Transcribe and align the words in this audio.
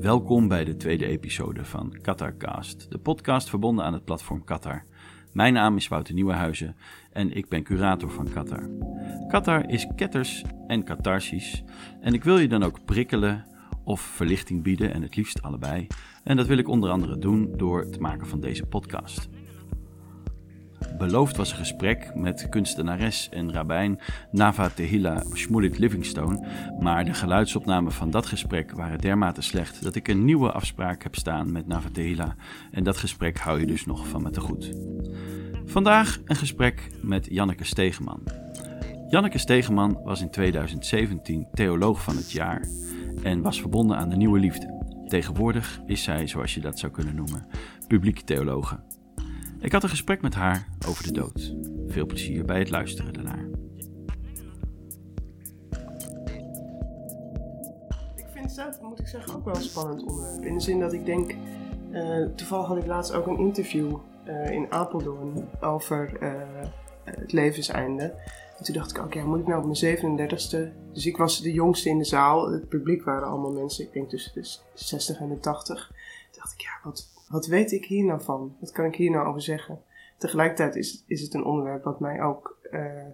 Welkom 0.00 0.48
bij 0.48 0.64
de 0.64 0.76
tweede 0.76 1.06
episode 1.06 1.64
van 1.64 1.98
Qatarcast, 2.02 2.90
de 2.90 2.98
podcast 2.98 3.48
verbonden 3.48 3.84
aan 3.84 3.92
het 3.92 4.04
platform 4.04 4.44
Qatar. 4.44 4.84
Mijn 5.32 5.52
naam 5.52 5.76
is 5.76 5.88
Wouter 5.88 6.14
Nieuwenhuizen 6.14 6.76
en 7.12 7.32
ik 7.32 7.48
ben 7.48 7.62
curator 7.62 8.10
van 8.10 8.30
Qatar. 8.30 8.68
Qatar 9.28 9.70
is 9.70 9.86
ketters 9.96 10.44
en 10.66 10.84
catharsis 10.84 11.62
en 12.00 12.14
ik 12.14 12.24
wil 12.24 12.38
je 12.38 12.48
dan 12.48 12.62
ook 12.62 12.84
prikkelen 12.84 13.46
of 13.84 14.00
verlichting 14.00 14.62
bieden 14.62 14.92
en 14.92 15.02
het 15.02 15.16
liefst 15.16 15.42
allebei. 15.42 15.86
En 16.24 16.36
dat 16.36 16.46
wil 16.46 16.58
ik 16.58 16.68
onder 16.68 16.90
andere 16.90 17.18
doen 17.18 17.52
door 17.56 17.80
het 17.80 17.98
maken 17.98 18.26
van 18.26 18.40
deze 18.40 18.66
podcast. 18.66 19.28
Beloofd 21.00 21.36
was 21.36 21.50
een 21.50 21.56
gesprek 21.56 22.14
met 22.14 22.48
kunstenares 22.48 23.28
en 23.28 23.52
rabbijn 23.52 24.00
Nava 24.30 24.68
Tehila 24.68 25.22
Shmulik 25.34 25.78
Livingstone, 25.78 26.46
maar 26.80 27.04
de 27.04 27.14
geluidsopnamen 27.14 27.92
van 27.92 28.10
dat 28.10 28.26
gesprek 28.26 28.72
waren 28.72 28.98
dermate 28.98 29.40
slecht 29.40 29.82
dat 29.82 29.94
ik 29.94 30.08
een 30.08 30.24
nieuwe 30.24 30.52
afspraak 30.52 31.02
heb 31.02 31.14
staan 31.14 31.52
met 31.52 31.66
Nava 31.66 31.88
Tehila 31.92 32.34
en 32.70 32.84
dat 32.84 32.96
gesprek 32.96 33.38
hou 33.38 33.60
je 33.60 33.66
dus 33.66 33.86
nog 33.86 34.08
van 34.08 34.22
me 34.22 34.30
te 34.30 34.40
goed. 34.40 34.72
Vandaag 35.64 36.18
een 36.24 36.36
gesprek 36.36 36.90
met 37.02 37.26
Janneke 37.30 37.64
Stegeman. 37.64 38.22
Janneke 39.08 39.38
Stegeman 39.38 40.00
was 40.04 40.20
in 40.20 40.30
2017 40.30 41.46
theoloog 41.54 42.02
van 42.02 42.16
het 42.16 42.32
jaar 42.32 42.68
en 43.22 43.42
was 43.42 43.60
verbonden 43.60 43.96
aan 43.96 44.08
de 44.08 44.16
nieuwe 44.16 44.38
liefde. 44.38 44.78
Tegenwoordig 45.08 45.80
is 45.86 46.02
zij, 46.02 46.26
zoals 46.26 46.54
je 46.54 46.60
dat 46.60 46.78
zou 46.78 46.92
kunnen 46.92 47.14
noemen, 47.14 47.46
publiek 47.86 48.20
theologe. 48.20 48.78
Ik 49.60 49.72
had 49.72 49.82
een 49.82 49.88
gesprek 49.88 50.22
met 50.22 50.34
haar 50.34 50.68
over 50.88 51.04
de 51.04 51.12
dood. 51.12 51.54
Veel 51.86 52.06
plezier 52.06 52.44
bij 52.44 52.58
het 52.58 52.70
luisteren 52.70 53.12
daarnaar. 53.12 53.48
Ik 58.16 58.26
vind 58.32 58.44
het 58.44 58.52
zelf, 58.52 58.80
moet 58.80 59.00
ik 59.00 59.06
zeggen, 59.06 59.34
ook 59.34 59.44
wel 59.44 59.54
een 59.54 59.62
spannend 59.62 60.02
onderwerp. 60.02 60.42
In 60.42 60.54
de 60.54 60.60
zin 60.60 60.80
dat 60.80 60.92
ik 60.92 61.04
denk, 61.04 61.34
uh, 61.90 62.26
toevallig 62.26 62.66
had 62.66 62.76
ik 62.76 62.86
laatst 62.86 63.12
ook 63.12 63.26
een 63.26 63.38
interview 63.38 63.96
uh, 64.26 64.50
in 64.50 64.72
Apeldoorn 64.72 65.48
over 65.60 66.18
het 67.04 67.32
levenseinde. 67.32 68.02
En 68.58 68.64
toen 68.64 68.74
dacht 68.74 68.96
ik 68.96 69.14
ja, 69.14 69.24
moet 69.24 69.40
ik 69.40 69.46
nou 69.46 69.60
op 69.60 69.80
mijn 69.80 69.96
37ste... 69.96 70.92
Dus 70.92 71.06
ik 71.06 71.16
was 71.16 71.40
de 71.40 71.52
jongste 71.52 71.88
in 71.88 71.98
de 71.98 72.04
zaal. 72.04 72.50
Het 72.50 72.68
publiek 72.68 73.04
waren 73.04 73.28
allemaal 73.28 73.52
mensen, 73.52 73.84
ik 73.84 73.92
denk 73.92 74.08
tussen 74.08 74.32
de 74.34 74.58
60 74.74 75.20
en 75.20 75.28
de 75.28 75.38
80. 75.38 75.86
Toen 76.30 76.42
dacht 76.42 76.52
ik, 76.52 76.60
ja, 76.60 76.70
wat, 76.82 77.08
wat 77.30 77.46
weet 77.46 77.72
ik 77.72 77.84
hier 77.84 78.04
nou 78.04 78.20
van? 78.22 78.56
Wat 78.60 78.72
kan 78.72 78.84
ik 78.84 78.94
hier 78.94 79.10
nou 79.10 79.26
over 79.26 79.42
zeggen? 79.42 79.82
Tegelijkertijd 80.18 80.76
is, 80.76 81.04
is 81.06 81.20
het 81.20 81.34
een 81.34 81.44
onderwerp 81.44 81.84
wat 81.84 82.00
mij 82.00 82.22
ook 82.22 82.58
uh, 82.70 83.06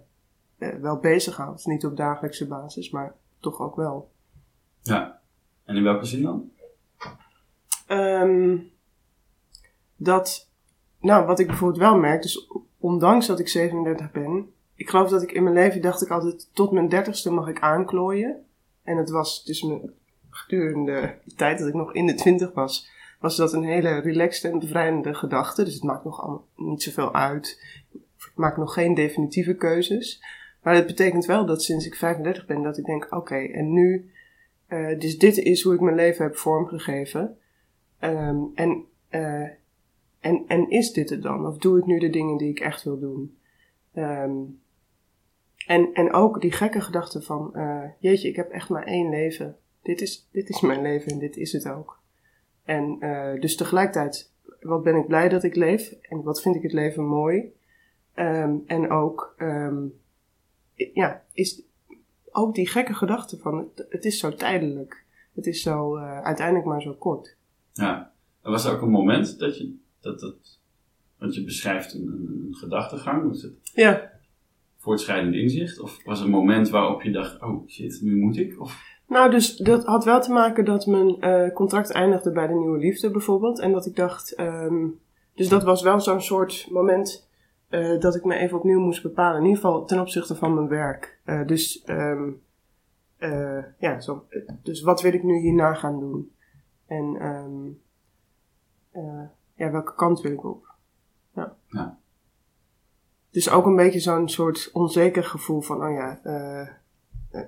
uh, 0.59 0.75
wel 0.75 0.97
bezighoudt. 0.99 1.67
Niet 1.67 1.85
op 1.85 1.97
dagelijkse 1.97 2.47
basis, 2.47 2.91
maar 2.91 3.15
toch 3.41 3.61
ook 3.61 3.77
wel. 3.77 4.11
Ja, 4.83 5.21
en 5.65 5.77
in 5.77 5.83
welke 5.83 6.05
zin 6.05 6.23
dan? 6.23 6.51
Um, 7.89 8.71
dat, 9.97 10.51
nou, 11.01 11.27
wat 11.27 11.39
ik 11.39 11.47
bijvoorbeeld 11.47 11.81
wel 11.81 11.99
merk, 11.99 12.23
dus 12.23 12.51
ondanks 12.79 13.27
dat 13.27 13.39
ik 13.39 13.49
37 13.49 14.13
ben, 14.13 14.53
ik 14.75 14.91
geloof 14.91 15.09
dat 15.09 15.23
ik 15.23 15.33
in 15.33 15.43
mijn 15.43 15.55
leven 15.55 15.81
dacht 15.81 16.03
ik 16.03 16.11
altijd, 16.11 16.51
tot 16.53 16.73
mijn 16.73 16.89
dertigste 16.89 17.31
mag 17.31 17.49
ik 17.49 17.61
aanklooien. 17.61 18.45
En 18.83 18.97
het 18.97 19.11
was 19.11 19.45
dus 19.45 19.63
mijn, 19.63 19.93
gedurende 20.31 21.19
de 21.25 21.35
tijd 21.35 21.59
dat 21.59 21.69
ik 21.69 21.75
nog 21.75 21.95
in 21.95 22.07
de 22.07 22.15
twintig 22.15 22.53
was, 22.53 22.95
was 23.21 23.37
dat 23.37 23.53
een 23.53 23.65
hele 23.65 23.99
relaxed 24.01 24.53
en 24.53 24.59
bevrijdende 24.59 25.15
gedachte. 25.15 25.65
Dus 25.65 25.75
het 25.75 25.83
maakt 25.83 26.05
nog 26.05 26.41
niet 26.57 26.83
zoveel 26.83 27.15
uit. 27.15 27.61
Ik 27.93 28.33
maak 28.35 28.57
nog 28.57 28.73
geen 28.73 28.95
definitieve 28.95 29.55
keuzes. 29.55 30.23
Maar 30.63 30.75
het 30.75 30.87
betekent 30.87 31.25
wel 31.25 31.47
dat 31.47 31.63
sinds 31.63 31.87
ik 31.87 31.95
35 31.95 32.47
ben, 32.47 32.63
dat 32.63 32.79
ik 32.79 32.85
denk: 32.85 33.07
oké, 33.11 33.37
en 33.37 33.73
nu, 33.73 34.11
uh, 34.69 34.99
dus 34.99 35.19
dit 35.19 35.37
is 35.39 35.63
hoe 35.63 35.75
ik 35.75 35.81
mijn 35.81 35.97
leven 35.97 36.25
heb 36.25 36.37
vormgegeven. 36.37 37.39
Um, 38.01 38.51
en, 38.55 38.85
uh, 39.11 39.49
en, 40.21 40.45
en 40.47 40.71
is 40.71 40.93
dit 40.93 41.11
het 41.11 41.23
dan? 41.23 41.47
Of 41.47 41.59
doe 41.59 41.79
ik 41.79 41.87
nu 41.87 41.99
de 41.99 42.11
dingen 42.11 42.37
die 42.37 42.51
ik 42.51 42.61
echt 42.61 42.83
wil 42.83 42.99
doen? 42.99 43.37
Um, 43.95 44.61
en, 45.67 45.91
en 45.93 46.13
ook 46.13 46.41
die 46.41 46.53
gekke 46.53 46.81
gedachte 46.81 47.23
van: 47.23 47.51
uh, 47.55 47.85
jeetje, 47.99 48.29
ik 48.29 48.37
heb 48.37 48.51
echt 48.51 48.69
maar 48.69 48.85
één 48.85 49.11
leven. 49.11 49.57
Dit 49.83 50.01
is, 50.01 50.29
dit 50.33 50.49
is 50.49 50.61
mijn 50.61 50.83
leven 50.83 51.13
en 51.13 51.19
dit 51.19 51.37
is 51.37 51.53
het 51.53 51.69
ook. 51.69 52.01
En 52.67 52.97
uh, 53.01 53.41
dus 53.41 53.57
tegelijkertijd, 53.57 54.33
wat 54.61 54.83
ben 54.83 54.97
ik 54.97 55.07
blij 55.07 55.29
dat 55.29 55.43
ik 55.43 55.55
leef 55.55 55.93
en 56.03 56.23
wat 56.23 56.43
vind 56.43 56.57
ik 56.57 56.63
het 56.63 56.73
leven 56.73 57.05
mooi. 57.05 57.55
Um, 58.15 58.63
en 58.67 58.91
ook, 58.91 59.35
um, 59.39 59.95
ja, 60.75 61.23
is 61.33 61.63
ook 62.31 62.55
die 62.55 62.69
gekke 62.69 62.95
gedachte 62.95 63.39
van 63.39 63.59
het, 63.59 63.87
het 63.89 64.05
is 64.05 64.19
zo 64.19 64.35
tijdelijk. 64.35 65.05
Het 65.35 65.47
is 65.47 65.63
zo 65.63 65.97
uh, 65.97 66.21
uiteindelijk 66.23 66.67
maar 66.67 66.83
zo 66.83 66.93
kort. 66.93 67.37
Ja, 67.73 68.13
er 68.43 68.51
was 68.51 68.65
er 68.65 68.75
ook 68.75 68.83
een 68.83 68.91
moment 68.91 69.39
dat 69.39 69.59
je, 69.59 69.77
dat, 70.01 70.21
dat, 70.21 70.59
want 71.19 71.35
je 71.35 71.45
beschrijft 71.45 71.95
een, 71.95 72.07
een, 72.07 72.47
een 72.47 72.55
gedachtegang. 72.55 73.43
Het 73.43 73.53
ja. 73.75 74.13
voortschrijdend 74.77 75.35
inzicht? 75.35 75.81
Of 75.81 76.05
was 76.05 76.19
er 76.19 76.25
een 76.25 76.31
moment 76.31 76.69
waarop 76.69 77.03
je 77.03 77.11
dacht, 77.11 77.43
oh 77.43 77.69
shit, 77.69 78.01
nu 78.03 78.17
moet 78.17 78.37
ik? 78.37 78.61
Of... 78.61 78.95
Nou, 79.09 79.31
dus 79.31 79.57
dat 79.57 79.85
had 79.85 80.05
wel 80.05 80.21
te 80.21 80.33
maken 80.33 80.65
dat 80.65 80.87
mijn 80.87 81.25
uh, 81.25 81.55
contract 81.55 81.91
eindigde 81.91 82.31
bij 82.31 82.47
de 82.47 82.55
Nieuwe 82.55 82.79
Liefde 82.79 83.11
bijvoorbeeld. 83.11 83.59
En 83.59 83.73
dat 83.73 83.87
ik 83.87 83.97
dacht, 83.97 84.39
um, 84.41 85.01
dus 85.35 85.49
dat 85.49 85.63
was 85.63 85.83
wel 85.83 86.01
zo'n 86.01 86.21
soort 86.21 86.69
moment 86.71 87.29
uh, 87.71 88.01
dat 88.01 88.15
ik 88.15 88.25
me 88.25 88.35
even 88.35 88.59
opnieuw 88.59 88.81
moest 88.81 89.03
bepalen. 89.03 89.41
In 89.41 89.47
ieder 89.47 89.61
geval 89.61 89.85
ten 89.85 90.01
opzichte 90.01 90.35
van 90.35 90.55
mijn 90.55 90.69
werk. 90.69 91.21
Uh, 91.25 91.47
dus, 91.47 91.83
um, 91.87 92.43
ja, 93.79 94.01
zo, 94.01 94.25
dus 94.63 94.83
wat 94.83 95.03
wil 95.03 95.13
ik 95.13 95.23
nu 95.23 95.39
hierna 95.39 95.75
gaan 95.75 96.01
doen? 96.01 96.33
En 96.87 97.27
um, 97.27 97.81
ja, 99.55 99.71
welke 99.71 99.95
kant 99.95 100.21
wil 100.21 100.33
ik 100.33 100.45
op? 100.45 100.67
Ja. 101.35 101.57
ja. 101.67 101.99
Dus 103.31 103.51
ook 103.51 103.67
een 103.67 103.77
beetje 103.77 104.01
zo'n 104.01 104.29
soort 104.29 104.71
onzeker 104.73 105.25
gevoel 105.25 105.61
van, 105.61 105.85
oh 105.85 105.93
ja, 105.93 106.21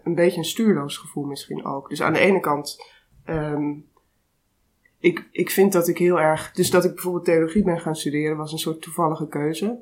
een 0.05 0.15
beetje 0.15 0.39
een 0.39 0.45
stuurloos 0.45 0.97
gevoel 0.97 1.25
misschien 1.25 1.65
ook. 1.65 1.89
Dus 1.89 2.03
aan 2.03 2.13
de 2.13 2.19
ene 2.19 2.41
kant, 2.41 2.85
um, 3.27 3.87
ik, 4.99 5.29
ik 5.31 5.51
vind 5.51 5.73
dat 5.73 5.89
ik 5.89 5.99
heel 5.99 6.21
erg. 6.21 6.53
Dus 6.53 6.71
dat 6.71 6.85
ik 6.85 6.95
bijvoorbeeld 6.95 7.25
theologie 7.25 7.65
ben 7.65 7.81
gaan 7.81 7.97
studeren 7.97 8.37
was 8.37 8.53
een 8.53 8.59
soort 8.59 8.83
toevallige 8.83 9.29
keuze. 9.29 9.79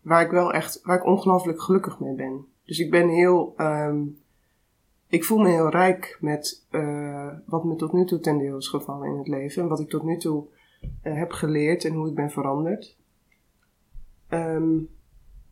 Waar 0.00 0.22
ik 0.22 0.30
wel 0.30 0.52
echt, 0.52 0.80
waar 0.82 0.96
ik 0.96 1.06
ongelooflijk 1.06 1.62
gelukkig 1.62 2.00
mee 2.00 2.14
ben. 2.14 2.46
Dus 2.64 2.78
ik 2.78 2.90
ben 2.90 3.08
heel. 3.08 3.54
Um, 3.56 4.18
ik 5.08 5.24
voel 5.24 5.38
me 5.38 5.48
heel 5.48 5.68
rijk 5.68 6.18
met 6.20 6.66
uh, 6.70 7.32
wat 7.46 7.64
me 7.64 7.76
tot 7.76 7.92
nu 7.92 8.04
toe 8.04 8.20
ten 8.20 8.38
deel 8.38 8.56
is 8.56 8.68
gevallen 8.68 9.08
in 9.08 9.18
het 9.18 9.28
leven. 9.28 9.62
En 9.62 9.68
wat 9.68 9.80
ik 9.80 9.88
tot 9.88 10.02
nu 10.02 10.16
toe 10.16 10.44
uh, 11.02 11.14
heb 11.14 11.32
geleerd 11.32 11.84
en 11.84 11.94
hoe 11.94 12.08
ik 12.08 12.14
ben 12.14 12.30
veranderd. 12.30 12.96
Um, 14.28 14.88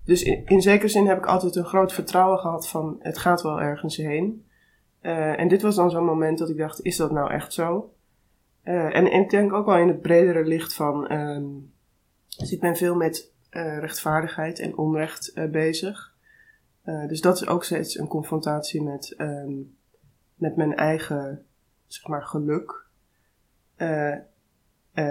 dus 0.09 0.23
in, 0.23 0.63
zekere 0.63 0.89
zin 0.89 1.07
heb 1.07 1.19
ik 1.19 1.27
altijd 1.27 1.57
een 1.57 1.65
groot 1.65 1.93
vertrouwen 1.93 2.39
gehad 2.39 2.69
van 2.69 2.97
het 3.01 3.19
gaat 3.19 3.43
wel 3.43 3.61
ergens 3.61 3.97
heen. 3.97 4.47
Uh, 5.03 5.41
en 5.41 5.49
dit 5.49 5.63
was 5.63 5.75
dan 5.75 5.91
zo'n 5.91 6.05
moment 6.05 6.39
dat 6.39 6.49
ik 6.49 6.57
dacht, 6.57 6.83
is 6.83 6.97
dat 6.97 7.11
nou 7.11 7.31
echt 7.31 7.53
zo? 7.53 7.95
Uh, 8.65 8.97
en, 8.97 9.11
en 9.11 9.21
ik 9.21 9.31
denk 9.31 9.53
ook 9.53 9.67
wel 9.67 9.77
in 9.77 9.89
het 9.89 10.03
bredere 10.03 10.45
licht 10.45 10.75
van, 10.75 11.13
um, 11.13 11.73
dus 12.39 12.53
ik 12.53 12.61
ben 12.61 12.77
veel 12.77 12.95
met 12.95 13.33
uh, 13.51 13.79
rechtvaardigheid 13.79 14.59
en 14.59 14.77
onrecht 14.77 15.33
bezig. 15.51 16.15
dus 16.83 17.21
dat 17.21 17.37
is 17.37 17.47
ook 17.47 17.65
steeds 17.65 17.99
een 17.99 18.09
confrontatie 18.09 18.83
met, 18.83 19.15
um, 19.19 19.77
met 20.35 20.57
mijn 20.57 20.75
eigen, 20.75 21.47
zeg 21.87 22.07
maar, 22.07 22.23
geluk. 22.23 22.87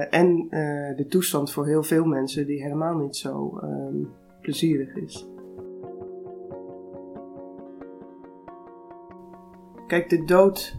en 0.09 0.47
de 0.95 1.05
toestand 1.09 1.51
voor 1.51 1.67
heel 1.67 1.83
veel 1.83 2.05
mensen 2.05 2.45
die 2.45 2.61
helemaal 2.61 2.97
niet 2.97 3.15
zo 3.15 3.59
um, 3.63 4.13
plezierig 4.47 4.95
is. 4.95 5.27
Kijk, 9.87 10.09
de 10.09 10.23
dood. 10.25 10.77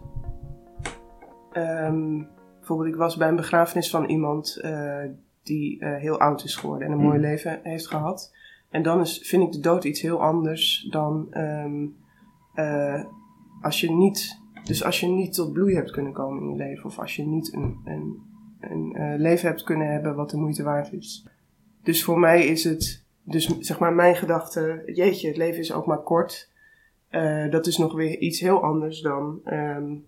Um, 1.53 2.29
bijvoorbeeld, 2.59 2.89
ik 2.89 2.97
was 2.97 3.17
bij 3.17 3.29
een 3.29 3.37
begrafenis 3.37 3.91
van 3.91 4.05
iemand 4.05 4.61
uh, 4.65 5.05
die 5.43 5.81
uh, 5.81 5.97
heel 5.97 6.21
oud 6.21 6.45
is 6.45 6.57
geworden 6.57 6.87
en 6.87 6.93
een 6.93 7.05
mooi 7.05 7.19
leven 7.19 7.61
heeft 7.63 7.87
gehad. 7.87 8.35
En 8.71 8.83
dan 8.83 9.01
is, 9.01 9.19
vind 9.19 9.43
ik 9.43 9.53
de 9.53 9.61
dood 9.61 9.85
iets 9.85 10.01
heel 10.01 10.23
anders 10.23 10.89
dan 10.91 11.27
um, 11.31 11.97
uh, 12.55 13.05
als 13.61 13.81
je 13.81 13.91
niet. 13.91 14.41
Dus 14.65 14.85
als 14.85 15.01
je 15.01 15.07
niet 15.07 15.35
tot 15.35 15.53
bloei 15.53 15.75
hebt 15.75 15.91
kunnen 15.91 16.13
komen 16.13 16.43
in 16.43 16.51
je 16.51 16.57
leven, 16.57 16.85
of 16.85 16.99
als 16.99 17.17
je 17.17 17.27
niet 17.27 17.55
een, 17.55 17.79
een, 17.85 18.23
een 18.61 19.21
leven 19.21 19.49
hebt 19.49 19.63
kunnen 19.63 19.93
hebben 19.93 20.15
wat 20.15 20.31
de 20.31 20.37
moeite 20.37 20.63
waard 20.63 20.93
is. 20.93 21.27
Dus 21.83 22.05
voor 22.05 22.19
mij 22.19 22.47
is 22.47 22.65
het 22.65 23.07
dus 23.31 23.59
zeg 23.59 23.79
maar 23.79 23.93
mijn 23.93 24.17
gedachte, 24.17 24.83
jeetje, 24.87 25.29
het 25.29 25.37
leven 25.37 25.61
is 25.61 25.73
ook 25.73 25.87
maar 25.87 26.03
kort. 26.03 26.51
Uh, 27.11 27.51
dat 27.51 27.67
is 27.67 27.77
nog 27.77 27.95
weer 27.95 28.19
iets 28.19 28.41
heel 28.41 28.63
anders 28.63 29.01
dan 29.01 29.41
um, 29.45 30.07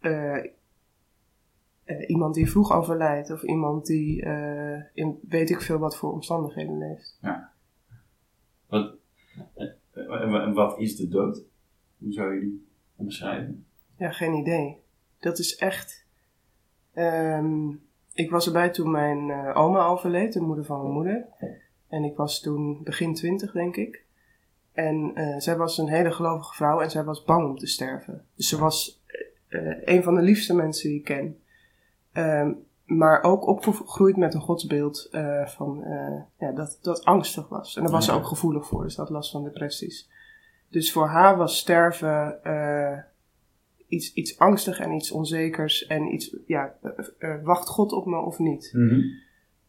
uh, 0.00 0.44
uh, 1.84 2.08
iemand 2.08 2.34
die 2.34 2.50
vroeg 2.50 2.72
overlijdt 2.72 3.30
of 3.30 3.42
iemand 3.42 3.86
die 3.86 4.22
in 4.92 5.18
weet 5.28 5.50
ik 5.50 5.60
veel 5.60 5.78
wat 5.78 5.96
voor 5.96 6.12
omstandigheden 6.12 6.78
leeft. 6.78 7.18
Ja. 7.22 7.52
Wat, 8.66 8.94
en 9.92 10.52
wat 10.52 10.78
is 10.78 10.96
de 10.96 11.08
dood? 11.08 11.42
Hoe 11.98 12.12
zou 12.12 12.34
je 12.34 12.40
die 12.40 12.66
omschrijven? 12.96 13.66
Ja, 13.96 14.10
geen 14.10 14.34
idee. 14.34 14.80
Dat 15.18 15.38
is 15.38 15.56
echt. 15.56 16.06
Ehm, 16.92 17.70
ik 18.18 18.30
was 18.30 18.46
erbij 18.46 18.70
toen 18.70 18.90
mijn 18.90 19.30
eh, 19.30 19.56
oma 19.56 19.86
overleed, 19.86 20.32
de 20.32 20.40
moeder 20.40 20.64
van 20.64 20.80
mijn 20.80 20.92
moeder. 20.92 21.26
En 21.88 22.04
ik 22.04 22.16
was 22.16 22.40
toen 22.40 22.80
begin 22.82 23.14
twintig, 23.14 23.52
denk 23.52 23.76
ik. 23.76 24.06
En 24.72 25.10
eh, 25.14 25.38
zij 25.38 25.56
was 25.56 25.78
een 25.78 25.88
hele 25.88 26.10
gelovige 26.10 26.54
vrouw 26.54 26.80
en 26.80 26.90
zij 26.90 27.04
was 27.04 27.24
bang 27.24 27.48
om 27.48 27.58
te 27.58 27.66
sterven. 27.66 28.24
Dus 28.34 28.48
ze 28.48 28.58
was 28.58 29.02
eh, 29.48 29.76
een 29.84 30.02
van 30.02 30.14
de 30.14 30.22
liefste 30.22 30.54
mensen 30.54 30.88
die 30.88 30.98
ik 30.98 31.04
ken. 31.04 31.38
Ehm, 32.12 32.52
maar 32.84 33.22
ook 33.22 33.46
opgegroeid 33.46 34.16
met 34.16 34.34
een 34.34 34.40
godsbeeld 34.40 35.08
eh, 35.10 35.46
van, 35.46 35.84
ja, 36.38 36.52
dat, 36.52 36.78
dat 36.82 37.04
angstig 37.04 37.48
was. 37.48 37.76
En 37.76 37.82
daar 37.82 37.92
was 37.92 38.04
ze 38.04 38.12
ook 38.12 38.26
gevoelig 38.26 38.66
voor, 38.66 38.82
dus 38.82 38.94
dat 38.94 39.10
last 39.10 39.30
van 39.30 39.44
depressies. 39.44 40.08
Dus 40.68 40.92
voor 40.92 41.06
haar 41.06 41.36
was 41.36 41.58
sterven 41.58 42.40
iets, 43.88 44.12
iets 44.12 44.38
angstig 44.38 44.78
en 44.78 44.92
iets 44.92 45.10
onzekers. 45.10 45.86
En 45.86 46.14
iets, 46.14 46.36
ja, 46.46 46.74
wacht 47.42 47.68
God 47.68 47.92
op 47.92 48.06
me 48.06 48.16
of 48.16 48.38
niet? 48.38 48.70
Mhm. 48.72 49.00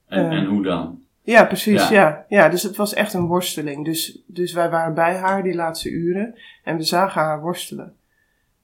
En, 0.05 0.29
en 0.29 0.45
hoe 0.45 0.63
dan? 0.63 1.03
Ja, 1.21 1.45
precies, 1.45 1.89
Ja. 1.89 1.91
ja. 1.91 2.25
ja. 2.29 2.49
dus 2.49 2.63
het 2.63 2.75
was 2.75 2.93
echt 2.93 3.13
een 3.13 3.27
worsteling. 3.27 3.85
Dus, 3.85 4.23
dus 4.25 4.53
wij 4.53 4.69
waren 4.69 4.93
bij 4.93 5.15
haar 5.15 5.43
die 5.43 5.55
laatste 5.55 5.89
uren 5.89 6.35
en 6.63 6.77
we 6.77 6.83
zagen 6.83 7.21
haar 7.21 7.41
worstelen. 7.41 7.95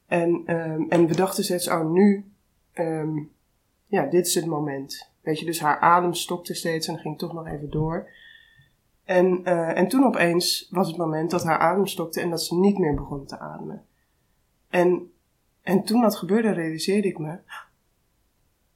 En, 0.07 0.41
ehm, 0.45 0.81
en 0.89 1.07
we 1.07 1.15
dachten 1.15 1.43
steeds, 1.43 1.67
oh 1.67 1.91
nu, 1.91 2.31
ehm, 2.73 3.17
ja, 3.87 4.05
dit 4.05 4.27
is 4.27 4.35
het 4.35 4.45
moment. 4.45 5.09
Weet 5.21 5.39
je, 5.39 5.45
dus 5.45 5.59
haar 5.59 5.79
adem 5.79 6.13
stokte 6.13 6.53
steeds 6.53 6.87
en 6.87 6.97
ging 6.97 7.17
toch 7.17 7.33
nog 7.33 7.47
even 7.47 7.69
door. 7.69 8.09
En, 9.03 9.41
eh, 9.43 9.77
en 9.77 9.87
toen 9.87 10.03
opeens 10.05 10.67
was 10.69 10.87
het 10.87 10.97
moment 10.97 11.31
dat 11.31 11.43
haar 11.43 11.57
adem 11.57 11.87
stokte 11.87 12.21
en 12.21 12.29
dat 12.29 12.43
ze 12.43 12.59
niet 12.59 12.77
meer 12.77 12.93
begon 12.93 13.25
te 13.25 13.39
ademen. 13.39 13.85
En, 14.69 15.11
en 15.61 15.83
toen 15.83 16.01
dat 16.01 16.15
gebeurde, 16.15 16.51
realiseerde 16.51 17.07
ik 17.07 17.17
me, 17.17 17.37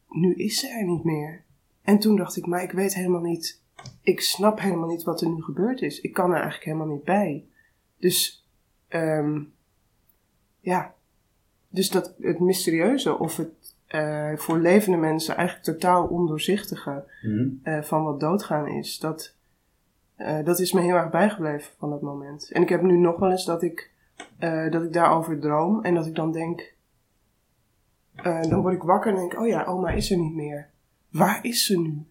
nu 0.09 0.33
is 0.33 0.59
ze 0.59 0.67
er 0.67 0.85
niet 0.85 1.03
meer. 1.03 1.43
En 1.81 1.99
toen 1.99 2.15
dacht 2.15 2.37
ik, 2.37 2.45
maar 2.45 2.63
ik 2.63 2.71
weet 2.71 2.93
helemaal 2.93 3.21
niet, 3.21 3.61
ik 4.01 4.21
snap 4.21 4.59
helemaal 4.59 4.87
niet 4.89 5.03
wat 5.03 5.21
er 5.21 5.29
nu 5.29 5.41
gebeurd 5.41 5.81
is. 5.81 6.01
Ik 6.01 6.13
kan 6.13 6.29
er 6.29 6.35
eigenlijk 6.35 6.65
helemaal 6.65 6.87
niet 6.95 7.03
bij. 7.03 7.45
Dus, 7.97 8.47
ehm, 8.87 9.41
ja, 10.59 10.93
dus 11.69 11.89
dat 11.89 12.13
het 12.19 12.39
mysterieuze 12.39 13.17
of 13.19 13.37
het 13.37 13.49
eh, 13.87 14.31
voor 14.35 14.57
levende 14.57 14.97
mensen 14.97 15.35
eigenlijk 15.35 15.65
totaal 15.65 16.07
ondoorzichtige 16.07 17.03
Mhm. 17.21 17.47
eh, 17.63 17.81
van 17.81 18.03
wat 18.03 18.19
doodgaan 18.19 18.67
is, 18.67 18.99
dat, 18.99 19.35
eh, 20.15 20.43
dat 20.43 20.59
is 20.59 20.71
me 20.73 20.81
heel 20.81 20.95
erg 20.95 21.09
bijgebleven 21.09 21.71
van 21.77 21.89
dat 21.89 22.01
moment. 22.01 22.51
En 22.51 22.61
ik 22.61 22.69
heb 22.69 22.81
nu 22.81 22.97
nog 22.97 23.19
wel 23.19 23.31
eens 23.31 23.45
dat 23.45 23.63
ik, 23.63 23.91
dat 24.69 24.83
ik 24.83 24.93
daarover 24.93 25.39
droom 25.39 25.83
en 25.83 25.95
dat 25.95 26.05
ik 26.05 26.15
dan 26.15 26.31
denk, 26.31 26.73
dan 28.23 28.61
word 28.61 28.73
ik 28.75 28.81
wakker 28.83 29.11
en 29.11 29.17
denk, 29.17 29.39
oh 29.39 29.47
ja, 29.47 29.63
oma 29.63 29.89
is 29.89 30.11
er 30.11 30.17
niet 30.17 30.35
meer. 30.35 30.69
Waar 31.09 31.39
is 31.45 31.65
ze 31.65 31.79
nu? 31.79 32.05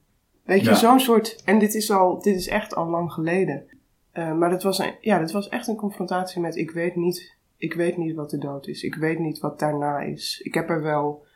Weet 0.48 0.64
je, 0.64 0.70
Ja. 0.70 0.74
zo'n 0.74 1.00
soort, 1.00 1.42
en 1.44 1.58
dit 1.58 1.74
is, 1.74 1.90
al, 1.90 2.20
dit 2.22 2.36
is 2.36 2.48
echt 2.48 2.74
al 2.74 2.86
lang 2.86 3.12
geleden. 3.12 3.66
Eh, 4.12 4.32
maar 4.32 4.50
dat 4.50 4.62
was, 4.62 4.78
een, 4.78 4.94
ja, 5.00 5.18
dat 5.18 5.30
was 5.32 5.48
echt 5.48 5.66
een 5.66 5.76
confrontatie 5.76 6.40
met, 6.40 6.56
ik 6.56 6.70
weet 6.70 6.96
niet, 6.96 7.36
ik 7.56 7.74
weet 7.74 7.96
niet 7.96 8.14
wat 8.14 8.30
de 8.30 8.38
dood 8.38 8.66
is. 8.66 8.82
Ik 8.82 8.94
weet 8.94 9.18
niet 9.18 9.38
wat 9.38 9.58
daarna 9.58 10.00
is. 10.00 10.40
Ik 10.44 10.54
heb 10.54 10.70
er 10.70 10.82
wel 10.82 11.26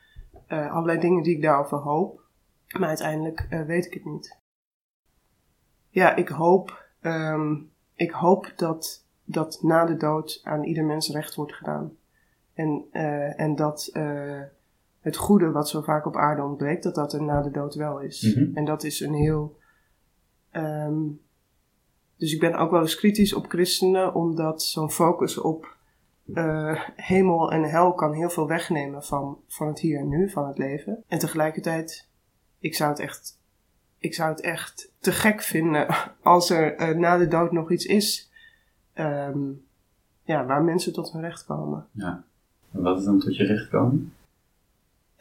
eh, 0.46 0.72
allerlei 0.72 0.98
dingen 1.00 1.22
die 1.22 1.36
ik 1.36 1.42
daarover 1.42 1.78
hoop. 1.78 2.20
Maar 2.78 2.88
uiteindelijk 2.88 3.46
eh, 3.50 3.62
weet 3.62 3.86
ik 3.86 3.94
het 3.94 4.04
niet. 4.04 4.36
Ja, 5.88 6.16
ik 6.16 6.28
hoop, 6.28 6.84
ehm, 7.00 7.54
ik 7.94 8.10
hoop 8.10 8.52
dat, 8.56 9.06
dat 9.24 9.58
na 9.62 9.84
de 9.84 9.96
dood 9.96 10.40
aan 10.44 10.64
ieder 10.64 10.84
mens 10.84 11.10
recht 11.10 11.34
wordt 11.34 11.54
gedaan. 11.54 11.96
En, 12.54 12.84
en 13.36 13.54
dat 13.54 13.90
het 15.02 15.16
goede 15.16 15.50
wat 15.50 15.68
zo 15.68 15.80
vaak 15.80 16.06
op 16.06 16.16
aarde 16.16 16.42
ontbreekt, 16.42 16.82
dat 16.82 16.94
dat 16.94 17.12
er 17.12 17.22
na 17.22 17.42
de 17.42 17.50
dood 17.50 17.74
wel 17.74 18.00
is. 18.00 18.34
Mhm. 18.34 18.56
En 18.56 18.64
dat 18.64 18.84
is 18.84 19.00
een 19.00 19.14
heel. 19.14 19.58
ehm, 20.50 21.00
dus 22.16 22.32
ik 22.32 22.40
ben 22.40 22.54
ook 22.54 22.70
wel 22.70 22.80
eens 22.80 22.96
kritisch 22.96 23.34
op 23.34 23.48
christenen, 23.48 24.14
omdat 24.14 24.62
zo'n 24.62 24.90
focus 24.90 25.38
op 25.38 25.76
eh, 26.34 26.82
hemel 26.96 27.52
en 27.52 27.62
hel 27.62 27.92
kan 27.92 28.12
heel 28.12 28.30
veel 28.30 28.46
wegnemen 28.46 29.02
van, 29.02 29.38
van 29.46 29.66
het 29.66 29.78
hier 29.78 29.98
en 29.98 30.08
nu, 30.08 30.30
van 30.30 30.46
het 30.46 30.58
leven. 30.58 31.04
En 31.08 31.18
tegelijkertijd, 31.18 32.08
ik 32.58 32.74
zou 32.74 32.90
het 32.90 32.98
echt, 32.98 33.38
ik 33.98 34.14
zou 34.14 34.30
het 34.30 34.40
echt 34.40 34.92
te 34.98 35.12
gek 35.12 35.42
vinden 35.42 35.86
als 36.22 36.50
er 36.50 36.74
eh, 36.76 36.96
na 36.96 37.16
de 37.18 37.28
dood 37.28 37.52
nog 37.52 37.70
iets 37.70 37.84
is 37.84 38.30
ehm, 38.92 39.38
ja, 40.22 40.46
waar 40.46 40.62
mensen 40.62 40.92
tot 40.92 41.12
hun 41.12 41.22
recht 41.22 41.44
komen. 41.44 41.86
Ja. 41.92 42.24
En 42.72 42.82
wat 42.82 42.98
is 42.98 43.04
dan 43.04 43.18
tot 43.18 43.36
je 43.36 43.44
recht 43.44 43.68
komen? 43.68 44.12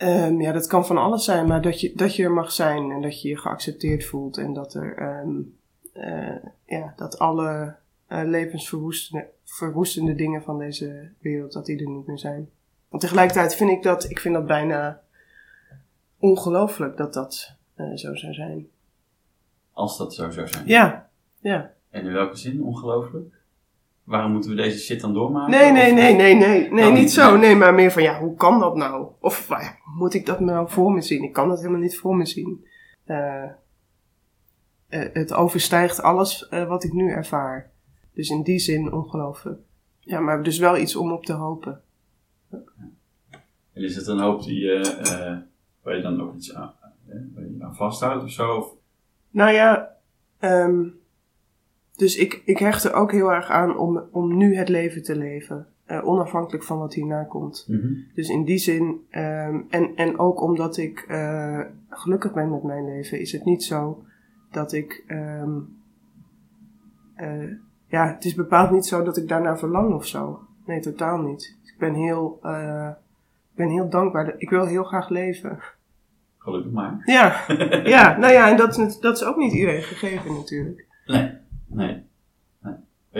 Ehm, 0.01 0.41
ja, 0.41 0.51
dat 0.51 0.67
kan 0.67 0.85
van 0.85 0.97
alles 0.97 1.23
zijn, 1.23 1.47
maar 1.47 1.61
dat 1.61 1.81
je, 1.81 1.91
dat 1.95 2.15
je 2.15 2.23
er 2.23 2.31
mag 2.31 2.51
zijn 2.51 2.91
en 2.91 3.01
dat 3.01 3.21
je 3.21 3.29
je 3.29 3.37
geaccepteerd 3.37 4.05
voelt 4.05 4.37
en 4.37 4.53
dat 4.53 4.73
er, 4.73 4.97
ehm, 4.97 5.39
eh, 5.93 6.43
ja, 6.65 6.93
dat 6.95 7.19
alle 7.19 7.75
eh, 8.07 8.21
levensverwoestende 8.23 9.27
verwoestende 9.43 10.15
dingen 10.15 10.43
van 10.43 10.59
deze 10.59 11.09
wereld, 11.19 11.51
dat 11.53 11.65
die 11.65 11.79
er 11.79 11.89
niet 11.89 12.07
meer 12.07 12.17
zijn. 12.17 12.49
Want 12.89 13.01
tegelijkertijd 13.01 13.55
vind 13.55 13.69
ik 13.69 13.83
dat, 13.83 14.09
ik 14.09 14.19
vind 14.19 14.35
dat 14.35 14.45
bijna 14.45 15.01
ongelooflijk 16.17 16.97
dat 16.97 17.13
dat 17.13 17.55
eh, 17.75 17.95
zo 17.95 18.15
zou 18.15 18.33
zijn. 18.33 18.69
Als 19.71 19.97
dat 19.97 20.13
zo 20.13 20.31
zou 20.31 20.47
zijn. 20.47 20.67
Ja, 20.67 21.09
ja. 21.39 21.73
En 21.89 22.05
in 22.05 22.13
welke 22.13 22.37
zin? 22.37 22.63
Ongelooflijk? 22.63 23.40
Waarom 24.11 24.31
moeten 24.31 24.49
we 24.49 24.55
deze 24.55 24.79
shit 24.79 25.01
dan 25.01 25.13
doormaken? 25.13 25.51
Nee, 25.51 25.71
nee, 25.71 25.93
nee, 25.93 26.15
nee, 26.15 26.35
nee, 26.35 26.69
nee, 26.69 26.71
Nou, 26.71 26.93
niet 26.93 27.11
zo. 27.11 27.31
nee. 27.31 27.39
Nee, 27.39 27.55
maar 27.55 27.73
meer 27.73 27.91
van, 27.91 28.03
ja, 28.03 28.19
hoe 28.19 28.35
kan 28.35 28.59
dat 28.59 28.75
nou? 28.75 29.07
Of 29.19 29.47
ja, 29.49 29.75
moet 29.97 30.13
ik 30.13 30.25
dat 30.25 30.39
nou 30.39 30.69
voor 30.69 30.91
me 30.91 31.01
zien? 31.01 31.23
Ik 31.23 31.33
kan 31.33 31.49
dat 31.49 31.57
helemaal 31.57 31.79
niet 31.79 31.97
voor 31.97 32.15
me 32.15 32.25
zien. 32.25 32.65
Eh, 33.03 33.43
eh, 33.43 33.49
het 35.13 35.33
overstijgt 35.33 36.01
alles 36.01 36.47
eh, 36.47 36.67
wat 36.67 36.83
ik 36.83 36.93
nu 36.93 37.09
ervaar. 37.11 37.69
Dus 38.13 38.29
in 38.29 38.43
die 38.43 38.59
zin 38.59 38.93
ongelooflijk. 38.93 39.59
Ja, 39.99 40.19
maar 40.19 40.43
dus 40.43 40.57
wel 40.57 40.77
iets 40.77 40.95
om 40.95 41.11
op 41.11 41.25
te 41.25 41.33
hopen. 41.33 41.81
En 43.73 43.83
is 43.83 43.95
het 43.95 44.07
een 44.07 44.19
hoop 44.19 44.43
die, 44.43 44.71
eh, 44.71 45.37
waar 45.81 45.95
je 45.95 46.01
dan 46.01 46.21
ook 46.21 46.35
iets 46.35 46.53
aan, 46.53 46.73
waar 47.07 47.43
je 47.43 47.55
aan 47.59 47.75
vasthoudt 47.75 48.23
of 48.23 48.31
zo? 48.31 48.77
Nou 49.29 49.51
ja, 49.51 49.95
ehm, 50.39 50.83
dus 52.01 52.15
ik, 52.15 52.41
ik 52.45 52.57
hecht 52.57 52.83
er 52.83 52.93
ook 52.93 53.11
heel 53.11 53.31
erg 53.31 53.49
aan 53.49 53.77
om, 53.77 54.03
om 54.11 54.37
nu 54.37 54.55
het 54.55 54.69
leven 54.69 55.03
te 55.03 55.15
leven. 55.15 55.67
eh, 55.85 56.07
onafhankelijk 56.07 56.63
van 56.63 56.77
wat 56.77 56.93
hierna 56.93 57.23
komt. 57.23 57.65
Mhm. 57.67 57.93
Dus 58.13 58.29
in 58.29 58.43
die 58.43 58.57
zin, 58.57 59.01
ehm, 59.09 59.59
en, 59.69 59.95
en 59.95 60.19
ook 60.19 60.41
omdat 60.41 60.77
ik 60.77 61.05
eh, 61.07 61.59
gelukkig 61.89 62.33
ben 62.33 62.49
met 62.49 62.63
mijn 62.63 62.85
leven, 62.85 63.19
is 63.19 63.31
het 63.31 63.45
niet 63.45 63.63
zo 63.63 64.03
dat 64.51 64.73
ik. 64.73 65.03
ehm, 65.07 65.59
eh, 67.15 67.49
ja, 67.87 68.07
het 68.13 68.25
is 68.25 68.35
bepaald 68.35 68.71
niet 68.71 68.85
zo 68.85 69.03
dat 69.03 69.17
ik 69.17 69.27
daarna 69.27 69.57
verlang 69.57 69.93
of 69.93 70.05
zo. 70.05 70.39
Nee, 70.65 70.79
totaal 70.79 71.17
niet. 71.21 71.57
Ik 71.63 71.75
ben 71.79 71.93
heel, 71.93 72.39
ik 73.51 73.55
ben 73.55 73.69
heel 73.69 73.89
dankbaar. 73.89 74.33
Ik 74.37 74.49
wil 74.49 74.65
heel 74.65 74.83
graag 74.83 75.09
leven. 75.09 75.59
Gelukkig 76.37 76.71
maar. 76.71 77.01
Ja, 77.05 77.35
ja 77.95 78.17
nou 78.17 78.33
ja, 78.33 78.49
en 78.49 78.57
dat 78.57 78.97
dat 79.01 79.15
is 79.17 79.23
ook 79.23 79.37
niet 79.37 79.53
iedereen 79.53 79.81
gegeven 79.81 80.33
natuurlijk. 80.33 80.87
Nee. 81.05 81.40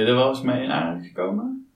Ben 0.01 0.10
je 0.10 0.15
er 0.15 0.22
wel 0.25 0.29
eens 0.29 0.41
mee 0.41 0.63
in 0.63 0.72
aanraking 0.72 1.05
gekomen? 1.05 1.67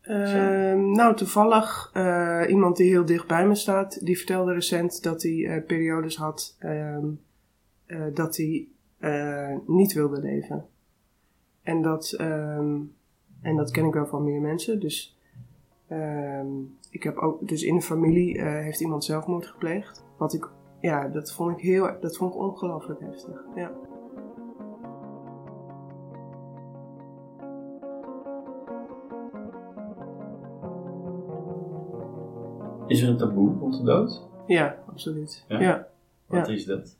Ehm, 0.00 0.90
nou, 0.90 1.16
toevallig 1.16 1.90
eh, 1.92 2.44
iemand 2.48 2.76
die 2.76 2.88
heel 2.90 3.04
dicht 3.04 3.26
bij 3.26 3.46
me 3.46 3.54
staat, 3.54 4.06
die 4.06 4.16
vertelde 4.16 4.52
recent 4.52 5.02
dat 5.02 5.22
hij 5.22 5.46
eh, 5.46 5.64
periodes 5.66 6.16
had 6.16 6.56
ehm, 6.58 7.06
eh, 7.86 8.02
dat 8.14 8.36
hij 8.36 8.68
niet 9.66 9.92
wilde 9.92 10.20
leven. 10.20 10.66
En 11.62 11.82
dat, 11.82 12.12
ehm, 12.12 12.76
en 13.42 13.56
dat 13.56 13.70
ken 13.70 13.84
ik 13.84 13.94
wel 13.94 14.06
van 14.06 14.24
meer 14.24 14.40
mensen. 14.40 14.80
Dus, 14.80 15.16
ik 16.90 17.02
heb 17.02 17.16
ook, 17.16 17.48
dus 17.48 17.62
in 17.62 17.74
de 17.74 17.82
familie 17.82 18.42
heeft 18.42 18.80
iemand 18.80 19.04
zelfmoord 19.04 19.46
gepleegd. 19.46 20.04
Wat 20.16 20.32
ik, 20.34 20.48
ja, 20.80 21.08
dat 21.08 21.32
vond 21.32 21.58
ik 21.58 21.64
heel, 21.64 21.90
dat 22.00 22.16
vond 22.16 22.34
ik 22.34 22.40
ongelooflijk 22.40 23.00
heftig. 23.00 23.44
Ja. 23.54 23.70
Is 32.88 33.02
er 33.02 33.08
een 33.08 33.16
taboe 33.16 33.58
rond 33.58 33.76
de 33.76 33.82
dood? 33.82 34.22
ja, 34.46 34.76
absoluut. 34.86 35.44
Ja? 35.48 35.60
ja. 35.60 35.88
Wat 36.26 36.46
Ja. 36.46 36.52
is 36.52 36.64
dat? 36.64 36.96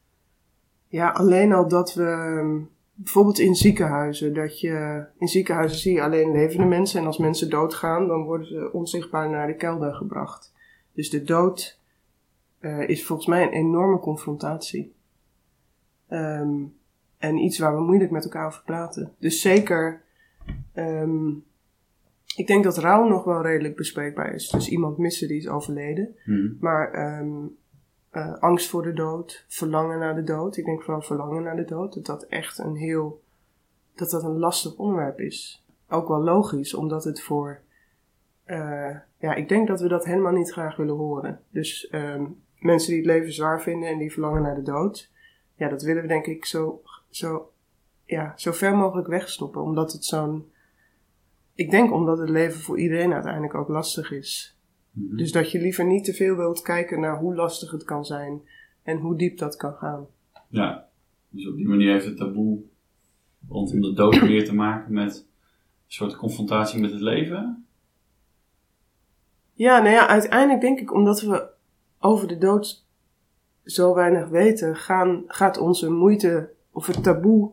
Ja, 0.88 1.08
alleen 1.10 1.52
al 1.52 1.68
dat 1.68 1.94
we 1.94 2.04
ehm, 2.04 2.58
bijvoorbeeld 2.94 3.38
in 3.38 3.54
ziekenhuizen, 3.54 4.34
dat 4.34 4.60
je 4.60 5.04
in 5.18 5.28
ziekenhuizen 5.28 5.78
zie 5.78 5.92
je 5.94 6.02
alleen 6.02 6.32
levende 6.32 6.66
mensen 6.66 7.00
en 7.00 7.06
als 7.06 7.18
mensen 7.18 7.50
doodgaan, 7.50 8.06
dan 8.06 8.22
worden 8.22 8.46
ze 8.46 8.70
onzichtbaar 8.72 9.30
naar 9.30 9.46
de 9.46 9.54
kelder 9.54 9.94
gebracht. 9.94 10.52
Dus 10.92 11.10
de 11.10 11.22
dood 11.22 11.78
eh, 12.58 12.88
is 12.88 13.06
volgens 13.06 13.28
mij 13.28 13.42
een 13.42 13.52
enorme 13.52 13.98
confrontatie. 13.98 14.94
Ehm, 16.08 16.54
en 17.18 17.36
iets 17.36 17.58
waar 17.58 17.74
we 17.74 17.82
moeilijk 17.82 18.10
met 18.10 18.24
elkaar 18.24 18.46
over 18.46 18.62
praten. 18.64 19.12
Dus 19.18 19.40
zeker, 19.40 20.02
ehm, 20.72 21.28
ik 22.38 22.46
denk 22.46 22.64
dat 22.64 22.78
rouw 22.78 23.08
nog 23.08 23.24
wel 23.24 23.42
redelijk 23.42 23.76
bespreekbaar 23.76 24.34
is. 24.34 24.48
Dus 24.48 24.68
iemand 24.68 24.98
missen 24.98 25.28
die 25.28 25.36
is 25.36 25.48
overleden. 25.48 26.16
Mhm. 26.24 26.48
Maar 26.60 26.92
ehm, 26.92 27.46
eh, 28.10 28.38
angst 28.38 28.68
voor 28.68 28.82
de 28.82 28.92
dood, 28.92 29.44
verlangen 29.48 29.98
naar 29.98 30.14
de 30.14 30.24
dood. 30.24 30.56
Ik 30.56 30.64
denk 30.64 30.82
vooral 30.82 31.02
verlangen 31.02 31.42
naar 31.42 31.56
de 31.56 31.64
dood. 31.64 31.94
Dat 31.94 32.06
dat 32.06 32.22
echt 32.22 32.58
een 32.58 32.76
heel, 32.76 33.22
dat 33.94 34.10
dat 34.10 34.22
een 34.22 34.38
lastig 34.38 34.76
onderwerp 34.76 35.20
is. 35.20 35.64
Ook 35.88 36.08
wel 36.08 36.22
logisch, 36.22 36.74
omdat 36.74 37.04
het 37.04 37.22
voor, 37.22 37.60
eh, 38.44 38.96
ja, 39.18 39.34
ik 39.34 39.48
denk 39.48 39.68
dat 39.68 39.80
we 39.80 39.88
dat 39.88 40.04
helemaal 40.04 40.32
niet 40.32 40.52
graag 40.52 40.76
willen 40.76 40.96
horen. 40.96 41.40
Dus 41.50 41.88
ehm, 41.88 42.24
mensen 42.58 42.88
die 42.88 42.98
het 42.98 43.06
leven 43.06 43.32
zwaar 43.32 43.62
vinden 43.62 43.88
en 43.88 43.98
die 43.98 44.12
verlangen 44.12 44.42
naar 44.42 44.54
de 44.54 44.62
dood, 44.62 45.10
ja, 45.54 45.68
dat 45.68 45.82
willen 45.82 46.02
we 46.02 46.08
denk 46.08 46.26
ik 46.26 46.44
zo, 46.44 46.82
zo, 47.10 47.50
ja, 48.04 48.32
zo 48.36 48.52
ver 48.52 48.76
mogelijk 48.76 49.08
wegstoppen. 49.08 49.62
Omdat 49.62 49.92
het 49.92 50.04
zo'n, 50.04 50.50
ik 51.58 51.70
denk 51.70 51.92
omdat 51.92 52.18
het 52.18 52.28
leven 52.28 52.60
voor 52.60 52.78
iedereen 52.78 53.12
uiteindelijk 53.12 53.54
ook 53.54 53.68
lastig 53.68 54.12
is. 54.12 54.56
Mhm. 54.90 55.16
Dus 55.16 55.32
dat 55.32 55.50
je 55.50 55.60
liever 55.60 55.86
niet 55.86 56.04
te 56.04 56.14
veel 56.14 56.36
wilt 56.36 56.62
kijken 56.62 57.00
naar 57.00 57.18
hoe 57.18 57.34
lastig 57.34 57.70
het 57.70 57.84
kan 57.84 58.04
zijn 58.04 58.40
en 58.82 58.98
hoe 58.98 59.16
diep 59.16 59.38
dat 59.38 59.56
kan 59.56 59.72
gaan. 59.72 60.06
Ja, 60.48 60.88
dus 61.28 61.48
op 61.48 61.56
die 61.56 61.68
manier 61.68 61.92
heeft 61.92 62.04
het 62.04 62.16
taboe 62.16 62.60
rondom 63.48 63.80
de 63.80 63.92
dood 63.92 64.22
meer 64.28 64.44
te 64.44 64.54
maken 64.54 64.92
met 64.92 65.16
een 65.16 65.24
soort 65.86 66.16
confrontatie 66.16 66.80
met 66.80 66.90
het 66.90 67.00
leven. 67.00 67.66
Ja, 69.52 69.78
nou 69.78 69.94
ja, 69.94 70.08
uiteindelijk 70.08 70.60
denk 70.60 70.78
ik 70.78 70.92
omdat 70.92 71.20
we 71.20 71.48
over 71.98 72.28
de 72.28 72.38
dood 72.38 72.86
zo 73.64 73.94
weinig 73.94 74.28
weten, 74.28 74.76
gaan, 74.76 75.24
gaat 75.26 75.58
onze 75.58 75.90
moeite 75.90 76.50
of 76.70 76.86
het 76.86 77.02
taboe 77.02 77.50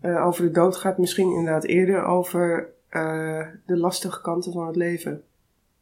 eh, 0.00 0.26
over 0.26 0.44
de 0.44 0.50
dood 0.50 0.76
gaat 0.76 0.98
misschien 0.98 1.30
inderdaad 1.30 1.64
eerder 1.64 2.04
over 2.04 2.76
eh, 2.88 3.46
de 3.66 3.76
lastige 3.76 4.20
kanten 4.20 4.52
van 4.52 4.66
het 4.66 4.76
leven. 4.76 5.22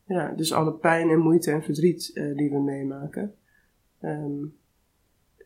Ja, 0.05 0.33
dus 0.37 0.53
alle 0.53 0.73
pijn 0.73 1.11
en 1.11 1.19
moeite 1.19 1.51
en 1.51 1.63
verdriet 1.63 2.11
eh, 2.15 2.37
die 2.37 2.51
we 2.51 2.59
meemaken. 2.61 3.35
Ehm, 4.01 4.45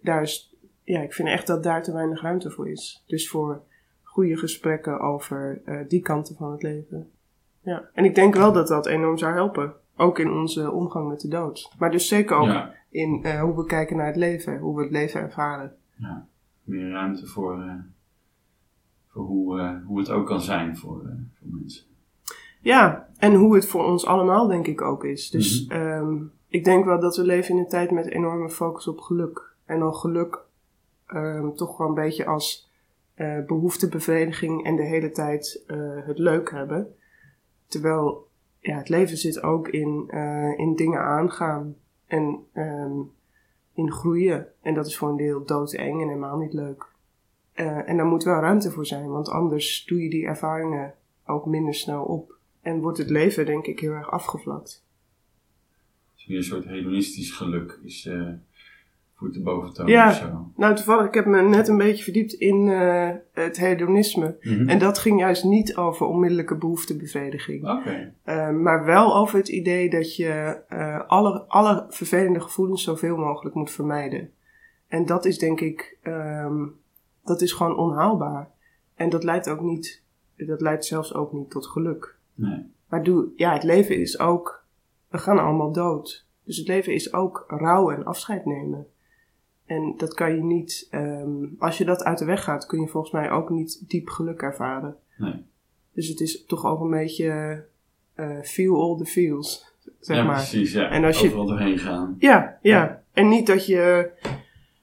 daar 0.02 0.22
is, 0.22 0.54
ja, 0.82 1.00
ik 1.00 1.12
vind 1.12 1.28
echt 1.28 1.46
dat 1.46 1.62
daar 1.62 1.82
te 1.82 1.92
weinig 1.92 2.22
ruimte 2.22 2.50
voor 2.50 2.68
is. 2.68 3.04
Dus 3.06 3.28
voor 3.28 3.62
goede 4.02 4.36
gesprekken 4.36 5.00
over 5.00 5.60
eh, 5.64 5.78
die 5.88 6.00
kanten 6.00 6.36
van 6.36 6.52
het 6.52 6.62
leven. 6.62 7.10
Ja, 7.60 7.90
en 7.94 8.04
ik 8.04 8.14
denk 8.14 8.34
wel 8.34 8.52
dat 8.52 8.68
dat 8.68 8.86
enorm 8.86 9.18
zou 9.18 9.32
helpen. 9.34 9.74
Ook 9.96 10.18
in 10.18 10.30
onze 10.30 10.70
omgang 10.70 11.08
met 11.08 11.20
de 11.20 11.28
dood. 11.28 11.72
Maar 11.78 11.90
dus 11.90 12.08
zeker 12.08 12.36
ook 12.36 12.46
Ja, 12.46 12.74
in 12.88 13.38
hoe 13.40 13.56
we 13.56 13.64
kijken 13.66 13.96
naar 13.96 14.06
het 14.06 14.16
leven, 14.16 14.58
hoe 14.58 14.76
we 14.76 14.82
het 14.82 14.90
leven 14.90 15.20
ervaren. 15.20 15.76
ja, 15.96 16.26
meer 16.62 16.90
ruimte 16.90 17.26
voor, 17.26 17.56
voor 17.56 17.84
hoe, 19.24 19.60
eh, 19.60 19.86
hoe 19.86 19.98
het 19.98 20.10
ook 20.10 20.26
kan 20.26 20.40
zijn 20.40 20.76
voor, 20.76 21.00
eh, 21.00 21.12
voor 21.38 21.48
mensen. 21.50 21.84
Ja, 22.60 23.08
en 23.18 23.34
hoe 23.34 23.54
het 23.54 23.66
voor 23.66 23.84
ons 23.84 24.06
allemaal 24.06 24.46
denk 24.46 24.66
ik 24.66 24.80
ook 24.82 25.04
is. 25.04 25.30
Dus 25.30 25.66
Mhm. 25.66 25.80
ehm, 25.80 26.16
ik 26.48 26.64
denk 26.64 26.84
wel 26.84 27.00
dat 27.00 27.16
we 27.16 27.22
leven 27.22 27.54
in 27.54 27.60
een 27.60 27.68
tijd 27.68 27.90
met 27.90 28.06
enorme 28.06 28.50
focus 28.50 28.88
op 28.88 29.00
geluk. 29.00 29.54
En 29.64 29.78
dan 29.78 29.94
geluk 29.94 30.38
ehm, 31.06 31.52
toch 31.52 31.76
wel 31.76 31.88
een 31.88 31.94
beetje 31.94 32.26
als 32.26 32.68
eh, 33.14 33.44
behoeftebevrediging 33.46 34.64
en 34.64 34.76
de 34.76 34.82
hele 34.82 35.10
tijd 35.10 35.64
het 36.04 36.18
leuk 36.18 36.50
hebben. 36.50 36.94
Terwijl 37.66 38.28
ja, 38.58 38.76
het 38.76 38.88
leven 38.88 39.16
zit 39.16 39.42
ook 39.42 39.68
in, 39.68 40.10
in 40.56 40.74
dingen 40.76 41.00
aangaan 41.00 41.76
en 42.06 42.38
ehm, 42.52 42.92
in 43.74 43.92
groeien. 43.92 44.46
En 44.62 44.74
dat 44.74 44.86
is 44.86 44.96
voor 44.98 45.08
een 45.08 45.16
deel 45.16 45.44
doodeng 45.44 46.00
en 46.00 46.08
helemaal 46.08 46.38
niet 46.38 46.52
leuk. 46.52 46.89
Eh, 47.60 47.88
en 47.88 47.96
daar 47.96 48.06
moet 48.06 48.24
wel 48.24 48.40
ruimte 48.40 48.70
voor 48.70 48.86
zijn, 48.86 49.08
want 49.10 49.28
anders 49.28 49.84
doe 49.84 50.02
je 50.02 50.10
die 50.10 50.26
ervaringen 50.26 50.94
ook 51.26 51.46
minder 51.46 51.74
snel 51.74 52.02
op. 52.04 52.34
En 52.62 52.80
wordt 52.80 52.98
het 52.98 53.10
leven, 53.10 53.46
denk 53.46 53.66
ik, 53.66 53.80
heel 53.80 53.92
erg 53.92 54.10
afgevlakt. 54.10 54.84
Dus 56.14 56.26
weer 56.26 56.36
een 56.36 56.44
soort 56.44 56.64
hedonistisch 56.64 57.30
geluk 57.30 57.78
is 57.84 58.06
eh 58.06 58.28
voert 59.14 59.34
de 59.34 59.40
boventoon 59.40 59.86
Ja. 59.86 60.08
of 60.08 60.14
zo. 60.14 60.50
Nou, 60.56 60.74
toevallig, 60.74 61.06
ik 61.06 61.14
heb 61.14 61.26
me 61.26 61.42
net 61.42 61.68
een 61.68 61.78
beetje 61.78 62.04
verdiept 62.04 62.32
in 62.32 62.68
eh, 62.68 63.10
het 63.32 63.56
hedonisme. 63.56 64.36
Mhm. 64.40 64.68
En 64.68 64.78
dat 64.78 64.98
ging 64.98 65.20
juist 65.20 65.44
niet 65.44 65.76
over 65.76 66.06
onmiddellijke 66.06 66.56
behoeftebevrediging. 66.56 67.64
Eh, 68.24 68.50
maar 68.50 68.84
wel 68.84 69.16
over 69.16 69.38
het 69.38 69.48
idee 69.48 69.90
dat 69.90 70.16
je 70.16 70.58
alle, 71.06 71.40
alle 71.48 71.86
vervelende 71.88 72.40
gevoelens 72.40 72.82
zoveel 72.82 73.16
mogelijk 73.16 73.54
moet 73.54 73.70
vermijden. 73.70 74.30
En 74.88 75.06
dat 75.06 75.24
is 75.24 75.38
denk 75.38 75.60
ik, 75.60 75.96
ehm, 76.02 76.64
dat 77.24 77.40
is 77.40 77.52
gewoon 77.52 77.76
onhaalbaar. 77.76 78.50
En 78.94 79.08
dat 79.10 79.24
leidt 79.24 79.48
ook 79.48 79.60
niet, 79.60 80.02
dat 80.36 80.60
leidt 80.60 80.84
zelfs 80.84 81.14
ook 81.14 81.32
niet 81.32 81.50
tot 81.50 81.66
geluk. 81.66 82.16
nee. 82.34 82.66
Maar 82.88 83.02
doe, 83.04 83.28
ja, 83.36 83.52
het 83.52 83.62
leven 83.62 83.96
is 84.00 84.18
ook, 84.18 84.64
we 85.08 85.18
gaan 85.18 85.38
allemaal 85.38 85.72
dood. 85.72 86.26
Dus 86.44 86.56
het 86.56 86.66
leven 86.68 86.92
is 86.94 87.12
ook 87.12 87.44
rouw 87.48 87.90
en 87.90 88.04
afscheid 88.04 88.44
nemen. 88.44 88.86
En 89.66 89.94
dat 89.96 90.14
kan 90.14 90.34
je 90.34 90.42
niet, 90.42 90.86
ehm, 90.90 91.44
als 91.58 91.78
je 91.78 91.84
dat 91.84 92.02
uit 92.04 92.18
de 92.18 92.24
weg 92.24 92.44
gaat, 92.44 92.66
kun 92.66 92.80
je 92.80 92.88
volgens 92.88 93.12
mij 93.12 93.30
ook 93.30 93.50
niet 93.50 93.84
diep 93.88 94.08
geluk 94.08 94.42
ervaren. 94.42 94.96
Nee. 95.16 95.44
Dus 95.92 96.08
het 96.08 96.20
is 96.20 96.44
toch 96.44 96.64
ook 96.66 96.80
een 96.80 96.90
beetje 96.90 97.64
eh, 98.14 98.40
feel 98.42 98.80
all 98.82 98.96
the 98.96 99.04
feels, 99.04 99.74
zeg 100.00 100.16
ja, 100.16 100.24
maar. 100.24 100.34
precies. 100.34 100.72
Ja. 100.72 100.88
En 100.88 101.04
als 101.04 101.20
je- 101.20 101.30
doorheen 101.30 101.78
gaan. 101.78 102.16
Ja, 102.18 102.58
ja, 102.62 102.76
Ja. 102.82 103.02
En 103.12 103.28
niet 103.28 103.46
dat 103.46 103.66
je 103.66 104.10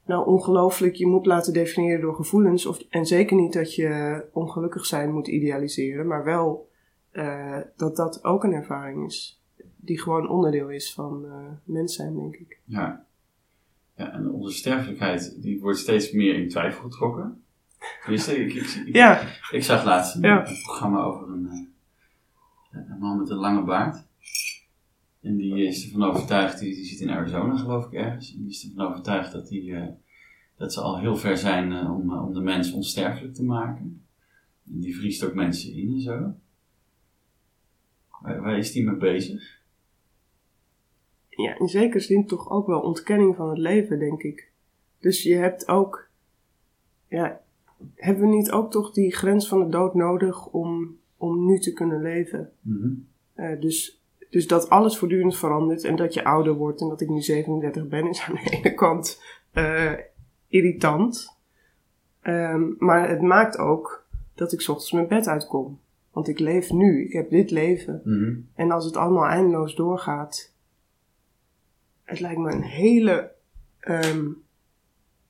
nou 0.07 0.27
ongelooflijk 0.27 0.95
je 0.95 1.07
moet 1.07 1.25
laten 1.25 1.53
definiëren 1.53 2.01
door 2.01 2.15
gevoelens. 2.15 2.65
Of, 2.65 2.79
en 2.89 3.05
zeker 3.05 3.35
niet 3.35 3.53
dat 3.53 3.75
je 3.75 4.23
ongelukkig 4.31 4.85
zijn 4.85 5.13
moet 5.13 5.27
idealiseren. 5.27 6.07
Maar 6.07 6.23
wel 6.23 6.69
eh, 7.11 7.57
dat 7.75 7.95
dat 7.95 8.23
ook 8.23 8.43
een 8.43 8.53
ervaring 8.53 9.05
is. 9.05 9.41
Die 9.75 10.01
gewoon 10.01 10.29
onderdeel 10.29 10.69
is 10.69 10.93
van 10.93 11.25
eh 11.25 11.31
mens 11.63 11.95
zijn, 11.95 12.15
denk 12.15 12.35
ik. 12.35 12.59
Ja. 12.63 13.05
ja. 13.95 14.13
En 14.13 14.31
onze 14.31 14.57
sterfelijkheid 14.57 15.41
die 15.41 15.61
wordt 15.61 15.77
steeds 15.79 16.11
meer 16.11 16.35
in 16.35 16.49
twijfel 16.49 16.83
getrokken. 16.83 17.43
Tenminste, 18.01 18.37
ik, 18.37 18.53
ik, 18.53 18.63
ik, 18.85 18.95
Ja, 18.95 19.21
ik 19.51 19.63
zag 19.63 19.85
laatst 19.85 20.15
een, 20.15 20.21
Ja. 20.21 20.47
een 20.47 20.61
programma 20.63 21.03
over 21.03 21.27
een, 21.27 21.47
eh, 22.71 22.79
een 22.89 22.99
man 22.99 23.17
met 23.17 23.29
een 23.29 23.37
lange 23.37 23.63
baard. 23.63 24.06
En 25.27 25.37
die 25.37 25.65
is 25.65 25.85
ervan 25.85 26.09
overtuigd, 26.09 26.59
die, 26.59 26.75
die 26.75 26.85
zit 26.85 26.99
in 26.99 27.09
Arizona 27.09 27.57
geloof 27.57 27.85
ik 27.85 27.93
ergens. 27.93 28.33
En 28.33 28.41
die 28.41 28.49
is 28.49 28.69
ervan 28.69 28.87
overtuigd 28.87 29.31
dat, 29.31 29.47
die, 29.47 29.75
eh, 29.75 29.87
dat 30.57 30.73
ze 30.73 30.81
al 30.81 30.99
heel 30.99 31.15
ver 31.15 31.37
zijn 31.37 31.71
eh, 31.71 31.93
om, 31.93 32.11
eh, 32.11 32.25
om 32.25 32.33
de 32.33 32.41
mens 32.41 32.71
onsterfelijk 32.71 33.33
te 33.33 33.43
maken. 33.43 34.05
En 34.65 34.79
die 34.79 34.97
vriest 34.97 35.23
ook 35.23 35.33
mensen 35.33 35.73
in 35.73 35.93
en 35.93 36.01
zo. 36.01 36.33
Waar, 38.21 38.41
waar 38.41 38.57
is 38.57 38.71
die 38.71 38.83
mee 38.83 38.97
bezig? 38.97 39.55
ja, 41.29 41.59
in 41.59 41.67
zekere 41.67 41.99
zin 41.99 42.25
toch 42.25 42.49
ook 42.49 42.67
wel 42.67 42.79
ontkenning 42.79 43.35
van 43.35 43.49
het 43.49 43.57
leven, 43.57 43.99
denk 43.99 44.21
ik. 44.21 44.51
Dus 44.99 45.23
je 45.23 45.35
hebt 45.35 45.67
ook, 45.67 46.09
ja, 47.07 47.41
hebben 47.95 48.29
we 48.29 48.35
niet 48.35 48.51
ook 48.51 48.71
toch 48.71 48.93
die 48.93 49.15
grens 49.15 49.47
van 49.47 49.59
de 49.59 49.69
dood 49.69 49.95
nodig 49.95 50.47
om, 50.47 50.97
om 51.17 51.45
nu 51.45 51.59
te 51.59 51.73
kunnen 51.73 52.01
leven? 52.01 52.51
Mhm. 52.61 52.93
Dus, 53.59 53.96
dus 54.29 54.47
dat 54.47 54.69
alles 54.69 54.97
voortdurend 54.97 55.37
verandert 55.37 55.83
en 55.83 55.95
dat 55.95 56.13
je 56.13 56.23
ouder 56.23 56.53
wordt 56.53 56.81
en 56.81 56.89
dat 56.89 57.01
ik 57.01 57.09
nu 57.09 57.21
37 57.21 57.87
ben, 57.87 58.09
is 58.09 58.21
aan 58.21 58.35
de 58.35 58.49
ene 58.57 58.73
kant 58.73 59.21
eh, 59.51 59.93
irritant. 60.47 61.37
Ehm, 62.21 62.63
maar 62.77 63.09
het 63.09 63.21
maakt 63.21 63.57
ook 63.57 64.05
dat 64.35 64.51
ik 64.51 64.59
ochtends 64.59 64.91
mijn 64.91 65.07
bed 65.07 65.27
uitkom. 65.27 65.79
Want 66.11 66.27
ik 66.27 66.39
leef 66.39 66.71
nu, 66.71 67.05
ik 67.05 67.13
heb 67.13 67.29
dit 67.29 67.51
leven. 67.51 68.01
Mhm. 68.03 68.35
En 68.55 68.71
als 68.71 68.85
het 68.85 68.97
allemaal 68.97 69.25
eindeloos 69.25 69.75
doorgaat, 69.75 70.53
het 72.03 72.19
lijkt 72.19 72.39
me 72.39 72.51
een 72.51 72.63
hele. 72.63 73.31
ehm, 73.79 74.25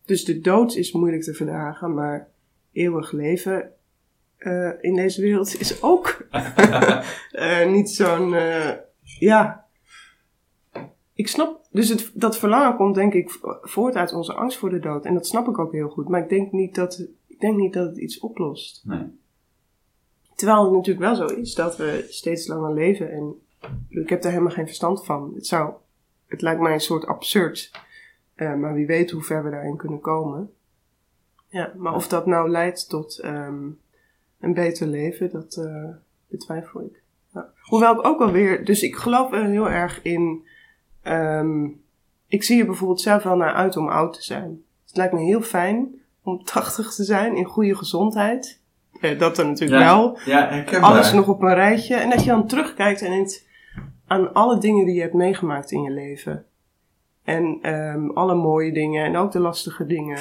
dus 0.06 0.26
de 0.26 0.40
dood 0.40 0.76
is 0.76 0.92
moeilijk 0.92 1.24
te 1.24 1.34
verdragen, 1.34 1.94
maar 1.94 2.30
eeuwig 2.72 3.12
leven 3.12 3.72
eh, 4.38 4.72
in 4.82 4.96
deze 4.96 5.22
wereld 5.22 5.60
is 5.60 5.84
ook 5.84 6.28
eh, 7.32 7.68
niet 7.68 7.90
zo'n. 7.90 8.36
Ja. 9.20 9.66
Ik 11.14 11.28
snap. 11.28 11.62
Dus 11.72 11.90
het, 11.90 12.12
dat 12.14 12.38
verlangen 12.38 12.76
komt 12.76 12.96
denk 12.96 13.14
ik 13.14 13.30
vo- 13.30 13.58
voort 13.62 13.96
uit 13.96 14.14
onze 14.14 14.34
angst 14.34 14.58
voor 14.58 14.70
de 14.70 14.80
dood. 14.80 15.06
En 15.06 15.14
dat 15.14 15.28
snap 15.28 15.48
ik 15.48 15.58
ook 15.58 15.72
heel 15.72 15.90
goed. 15.90 16.08
Maar 16.08 16.22
ik 16.22 16.30
denk 16.30 16.52
niet 16.52 16.76
dat, 16.76 17.08
ik 17.28 17.40
denk 17.40 17.58
niet 17.58 17.74
dat 17.74 17.86
het 17.88 17.98
iets 17.98 18.20
oplost. 18.20 18.82
Nee. 18.86 19.06
Terwijl 20.36 20.64
het 20.64 20.74
natuurlijk 20.74 21.06
wel 21.06 21.16
zo 21.16 21.36
is 21.36 21.54
dat 21.54 21.78
we 21.78 22.06
steeds 22.10 22.48
langer 22.48 22.74
leven. 22.74 23.12
En 23.12 23.42
ik 23.90 24.10
heb 24.10 24.22
daar 24.22 24.32
helemaal 24.32 24.54
geen 24.54 24.66
verstand 24.66 25.06
van. 25.06 25.32
Het, 25.36 25.48
zou, 25.48 25.74
het 26.28 26.42
lijkt 26.42 26.62
mij 26.62 26.74
een 26.74 26.80
soort 26.80 27.06
absurd. 27.06 27.72
Eh, 28.36 28.56
maar 28.56 28.74
wie 28.74 28.86
weet 28.86 29.12
hoe 29.12 29.22
ver 29.24 29.44
we 29.44 29.50
daarin 29.50 29.78
kunnen 29.78 30.00
komen. 30.00 30.52
Ja, 31.48 31.74
maar 31.78 31.96
of 31.96 32.08
dat 32.08 32.26
nou 32.26 32.50
leidt 32.50 32.90
tot 32.90 33.20
ehm, 33.20 33.66
een 34.40 34.54
beter 34.54 34.88
leven, 34.88 35.30
dat 35.32 35.56
eh, 35.56 35.90
betwijfel 36.28 36.82
ik. 36.82 37.02
Ja. 37.38 37.50
Hoewel 37.62 37.94
ik 38.00 38.06
ook 38.06 38.22
alweer, 38.22 38.66
dus 38.66 38.82
ik 38.82 38.96
geloof 38.96 39.30
wel 39.30 39.44
heel 39.44 39.70
erg 39.70 40.02
in. 40.02 40.46
ehm, 41.04 41.66
ik 42.28 42.44
zie 42.44 42.60
er 42.60 42.66
bijvoorbeeld 42.66 43.02
zelf 43.02 43.24
wel 43.24 43.36
naar 43.36 43.54
uit 43.54 43.78
om 43.78 43.88
oud 43.90 44.14
te 44.14 44.24
zijn. 44.24 44.62
Het 44.88 44.98
lijkt 44.98 45.14
me 45.14 45.20
heel 45.20 45.42
fijn 45.42 46.02
om 46.24 46.44
80 46.54 46.94
te 46.94 47.04
zijn 47.04 47.36
in 47.36 47.46
goede 47.46 47.76
gezondheid. 47.76 48.62
Eh, 49.02 49.20
dat 49.20 49.36
dan 49.36 49.48
natuurlijk 49.48 49.82
Ja. 49.82 49.96
wel 49.96 50.18
Ja, 50.26 50.64
alles 50.82 51.12
nog 51.14 51.28
op 51.28 51.42
een 51.42 51.54
rijtje. 51.54 51.96
En 51.96 52.10
dat 52.10 52.24
je 52.24 52.30
dan 52.30 52.48
terugkijkt 52.48 53.02
en 53.02 53.28
aan 54.08 54.34
alle 54.34 54.58
dingen 54.58 54.86
die 54.86 54.96
je 54.96 55.02
hebt 55.02 55.14
meegemaakt 55.14 55.72
in 55.72 55.82
je 55.82 55.92
leven. 55.92 56.46
En 57.24 57.58
ehm, 57.62 58.10
alle 58.10 58.36
mooie 58.36 58.72
dingen 58.72 59.06
en 59.06 59.16
ook 59.18 59.32
de 59.32 59.40
lastige 59.40 59.86
dingen. 59.86 60.18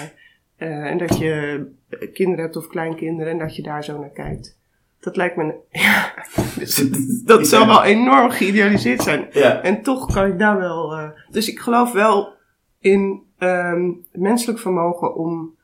Eh, 0.57 0.85
en 0.85 0.99
dat 0.99 1.19
je 1.19 1.67
kinderen 2.13 2.45
hebt 2.45 2.57
of 2.57 2.67
kleinkinderen 2.67 3.33
en 3.33 3.39
dat 3.39 3.57
je 3.57 3.63
daar 3.63 3.85
zo 3.85 3.99
naar 3.99 4.09
kijkt. 4.11 4.59
Dat 5.07 5.17
lijkt 5.17 5.37
me. 5.37 5.55
Ja, 5.71 6.15
dat 7.35 7.47
zou 7.47 7.67
wel 7.67 7.83
enorm 7.85 8.31
geïdealiseerd 8.31 9.03
zijn. 9.03 9.27
Ja. 9.31 9.61
En 9.63 9.83
toch 9.83 10.13
kan 10.13 10.27
ik 10.27 10.39
daar 10.39 10.59
wel. 10.59 10.93
eh, 10.93 11.09
dus 11.31 11.49
ik 11.49 11.59
geloof 11.59 11.93
wel 11.93 12.33
in 12.79 13.23
ehm, 13.39 13.91
menselijk 14.13 14.59
vermogen 14.59 15.15
om. 15.15 15.55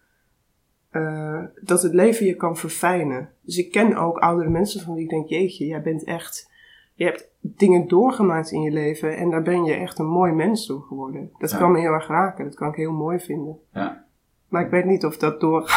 eh, 0.91 1.43
dat 1.63 1.83
het 1.83 1.95
leven 1.95 2.27
je 2.27 2.35
kan 2.37 2.57
verfijnen. 2.57 3.29
Dus 3.43 3.57
ik 3.57 3.71
ken 3.73 3.97
ook 3.97 4.19
oudere 4.19 4.49
mensen 4.51 4.81
van 4.81 4.95
wie 4.95 5.03
ik 5.05 5.11
denk: 5.11 5.29
Jeetje, 5.29 5.67
jij 5.67 5.83
bent 5.83 6.05
echt. 6.05 6.51
Je 6.95 7.05
hebt 7.05 7.29
dingen 7.41 7.89
doorgemaakt 7.89 8.51
in 8.51 8.61
je 8.61 8.71
leven 8.71 9.17
en 9.17 9.31
daar 9.31 9.43
ben 9.43 9.65
je 9.65 9.75
echt 9.75 9.99
een 9.99 10.07
mooi 10.07 10.33
mens 10.33 10.67
door 10.67 10.83
geworden. 10.83 11.31
Dat 11.39 11.51
Ja. 11.51 11.59
kan 11.59 11.73
me 11.73 11.81
heel 11.81 11.93
erg 11.93 12.07
raken, 12.09 12.45
dat 12.45 12.55
kan 12.55 12.69
ik 12.69 12.75
heel 12.75 12.93
mooi 12.93 13.19
vinden. 13.21 13.59
Ja. 13.73 14.05
Maar 14.49 14.65
ik 14.65 14.71
weet 14.71 14.85
niet 14.85 15.05
of 15.05 15.17
dat 15.17 15.41
door. 15.41 15.71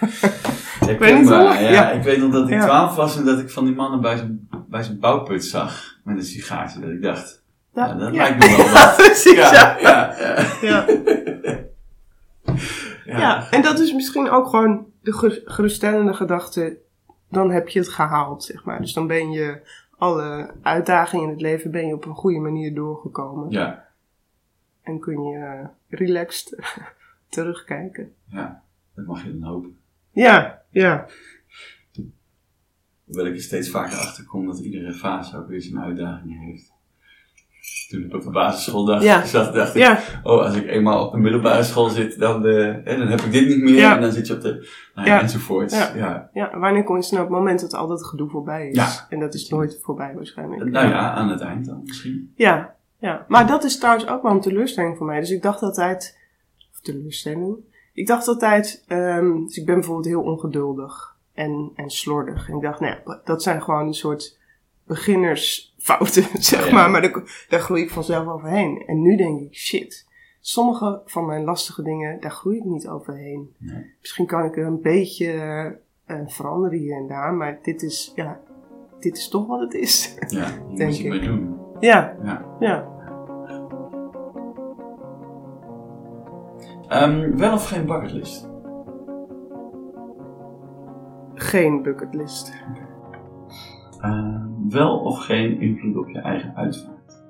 Ik, 0.88 0.98
weet 0.98 1.18
niet 1.18 1.28
maar, 1.28 1.40
hoe- 1.56 1.62
ja, 1.64 1.70
ja. 1.70 1.90
ik 1.90 2.02
weet 2.02 2.18
nog 2.18 2.32
dat 2.32 2.48
ik 2.48 2.54
Ja. 2.54 2.64
12 2.64 2.94
was 2.96 3.16
en 3.16 3.24
dat 3.24 3.38
ik 3.38 3.50
van 3.50 3.64
die 3.64 3.74
mannen 3.74 4.00
bij 4.00 4.16
zijn, 4.16 4.48
bij 4.68 4.82
zijn 4.82 4.98
bouwput 4.98 5.44
zag 5.44 5.98
met 6.04 6.16
een 6.16 6.22
sigaartje. 6.24 6.80
Dat 6.80 6.90
ik 6.90 7.02
dacht, 7.02 7.42
ja, 7.74 7.94
dat 7.94 8.12
lijkt 8.12 8.38
me 8.38 8.56
wel 8.56 8.68
wat. 8.74 8.96
Precies, 8.96 9.50
ja. 9.50 9.76
ja, 10.60 10.86
ja. 13.04 13.50
En 13.50 13.62
dat 13.62 13.78
is 13.78 13.92
misschien 13.92 14.30
ook 14.30 14.48
gewoon 14.48 14.86
de 15.02 15.12
ger- 15.12 15.42
geruststellende 15.44 16.14
gedachte. 16.14 16.76
Dan 17.28 17.50
heb 17.50 17.68
je 17.68 17.78
het 17.78 17.88
gehaald, 17.88 18.44
zeg 18.44 18.64
maar. 18.64 18.80
Dus 18.80 18.92
dan 18.92 19.06
ben 19.06 19.30
je 19.30 19.60
alle 19.98 20.50
uitdagingen 20.62 21.24
in 21.24 21.30
het 21.30 21.40
leven 21.40 21.70
ben 21.70 21.86
je 21.86 21.94
op 21.94 22.04
een 22.06 22.14
goede 22.14 22.38
manier 22.38 22.74
doorgekomen. 22.74 23.50
ja, 23.50 23.84
En 24.82 25.00
kun 25.00 25.22
je 25.22 25.36
eh, 25.38 25.68
relaxed 25.98 26.56
terugkijken. 27.28 28.12
ja, 28.26 28.62
dat 28.94 29.06
mag 29.06 29.24
je 29.24 29.38
dan 29.38 29.48
hopen. 29.48 29.78
Ja, 30.20 30.62
ja. 30.70 31.06
Hoewel 33.04 33.26
ik 33.26 33.34
er 33.34 33.40
steeds 33.40 33.70
vaker 33.70 33.98
achter 33.98 34.24
kom 34.24 34.46
dat 34.46 34.58
iedere 34.58 34.92
fase 34.92 35.36
ook 35.36 35.48
weer 35.48 35.62
zijn 35.62 35.80
uitdagingen 35.80 36.38
heeft. 36.38 36.72
Toen 37.88 38.04
ik 38.04 38.14
op 38.14 38.22
de 38.22 38.30
basisschool 38.30 38.84
dacht, 38.84 39.02
Ja. 39.02 39.24
zat, 39.26 39.54
dacht 39.54 39.74
ik, 39.74 39.82
Ja, 39.82 39.98
oh, 40.22 40.44
als 40.44 40.54
ik 40.56 40.66
eenmaal 40.66 41.06
op 41.06 41.12
de 41.12 41.18
middelbare 41.18 41.62
school 41.62 41.88
zit, 41.88 42.18
dan, 42.18 42.46
eh, 42.46 42.84
dan 42.98 43.08
heb 43.08 43.20
ik 43.20 43.32
dit 43.32 43.48
niet 43.48 43.62
meer. 43.62 43.74
Ja. 43.74 43.94
En 43.96 44.00
dan 44.02 44.12
zit 44.12 44.26
je 44.26 44.34
op 44.34 44.40
de, 44.40 44.68
nou 44.94 45.08
ja, 45.08 45.14
Ja. 45.14 45.20
enzovoorts. 45.20 45.74
Ja. 45.74 45.92
Ja. 45.94 46.30
ja. 46.32 46.58
Wanneer 46.58 46.84
kom 46.84 46.96
je 46.96 47.02
snel 47.02 47.22
op 47.22 47.28
het 47.28 47.36
moment 47.38 47.60
dat 47.60 47.74
al 47.74 47.86
dat 47.86 48.04
gedoe 48.04 48.28
voorbij 48.30 48.68
is? 48.68 48.76
Ja. 48.76 49.06
En 49.08 49.20
dat 49.20 49.34
is 49.34 49.48
nooit 49.48 49.78
voorbij 49.82 50.14
waarschijnlijk. 50.14 50.70
Nou 50.70 50.88
ja, 50.88 51.12
aan 51.12 51.28
het 51.28 51.40
eind 51.40 51.66
dan 51.66 51.82
misschien. 51.84 52.32
Ja, 52.36 52.74
ja. 52.98 53.24
Maar 53.28 53.46
dat 53.46 53.64
is 53.64 53.78
trouwens 53.78 54.08
ook 54.08 54.22
wel 54.22 54.32
een 54.32 54.40
teleurstelling 54.40 54.96
voor 54.96 55.06
mij. 55.06 55.20
Dus 55.20 55.30
ik 55.30 55.42
dacht 55.42 55.62
altijd... 55.62 56.18
Of 56.72 56.80
teleurstelling? 56.80 57.56
Ik 58.00 58.06
dacht 58.06 58.28
altijd... 58.28 58.84
ehm, 58.86 59.42
dus 59.44 59.56
ik 59.56 59.66
ben 59.66 59.74
bijvoorbeeld 59.74 60.06
heel 60.06 60.22
ongeduldig 60.22 61.16
en, 61.34 61.70
en 61.74 61.90
slordig. 61.90 62.48
En 62.48 62.56
ik 62.56 62.62
dacht, 62.62 62.80
nou 62.80 62.94
ja, 63.04 63.20
dat 63.24 63.42
zijn 63.42 63.62
gewoon 63.62 63.86
een 63.86 63.94
soort 63.94 64.38
beginnersfouten, 64.86 66.24
zeg 66.42 66.66
Ja. 66.66 66.72
maar. 66.74 66.90
Maar 66.90 67.02
daar, 67.02 67.46
daar 67.48 67.60
groei 67.60 67.82
ik 67.82 67.90
vanzelf 67.90 68.26
overheen. 68.26 68.82
En 68.86 69.02
nu 69.02 69.16
denk 69.16 69.40
ik, 69.40 69.54
shit. 69.54 70.08
Sommige 70.40 71.02
van 71.04 71.26
mijn 71.26 71.44
lastige 71.44 71.82
dingen, 71.82 72.20
daar 72.20 72.30
groei 72.30 72.56
ik 72.56 72.64
niet 72.64 72.88
overheen. 72.88 73.54
Nee. 73.58 73.94
Misschien 74.00 74.26
kan 74.26 74.44
ik 74.44 74.56
er 74.56 74.66
een 74.66 74.80
beetje 74.80 75.32
eh, 76.04 76.16
veranderen 76.26 76.78
hier 76.78 76.96
en 76.96 77.06
daar. 77.06 77.34
Maar 77.34 77.58
dit 77.62 77.82
is, 77.82 78.12
ja... 78.14 78.40
Dit 79.00 79.16
is 79.16 79.28
toch 79.28 79.46
wat 79.46 79.60
het 79.60 79.74
is. 79.74 80.14
Ja, 80.28 80.50
Denk 80.76 80.94
ik. 80.94 81.08
mee 81.08 81.20
doen. 81.20 81.56
ja, 81.80 82.16
Ja. 82.22 82.44
ja. 82.60 82.88
Ehm, 86.90 87.36
wel 87.36 87.52
of 87.52 87.68
geen 87.68 87.86
bucketlist? 87.86 88.48
Geen 91.34 91.82
bucketlist. 91.82 92.52
Ehm, 94.00 94.68
wel 94.68 94.98
of 94.98 95.24
geen 95.24 95.60
invloed 95.60 95.96
op 95.96 96.08
je 96.08 96.18
eigen 96.18 96.56
uitvaart? 96.56 97.22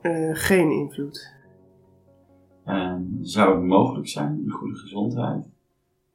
Eh, 0.00 0.30
geen 0.32 0.70
invloed. 0.70 1.34
Ehm, 2.64 3.02
zou 3.20 3.54
het 3.54 3.64
mogelijk 3.64 4.08
zijn 4.08 4.42
in 4.44 4.50
goede 4.50 4.76
gezondheid? 4.76 5.46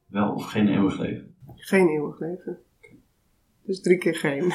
Wel 0.05 0.33
of 0.33 0.45
geen 0.45 0.67
eeuwig 0.67 0.99
leven? 0.99 1.35
Geen 1.55 1.87
eeuwig 1.87 2.19
leven. 2.19 2.59
Dus 3.61 3.81
drie 3.81 3.97
keer 3.97 4.15
geen. 4.15 4.43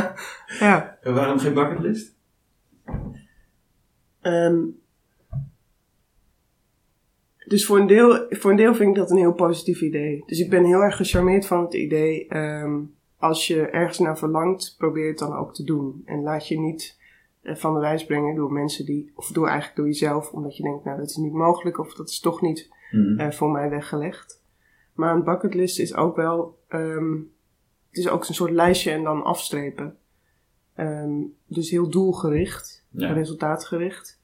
ja. 0.66 0.98
En 1.00 1.14
waarom 1.14 1.38
geen 1.38 1.54
bucketlist? 1.54 2.17
Ehm, 4.20 4.58
dus 7.46 7.66
voor 7.66 7.78
een, 7.78 7.86
deel, 7.86 8.26
voor 8.30 8.50
een 8.50 8.56
deel 8.56 8.74
vind 8.74 8.90
ik 8.90 8.96
dat 8.96 9.10
een 9.10 9.16
heel 9.16 9.32
positief 9.34 9.80
idee. 9.80 10.22
Dus 10.26 10.38
ik 10.40 10.50
ben 10.50 10.64
heel 10.64 10.80
erg 10.80 10.96
gecharmeerd 10.96 11.46
van 11.46 11.64
het 11.64 11.74
idee. 11.74 12.26
ehm, 12.28 12.80
als 13.16 13.46
je 13.46 13.60
ergens 13.66 13.98
naar 13.98 14.18
verlangt, 14.18 14.74
probeer 14.78 15.08
het 15.08 15.18
dan 15.18 15.36
ook 15.36 15.54
te 15.54 15.64
doen. 15.64 16.02
En 16.04 16.22
laat 16.22 16.48
je 16.48 16.58
niet 16.60 16.96
eh, 17.42 17.54
van 17.56 17.74
de 17.74 17.80
wijs 17.80 18.04
brengen 18.06 18.34
door 18.34 18.52
mensen 18.52 18.84
die, 18.86 19.12
of 19.14 19.26
door 19.28 19.46
eigenlijk 19.46 19.76
door 19.76 19.86
jezelf, 19.86 20.32
omdat 20.32 20.56
je 20.56 20.62
denkt, 20.62 20.84
nou 20.84 20.98
dat 20.98 21.08
is 21.10 21.16
niet 21.16 21.32
mogelijk 21.32 21.78
of 21.78 21.94
dat 21.94 22.08
is 22.08 22.20
toch 22.20 22.40
niet 22.40 22.68
Mhm. 22.90 23.20
eh, 23.20 23.30
voor 23.30 23.50
mij 23.50 23.70
weggelegd. 23.70 24.42
Maar 24.92 25.14
een 25.14 25.24
bucketlist 25.24 25.78
is 25.78 25.94
ook 25.94 26.16
wel, 26.16 26.58
ehm, 26.68 27.12
het 27.88 27.98
is 27.98 28.08
ook 28.08 28.28
een 28.28 28.34
soort 28.34 28.50
lijstje 28.50 28.90
en 28.90 29.02
dan 29.02 29.22
afstrepen. 29.24 29.96
Dus 31.46 31.70
heel 31.70 31.90
doelgericht, 31.90 32.77
Ja. 32.90 33.12
resultaatgericht. 33.12 34.20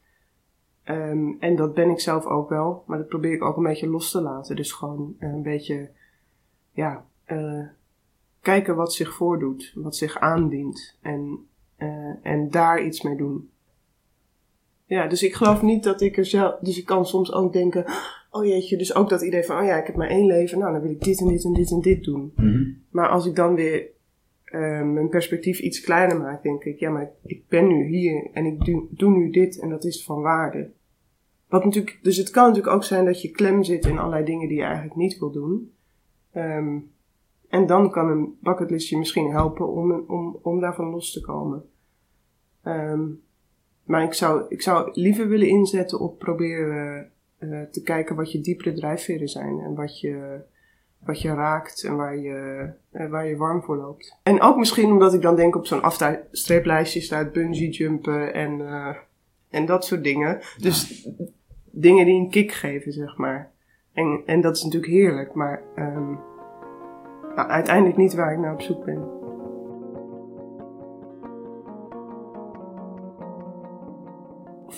Ehm, 0.83 1.33
en 1.39 1.57
dat 1.57 1.75
ben 1.75 1.91
ik 1.91 2.01
zelf 2.01 2.25
ook 2.27 2.49
wel, 2.49 2.85
maar 2.87 2.99
dat 2.99 3.09
probeer 3.09 3.33
ik 3.33 3.45
ook 3.45 3.57
een 3.57 3.63
beetje 3.63 3.89
los 3.89 4.11
te 4.11 4.21
laten. 4.21 4.57
Dus 4.57 4.73
gewoon 4.73 5.17
een 5.19 5.43
beetje, 5.43 5.91
ja, 6.73 7.05
eh, 7.25 7.67
kijken 8.41 8.77
wat 8.77 8.93
zich 8.93 9.15
voordoet, 9.15 9.73
wat 9.75 9.97
zich 9.97 10.19
aandient. 10.19 10.99
En, 11.01 11.47
eh, 11.77 12.15
en 12.23 12.51
daar 12.51 12.85
iets 12.85 13.03
mee 13.03 13.17
doen. 13.17 13.51
Ja, 14.87 15.07
dus 15.07 15.23
ik 15.23 15.35
geloof 15.35 15.63
niet 15.63 15.85
dat 15.85 16.01
ik 16.01 16.17
er 16.17 16.27
zelf. 16.27 16.59
Dus 16.61 16.79
ik 16.79 16.85
kan 16.85 17.07
soms 17.07 17.33
ook 17.33 17.53
denken. 17.53 17.85
Oh 18.31 18.45
jeetje, 18.45 18.77
dus 18.77 18.95
ook 18.95 19.09
dat 19.09 19.23
idee 19.23 19.45
van. 19.45 19.59
Oh 19.59 19.65
ja, 19.65 19.77
ik 19.77 19.87
heb 19.87 19.97
maar 19.97 20.09
één 20.09 20.27
leven. 20.27 20.59
Nou, 20.59 20.73
dan 20.73 20.83
wil 20.83 20.91
ik 20.91 21.05
dit 21.05 21.21
en 21.21 21.29
dit 21.29 21.45
en 21.45 21.53
dit 21.53 21.71
en 21.71 21.81
dit 21.81 22.05
doen. 22.05 22.33
Mhm. 22.37 22.71
Maar 22.91 23.09
als 23.09 23.27
ik 23.27 23.35
dan 23.35 23.55
weer 23.55 23.87
eh, 24.55 24.83
mijn 24.83 25.09
perspectief 25.09 25.59
iets 25.59 25.81
kleiner 25.81 26.19
maak, 26.19 26.43
denk 26.43 26.65
ik. 26.65 26.79
Ja, 26.79 26.91
maar 26.91 27.11
ik 27.23 27.49
ben 27.49 27.67
nu 27.67 27.87
hier 27.87 28.31
en 28.33 28.45
ik 28.45 28.65
doe, 28.65 28.87
doe 28.91 29.11
nu 29.11 29.31
dit 29.31 29.61
en 29.61 29.69
dat 29.69 29.85
is 29.85 30.05
van 30.05 30.21
waarde. 30.21 30.71
Wat 31.49 31.65
natuurlijk, 31.65 31.99
dus 32.03 32.17
het 32.17 32.31
kan 32.31 32.47
natuurlijk 32.47 32.75
ook 32.75 32.85
zijn 32.85 33.05
dat 33.05 33.23
je 33.23 33.31
klem 33.31 33.63
zit 33.63 33.87
in 33.87 33.99
allerlei 33.99 34.25
dingen 34.25 34.49
die 34.49 34.57
je 34.57 34.63
eigenlijk 34.63 34.97
niet 34.97 35.19
wil 35.19 35.31
doen. 35.31 35.73
Ehm, 36.33 36.79
en 37.49 37.67
dan 37.67 37.91
kan 37.91 38.11
een 38.11 38.37
bucketlist 38.41 38.89
je 38.89 38.99
misschien 38.99 39.31
helpen 39.31 39.69
om, 39.69 40.05
om, 40.07 40.39
om 40.43 40.61
daarvan 40.61 40.91
los 40.91 41.13
te 41.13 41.21
komen. 41.21 41.65
Ehm, 42.63 43.05
maar 43.85 44.03
ik 44.03 44.13
zou, 44.13 44.45
ik 44.49 44.63
zou 44.63 44.91
liever 44.93 45.29
willen 45.29 45.49
inzetten 45.49 46.01
op 46.01 46.19
proberen 46.19 47.11
eh, 47.39 47.63
te 47.63 47.83
kijken 47.83 48.17
wat 48.17 48.33
je 48.33 48.41
diepere 48.41 48.73
drijfveren 48.73 49.29
zijn. 49.29 49.59
En 49.59 49.75
wat 49.75 50.01
je, 50.01 50.41
wat 51.05 51.21
je 51.21 51.35
raakt 51.35 51.85
en 51.85 51.97
waar 51.97 52.17
je, 52.17 52.69
eh, 52.91 53.09
waar 53.09 53.27
je 53.27 53.37
warm 53.37 53.63
voor 53.63 53.77
loopt. 53.77 54.19
En 54.23 54.41
ook 54.41 54.57
misschien 54.57 54.91
omdat 54.91 55.15
ik 55.15 55.23
dan 55.23 55.37
denk 55.37 55.57
op 55.57 55.67
zo'n 55.67 55.83
afstreeplijstje 55.83 57.01
staat 57.01 57.33
bungee 57.33 57.71
jumpen 57.71 58.35
en, 58.35 58.61
eh, 58.61 58.97
en 59.51 59.67
dat 59.67 59.85
soort 59.85 60.05
dingen. 60.05 60.41
Dus 60.59 61.09
dingen 61.71 62.07
die 62.07 62.21
een 62.21 62.31
kick 62.31 62.53
geven, 62.53 62.93
zeg 62.93 63.17
maar. 63.17 63.51
En, 63.93 64.23
en 64.27 64.41
dat 64.41 64.57
is 64.57 64.63
natuurlijk 64.63 64.93
heerlijk, 64.93 65.35
maar 65.35 65.63
nou, 67.35 67.49
uiteindelijk 67.49 67.97
niet 67.97 68.15
waar 68.15 68.33
ik 68.33 68.39
naar 68.39 68.53
op 68.53 68.61
zoek 68.61 68.85
ben. 68.85 69.23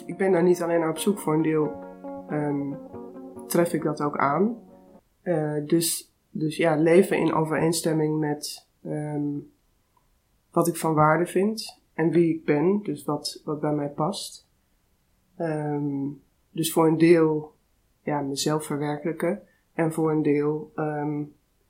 Ik 0.07 0.17
ben 0.17 0.33
daar 0.33 0.43
niet 0.43 0.63
alleen 0.63 0.81
naar 0.81 0.91
op 0.91 0.99
zoek 0.99 1.19
voor 1.19 1.35
een 1.35 1.43
deel. 1.43 1.85
ehm, 2.29 2.73
tref 3.47 3.73
ik 3.73 3.83
dat 3.83 4.01
ook 4.01 4.17
aan. 4.19 4.57
Eh, 5.23 5.55
dus, 5.67 6.06
dus 6.39 6.57
ja, 6.57 6.77
leven 6.77 7.19
in 7.19 7.35
overeenstemming 7.35 8.19
met 8.19 8.69
ehm, 8.83 9.39
wat 10.51 10.69
ik 10.69 10.77
van 10.77 10.95
waarde 10.95 11.27
vind 11.27 11.81
en 11.95 12.11
wie 12.11 12.35
ik 12.35 12.45
ben, 12.45 12.81
dus 12.83 13.05
wat, 13.05 13.41
wat 13.45 13.61
bij 13.61 13.73
mij 13.73 13.89
past. 13.89 14.49
Ehm, 15.37 16.09
dus 16.51 16.73
voor 16.73 16.87
een 16.87 16.99
deel 16.99 17.55
ja, 18.03 18.21
mezelf 18.21 18.65
verwerkelijken 18.65 19.43
en 19.73 19.93
voor 19.93 20.11
een 20.11 20.23
deel 20.23 20.73
ehm, 20.75 21.23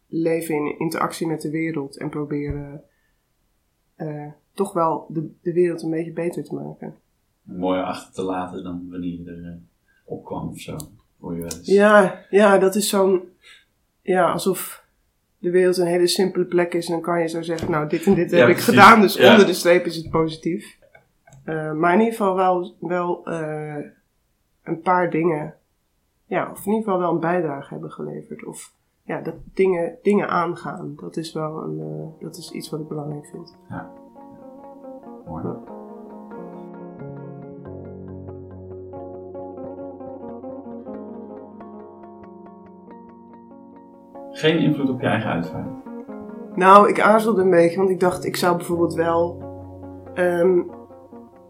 leven 0.07 0.55
in 0.55 0.79
interactie 0.79 1.26
met 1.26 1.40
de 1.40 1.50
wereld 1.50 1.96
en 1.96 2.11
proberen 2.11 2.85
eh, 3.94 4.33
toch 4.52 4.72
wel 4.72 5.07
de, 5.09 5.31
de 5.42 5.52
wereld 5.52 5.83
een 5.83 5.90
beetje 5.90 6.12
beter 6.12 6.44
te 6.44 6.55
maken. 6.55 6.94
Mooier 7.42 7.85
achter 7.85 8.14
te 8.14 8.22
laten 8.22 8.64
dan 8.64 8.87
wanneer 8.90 9.20
je 9.20 9.31
er 9.31 9.52
eh, 9.52 9.57
opkwam 10.05 10.48
of 10.48 10.59
zo. 10.59 10.76
Hoor 11.18 11.35
je 11.35 11.40
wel 11.40 11.50
eens. 11.50 11.66
Ja, 11.66 12.24
ja, 12.31 12.59
dat 12.59 12.74
is 12.74 12.88
zo'n. 12.88 13.22
Ja, 14.07 14.33
alsof 14.33 14.85
de 15.38 15.51
wereld 15.51 15.77
een 15.77 15.87
hele 15.87 16.07
simpele 16.07 16.45
plek 16.45 16.75
is. 16.75 16.87
En 16.87 16.92
dan 16.92 17.03
kan 17.03 17.21
je 17.21 17.29
zo 17.29 17.42
zeggen: 17.42 17.71
Nou, 17.71 17.88
dit 17.88 18.07
en 18.07 18.14
dit 18.14 18.31
heb 18.31 18.40
Ja, 18.40 18.47
ik 18.47 18.59
gedaan. 18.59 19.01
Dus 19.01 19.14
Ja. 19.14 19.31
onder 19.31 19.47
de 19.47 19.53
streep 19.53 19.85
is 19.85 19.97
het 19.97 20.11
positief. 20.11 20.79
Eh, 21.45 21.73
maar 21.73 21.92
in 21.92 21.99
ieder 21.99 22.14
geval 22.14 22.35
wel, 22.37 22.75
wel 22.81 23.27
eh, 23.27 23.85
een 24.62 24.81
paar 24.81 25.11
dingen, 25.11 25.55
ja, 26.27 26.51
of 26.51 26.59
in 26.66 26.73
ieder 26.73 26.85
geval 26.85 26.99
wel 26.99 27.12
een 27.12 27.21
bijdrage 27.21 27.73
hebben 27.73 27.90
geleverd. 27.92 28.45
Of 28.45 28.73
ja, 29.03 29.21
dat 29.21 29.35
dingen, 29.55 29.99
dingen 30.03 30.29
aangaan. 30.29 30.92
Dat 30.97 31.16
is 31.16 31.33
wel 31.33 31.62
een, 31.62 31.81
eh, 31.81 32.23
dat 32.25 32.37
is 32.37 32.51
iets 32.51 32.71
wat 32.71 32.81
ik 32.81 32.88
belangrijk 32.88 33.27
vind. 33.27 33.57
Mooi. 35.27 35.45
Geen 44.37 44.59
invloed 44.59 44.88
op 44.88 45.01
je 45.01 45.07
eigen 45.07 45.31
uitvaart. 45.31 45.85
Nou, 46.55 46.88
ik 46.88 47.01
aarzelde 47.01 47.42
een 47.42 47.51
beetje, 47.51 47.77
want 47.77 47.90
ik 47.90 48.01
dacht, 48.01 48.25
ik 48.25 48.37
zou 48.37 48.57
bijvoorbeeld 48.57 48.94
wel 48.94 49.42
ehm, 50.14 50.62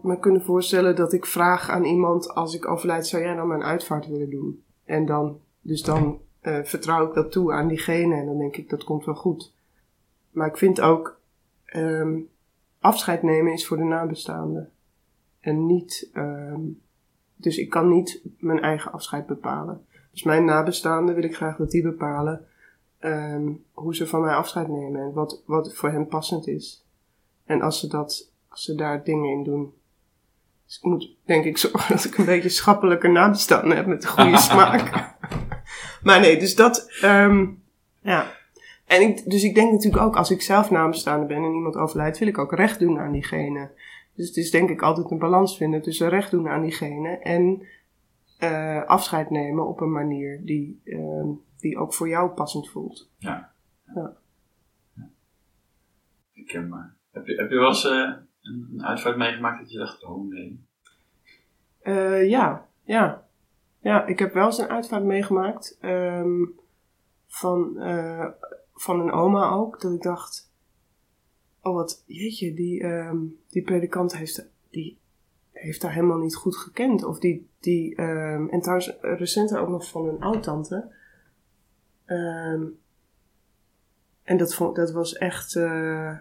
me 0.01 0.19
kunnen 0.19 0.41
voorstellen 0.41 0.95
dat 0.95 1.13
ik 1.13 1.25
vraag 1.25 1.69
aan 1.69 1.83
iemand, 1.83 2.33
als 2.33 2.55
ik 2.55 2.67
overlijd, 2.67 3.07
zou 3.07 3.23
jij 3.23 3.33
nou 3.33 3.47
mijn 3.47 3.63
uitvaart 3.63 4.07
willen 4.07 4.29
doen? 4.29 4.63
En 4.85 5.05
dan, 5.05 5.39
dus 5.61 5.83
dan 5.83 6.21
eh, 6.39 6.63
vertrouw 6.63 7.07
ik 7.07 7.13
dat 7.13 7.31
toe 7.31 7.53
aan 7.53 7.67
diegene 7.67 8.15
en 8.15 8.25
dan 8.25 8.37
denk 8.37 8.57
ik, 8.57 8.69
dat 8.69 8.83
komt 8.83 9.05
wel 9.05 9.15
goed. 9.15 9.53
Maar 10.31 10.47
ik 10.47 10.57
vind 10.57 10.81
ook, 10.81 11.19
ehm, 11.65 12.19
afscheid 12.79 13.23
nemen 13.23 13.53
is 13.53 13.67
voor 13.67 13.77
de 13.77 13.83
nabestaanden. 13.83 14.71
En 15.39 15.65
niet, 15.65 16.09
ehm, 16.13 16.61
dus 17.35 17.57
ik 17.57 17.69
kan 17.69 17.89
niet 17.89 18.21
mijn 18.39 18.61
eigen 18.61 18.91
afscheid 18.91 19.25
bepalen. 19.25 19.85
Dus 20.11 20.23
mijn 20.23 20.45
nabestaanden 20.45 21.15
wil 21.15 21.23
ik 21.23 21.35
graag 21.35 21.57
dat 21.57 21.71
die 21.71 21.83
bepalen 21.83 22.47
ehm, 22.99 23.51
hoe 23.71 23.95
ze 23.95 24.07
van 24.07 24.21
mij 24.21 24.35
afscheid 24.35 24.67
nemen 24.67 25.01
en 25.01 25.13
wat, 25.13 25.43
wat 25.45 25.73
voor 25.73 25.89
hen 25.89 26.07
passend 26.07 26.47
is. 26.47 26.85
En 27.45 27.61
als 27.61 27.79
ze, 27.79 27.87
dat, 27.87 28.31
als 28.47 28.63
ze 28.63 28.75
daar 28.75 29.03
dingen 29.03 29.31
in 29.31 29.43
doen. 29.43 29.73
Dus 30.65 30.77
ik 30.77 30.83
moet 30.83 31.15
denk 31.25 31.45
ik 31.45 31.57
zorgen 31.67 31.95
dat 31.95 32.05
ik 32.05 32.17
een 32.17 32.25
beetje 32.25 32.49
schappelijke 32.49 33.07
nabestaanden 33.07 33.77
heb 33.77 33.85
met 33.85 34.03
een 34.03 34.09
goede 34.09 34.37
smaak. 34.49 35.15
maar 36.03 36.19
nee, 36.19 36.39
dus 36.39 36.55
dat, 36.55 36.91
ehm, 37.01 37.47
ja. 38.01 38.35
En 38.85 39.01
ik, 39.01 39.29
dus 39.29 39.43
ik 39.43 39.55
denk 39.55 39.71
natuurlijk 39.71 40.03
ook, 40.03 40.15
als 40.15 40.31
ik 40.31 40.41
zelf 40.41 40.69
nabestaande 40.69 41.25
ben 41.25 41.43
en 41.43 41.53
iemand 41.53 41.75
overlijdt, 41.75 42.17
wil 42.17 42.27
ik 42.27 42.37
ook 42.37 42.53
recht 42.53 42.79
doen 42.79 42.99
aan 42.99 43.11
diegene. 43.11 43.71
Dus 44.15 44.27
het 44.27 44.37
is 44.37 44.51
denk 44.51 44.69
ik 44.69 44.81
altijd 44.81 45.11
een 45.11 45.19
balans 45.19 45.57
vinden 45.57 45.81
tussen 45.81 46.09
recht 46.09 46.31
doen 46.31 46.49
aan 46.49 46.61
diegene 46.61 47.09
en 47.09 47.67
eh, 48.37 48.83
afscheid 48.83 49.29
nemen 49.29 49.67
op 49.67 49.81
een 49.81 49.91
manier 49.91 50.41
die, 50.43 50.81
ehm, 50.85 51.27
die 51.59 51.77
ook 51.77 51.93
voor 51.93 52.09
jou 52.09 52.29
passend 52.29 52.69
voelt. 52.69 53.11
Ja. 53.17 53.53
Ja. 53.95 54.17
Ik 56.33 56.47
ken 56.47 56.67
maar. 56.67 56.95
Heb 57.11 57.25
je, 57.27 57.35
heb 57.35 57.49
je 57.49 57.57
wel 57.57 57.67
eens 57.67 57.85
eh, 57.85 58.13
een, 58.41 58.69
een 58.71 58.85
uitvaart 58.85 59.17
meegemaakt 59.17 59.59
dat 59.59 59.71
je 59.71 59.77
dacht, 59.77 60.03
oh 60.03 60.29
nee. 60.29 60.65
Eh, 61.79 62.29
ja, 62.29 62.67
ja. 62.83 63.27
Ja, 63.79 64.05
ik 64.05 64.19
heb 64.19 64.33
wel 64.33 64.45
eens 64.45 64.57
een 64.57 64.67
uitvaart 64.69 65.03
meegemaakt. 65.03 65.77
ehm, 65.81 66.45
van, 67.27 67.79
eh, 67.79 68.27
van 68.73 68.99
een 68.99 69.11
oma 69.11 69.49
ook. 69.49 69.81
Dat 69.81 69.93
ik 69.93 70.01
dacht, 70.01 70.51
oh 71.61 71.73
wat, 71.73 72.03
jeetje, 72.05 72.53
die, 72.53 72.83
ehm, 72.83 73.17
die 73.47 73.63
predikant 73.63 74.17
heeft, 74.17 74.49
die 74.69 74.99
heeft 75.51 75.81
daar 75.81 75.93
helemaal 75.93 76.17
niet 76.17 76.35
goed 76.35 76.57
gekend. 76.57 77.03
Of 77.03 77.19
die, 77.19 77.49
die 77.59 77.95
ehm, 77.95 78.47
en 78.47 78.61
trouwens 78.61 78.97
recenter 79.01 79.59
ook 79.59 79.69
nog 79.69 79.89
van 79.89 80.07
een 80.07 80.21
oud-tante. 80.21 80.95
Ehm, 82.07 82.63
en 84.23 84.37
dat, 84.37 84.55
vond, 84.55 84.75
dat 84.75 84.91
was 84.91 85.13
echt, 85.13 85.55
eh, 85.55 86.17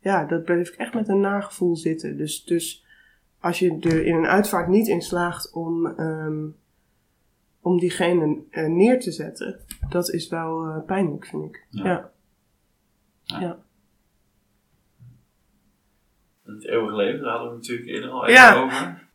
ja, 0.00 0.24
dat 0.24 0.44
bleef 0.44 0.68
ik 0.68 0.74
echt 0.74 0.94
met 0.94 1.08
een 1.08 1.20
nagevoel 1.20 1.76
zitten. 1.76 2.16
Dus, 2.16 2.44
dus 2.44 2.84
als 3.38 3.58
je 3.58 3.78
er 3.80 4.04
in 4.06 4.14
een 4.14 4.26
uitvaart 4.26 4.68
niet 4.68 4.88
in 4.88 5.02
slaagt 5.02 5.52
om, 5.52 5.86
ehm, 5.86 6.46
om 7.60 7.78
diegene 7.78 8.42
eh, 8.50 8.66
neer 8.66 9.00
te 9.00 9.10
zetten, 9.12 9.60
dat 9.88 10.10
is 10.10 10.28
wel 10.28 10.64
eh, 10.66 10.84
pijnlijk, 10.84 11.26
vind 11.26 11.44
ik. 11.44 11.66
Ja. 11.70 11.84
Ja. 11.84 12.10
Ja. 13.22 13.40
Ja. 13.40 13.58
Het 16.44 16.64
eeuwige 16.66 16.96
leven, 16.96 17.20
daar 17.22 17.30
hadden 17.30 17.50
we 17.50 17.56
natuurlijk 17.56 17.88
eerder 17.88 18.10
al 18.10 18.26
even 18.26 18.32
Ja. 18.40 18.62
over. 18.62 19.08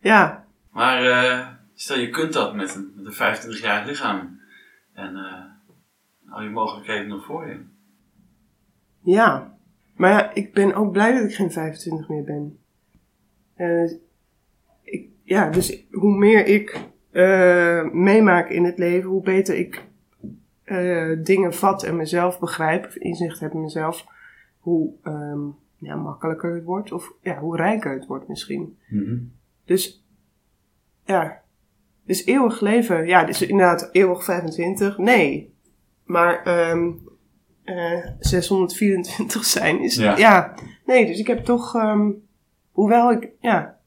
ja. 0.00 0.46
Maar 0.70 1.60
stel 1.74 1.98
je 1.98 2.10
kunt 2.10 2.32
dat 2.32 2.54
met 2.54 2.74
een, 2.74 2.92
met 2.96 3.06
een 3.06 3.36
25-jarig 3.36 3.86
lichaam. 3.86 4.37
En 4.98 5.16
eh, 5.16 6.32
al 6.32 6.42
je 6.42 6.50
mogelijkheden 6.50 7.08
nog 7.08 7.24
voor 7.24 7.46
je. 7.46 7.64
Ja, 9.02 9.58
maar 9.96 10.10
ja, 10.10 10.34
ik 10.34 10.52
ben 10.52 10.74
ook 10.74 10.92
blij 10.92 11.12
dat 11.12 11.24
ik 11.24 11.34
geen 11.34 11.50
25 11.50 12.08
meer 12.08 12.24
ben. 12.24 12.58
Eh, 13.54 13.90
ik, 14.82 15.08
ja, 15.22 15.50
dus 15.50 15.86
hoe 15.90 16.16
meer 16.18 16.46
ik 16.46 16.80
eh, 17.10 17.90
meemaak 17.92 18.48
in 18.48 18.64
het 18.64 18.78
leven, 18.78 19.10
hoe 19.10 19.22
beter 19.22 19.56
ik 19.56 19.86
dingen 21.22 21.54
vat 21.54 21.82
en 21.82 21.96
mezelf 21.96 22.38
begrijp, 22.38 22.86
of 22.86 22.96
inzicht 22.96 23.40
heb 23.40 23.52
in 23.52 23.60
mezelf, 23.60 24.06
hoe 24.58 24.92
ehm, 25.02 25.40
ja, 25.76 25.96
makkelijker 25.96 26.54
het 26.54 26.64
wordt, 26.64 26.92
of 26.92 27.12
ja, 27.22 27.38
hoe 27.38 27.56
rijker 27.56 27.92
het 27.92 28.06
wordt 28.06 28.28
misschien. 28.28 28.78
Dus 29.64 30.04
ja, 31.04 31.42
dus 32.08 32.24
eeuwig 32.26 32.60
leven, 32.60 33.06
ja, 33.06 33.24
dus 33.24 33.42
inderdaad 33.42 33.88
eeuwig 33.92 34.24
25, 34.24 34.98
nee. 34.98 35.54
Maar 36.04 36.42
ehm 36.44 36.90
eh 37.64 38.06
624 38.18 39.44
zijn 39.44 39.80
is, 39.82 39.94
Ja. 39.96 40.16
ja. 40.16 40.54
nee, 40.86 41.06
dus 41.06 41.18
ik 41.18 41.26
heb 41.26 41.44
toch, 41.44 41.74
ehm, 41.76 42.10
hoewel 42.72 43.12
ik, 43.12 43.28
ja, 43.40 43.78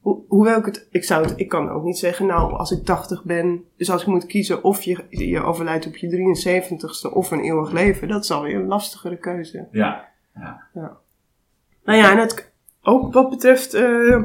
ho- 0.00 0.24
hoewel 0.28 0.58
ik 0.58 0.64
het, 0.64 0.86
ik 0.90 1.04
zou 1.04 1.24
het, 1.26 1.32
ik 1.40 1.48
kan 1.48 1.68
ook 1.70 1.82
niet 1.84 1.98
zeggen, 1.98 2.26
nou, 2.26 2.52
als 2.52 2.70
ik 2.70 2.84
80 2.84 3.24
ben, 3.24 3.64
dus 3.76 3.90
als 3.90 4.00
ik 4.02 4.08
moet 4.08 4.26
kiezen 4.26 4.64
of 4.64 4.82
je, 4.82 5.04
je 5.08 5.42
overlijdt 5.42 5.86
op 5.86 5.96
je 5.96 6.08
73ste 6.08 7.12
of 7.12 7.30
een 7.30 7.40
eeuwig 7.40 7.70
leven, 7.72 8.08
dat 8.08 8.22
is 8.24 8.30
alweer 8.30 8.56
een 8.56 8.66
lastigere 8.66 9.16
keuze. 9.18 9.68
Ja. 9.72 10.10
Nou 11.84 11.98
ja, 11.98 12.10
en 12.12 12.18
het, 12.18 12.52
ook 12.82 13.12
wat 13.12 13.30
betreft 13.30 13.74
eh, 13.74 14.22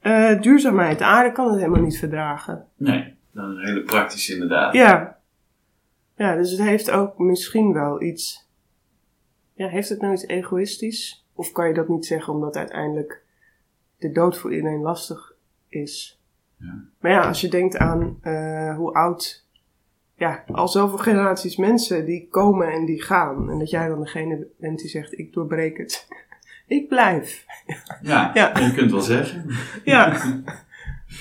eh, 0.00 0.40
duurzaamheid, 0.40 0.98
de 0.98 1.04
aarde 1.04 1.32
kan 1.32 1.48
het 1.48 1.58
helemaal 1.58 1.82
niet 1.82 1.98
verdragen. 1.98 2.66
Nee, 2.76 3.00
is 3.00 3.40
een 3.40 3.64
hele 3.66 3.82
praktische 3.82 4.32
inderdaad. 4.32 4.72
Ja. 4.72 5.18
Ja, 6.16 6.36
dus 6.36 6.50
het 6.50 6.60
heeft 6.60 6.90
ook 6.90 7.18
misschien 7.18 7.72
wel 7.72 8.02
iets. 8.02 8.48
Ja, 9.54 9.68
heeft 9.68 9.88
het 9.88 10.00
nou 10.00 10.12
iets 10.12 10.26
egoïstisch? 10.26 11.26
Of 11.34 11.52
kan 11.52 11.68
je 11.68 11.74
dat 11.74 11.88
niet 11.88 12.06
zeggen 12.06 12.32
omdat 12.32 12.56
uiteindelijk 12.56 13.22
de 13.98 14.12
dood 14.12 14.38
voor 14.38 14.54
iedereen 14.54 14.80
lastig 14.80 15.34
is? 15.68 16.20
Ja. 16.56 16.84
Maar 17.00 17.10
ja, 17.10 17.26
als 17.26 17.40
je 17.40 17.48
denkt 17.48 17.76
aan 17.76 18.18
eh, 18.22 18.76
hoe 18.76 18.92
oud. 18.92 19.48
Ja, 20.14 20.44
al 20.46 20.68
zoveel 20.68 20.98
generaties 20.98 21.56
mensen 21.56 22.04
die 22.04 22.28
komen 22.28 22.72
en 22.72 22.84
die 22.84 23.02
gaan. 23.02 23.50
En 23.50 23.58
dat 23.58 23.70
jij 23.70 23.88
dan 23.88 24.00
degene 24.00 24.46
bent 24.58 24.78
die 24.78 24.88
zegt: 24.88 25.18
Ik 25.18 25.32
doorbreek 25.32 25.78
het. 25.78 26.08
Ik 26.70 26.88
blijf. 26.88 27.44
Ja, 28.02 28.30
Ja. 28.34 28.54
en 28.54 28.64
je 28.64 28.74
kunt 28.74 28.90
wel 28.90 29.00
zeggen. 29.00 29.50
Ja. 29.84 30.16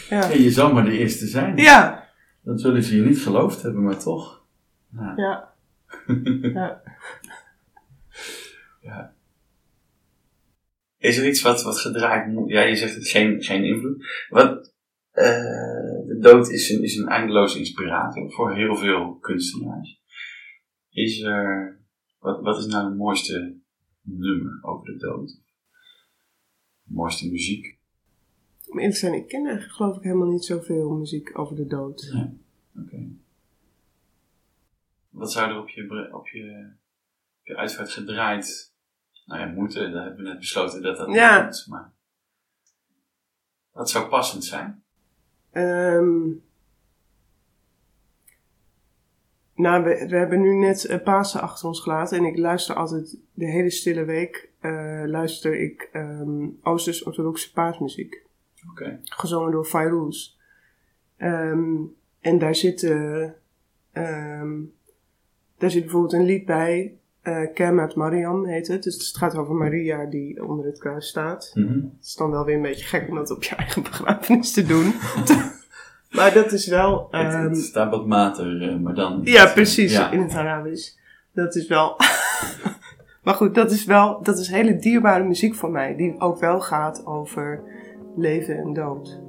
Ja. 0.09 0.31
En 0.31 0.41
je 0.41 0.51
zal 0.51 0.73
maar 0.73 0.83
de 0.83 0.97
eerste 0.97 1.27
zijn. 1.27 1.57
Ja. 1.57 2.07
Dat 2.41 2.61
zullen 2.61 2.83
ze 2.83 2.95
je 2.95 3.01
niet 3.01 3.21
geloofd 3.21 3.61
hebben, 3.61 3.83
maar 3.83 3.97
toch. 3.97 4.45
Ja. 4.91 5.13
Ja. 5.15 5.53
ja. 6.53 6.81
Ja. 8.81 9.13
Is 10.97 11.17
er 11.17 11.27
iets 11.27 11.41
wat, 11.41 11.63
wat 11.63 11.79
gedraaid 11.79 12.27
moet? 12.27 12.49
Ja, 12.49 12.61
je 12.61 12.75
zegt 12.75 12.95
het 12.95 13.07
geen, 13.07 13.43
geen 13.43 13.63
invloed. 13.63 14.05
Wat, 14.29 14.73
eh, 15.11 15.25
de 16.07 16.17
dood 16.19 16.49
is 16.49 16.69
een, 16.69 16.83
is 16.83 16.95
een 16.97 17.07
eindeloze 17.07 17.59
inspirator 17.59 18.31
voor 18.31 18.55
heel 18.55 18.75
veel 18.75 19.17
kunstenaars. 19.19 20.01
Is 20.89 21.21
er, 21.21 21.79
wat, 22.19 22.41
wat 22.41 22.57
is 22.57 22.65
nou 22.65 22.85
het 22.85 22.97
mooiste 22.97 23.57
nummer 24.01 24.59
over 24.61 24.85
de 24.85 24.97
dood? 24.97 25.41
Mooiste 26.83 27.29
muziek? 27.29 27.77
Om 28.67 28.75
eerlijk 28.77 28.93
te 28.93 28.99
zijn, 28.99 29.13
ik 29.13 29.27
ken 29.27 29.45
eigenlijk 29.45 29.75
geloof 29.75 29.97
ik 29.97 30.03
helemaal 30.03 30.27
niet 30.31 30.45
zoveel 30.45 30.89
muziek 30.89 31.39
over 31.39 31.55
de 31.55 31.65
dood. 31.67 32.13
Oké. 32.75 33.07
Wat 35.09 35.31
zou 35.31 35.49
er 35.51 35.57
op 35.61 35.69
je, 35.69 36.11
op 36.13 36.27
je, 36.27 36.73
op 37.41 37.47
je 37.47 37.55
uitvaart 37.57 37.91
gedraaid? 37.91 38.73
Nou 39.25 39.39
ja, 39.41 39.47
moeten, 39.47 39.91
dat 39.91 40.03
hebben 40.03 40.23
we 40.23 40.29
net 40.29 40.39
besloten 40.39 40.81
dat 40.81 40.97
dat 40.97 41.13
Ja. 41.13 41.35
niet 41.37 41.45
moet. 41.45 41.67
Maar 41.67 41.93
wat 43.71 43.89
zou 43.89 44.09
passend 44.09 44.43
zijn? 44.45 44.83
Ehm, 45.51 46.31
nou, 49.59 49.83
we, 49.83 50.07
we 50.07 50.15
hebben 50.15 50.41
nu 50.41 50.55
net 50.55 50.85
eh, 50.85 51.03
Pasen 51.03 51.41
achter 51.41 51.67
ons 51.67 51.81
gelaten 51.81 52.17
en 52.17 52.25
ik 52.25 52.37
luister 52.37 52.75
altijd 52.75 53.17
de 53.33 53.45
hele 53.45 53.69
stille 53.69 54.03
week 54.03 54.49
eh, 54.59 55.01
luister 55.05 55.59
ik 55.59 55.89
ehm 55.91 56.47
Oosters-orthodoxe 56.61 57.51
paasmuziek, 57.51 58.23
Oké. 58.69 58.99
gezongen 59.03 59.51
door 59.51 59.65
Fairouz. 59.65 60.35
Ehm, 61.17 61.75
en 62.19 62.37
daar 62.39 62.55
zit, 62.55 62.83
eh, 62.83 63.23
ehm, 63.91 64.57
daar 65.57 65.71
zit 65.71 65.81
bijvoorbeeld 65.81 66.13
een 66.13 66.25
lied 66.25 66.45
bij 66.45 66.93
Uh, 67.23 67.53
Kemet 67.53 67.95
Mariam 67.95 68.45
heet 68.45 68.67
het. 68.67 68.83
Dus 68.83 69.07
het 69.07 69.17
gaat 69.17 69.35
over 69.35 69.55
Maria 69.55 70.05
die 70.05 70.47
onder 70.47 70.65
het 70.65 70.79
kruis 70.79 71.07
staat. 71.07 71.51
Mhm. 71.53 71.73
Het 71.73 72.05
is 72.05 72.15
dan 72.15 72.31
wel 72.31 72.45
weer 72.45 72.55
een 72.55 72.61
beetje 72.61 72.85
gek 72.85 73.09
om 73.09 73.15
dat 73.15 73.31
op 73.31 73.43
je 73.43 73.55
eigen 73.55 73.83
begrafenis 73.83 74.51
te 74.51 74.65
doen. 74.65 74.93
maar 76.19 76.33
dat 76.33 76.51
is 76.51 76.67
wel... 76.67 77.07
Het, 77.11 77.33
ehm, 77.33 77.43
het 77.43 77.57
staat 77.57 77.89
wat 77.91 78.05
mater, 78.05 78.69
eh, 78.69 78.75
maar 78.75 78.93
dan... 78.93 79.21
ja, 79.23 79.45
precies. 79.45 79.91
Ja. 79.91 80.11
In 80.11 80.21
het 80.21 80.33
Arabisch. 80.33 80.95
Dat 81.33 81.55
is 81.55 81.67
wel... 81.67 81.95
maar 83.23 83.33
goed, 83.33 83.55
dat 83.55 83.71
is 83.71 83.85
wel... 83.85 84.23
Dat 84.23 84.37
is 84.37 84.47
hele 84.47 84.75
dierbare 84.75 85.23
muziek 85.23 85.55
voor 85.55 85.71
mij. 85.71 85.95
Die 85.95 86.19
ook 86.19 86.39
wel 86.39 86.61
gaat 86.61 87.05
over 87.05 87.61
leven 88.15 88.57
en 88.57 88.73
dood. 88.73 89.19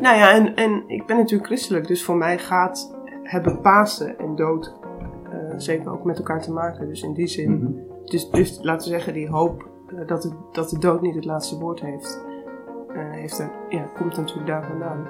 Nou 0.00 0.16
ja, 0.16 0.32
en, 0.32 0.54
en 0.54 0.84
ik 0.86 1.06
ben 1.06 1.16
natuurlijk 1.16 1.46
christelijk, 1.46 1.86
dus 1.86 2.04
voor 2.04 2.16
mij 2.16 2.38
gaat 2.38 2.94
hebben 3.22 3.60
Pasen 3.60 4.18
en 4.18 4.36
dood 4.36 4.66
eh, 4.66 4.85
zeker 5.56 5.90
ook 5.92 6.04
met 6.04 6.16
elkaar 6.18 6.42
te 6.42 6.52
maken. 6.52 6.88
Dus 6.88 7.02
in 7.02 7.12
die 7.14 7.26
zin, 7.26 7.52
Mhm. 7.58 7.72
dus, 8.04 8.30
dus 8.30 8.58
laten 8.62 8.88
we 8.88 8.94
zeggen, 8.94 9.12
die 9.12 9.28
hoop 9.28 9.68
eh, 9.86 10.06
dat, 10.06 10.22
het, 10.22 10.32
dat 10.52 10.70
de 10.70 10.78
dood 10.78 11.00
niet 11.02 11.14
het 11.14 11.24
laatste 11.24 11.58
woord 11.58 11.80
heeft, 11.80 12.24
eh, 12.88 13.10
heeft 13.10 13.38
er, 13.38 13.50
ja, 13.68 13.82
komt 13.96 14.16
natuurlijk 14.16 14.46
daar 14.46 14.66
vandaan. 14.66 15.06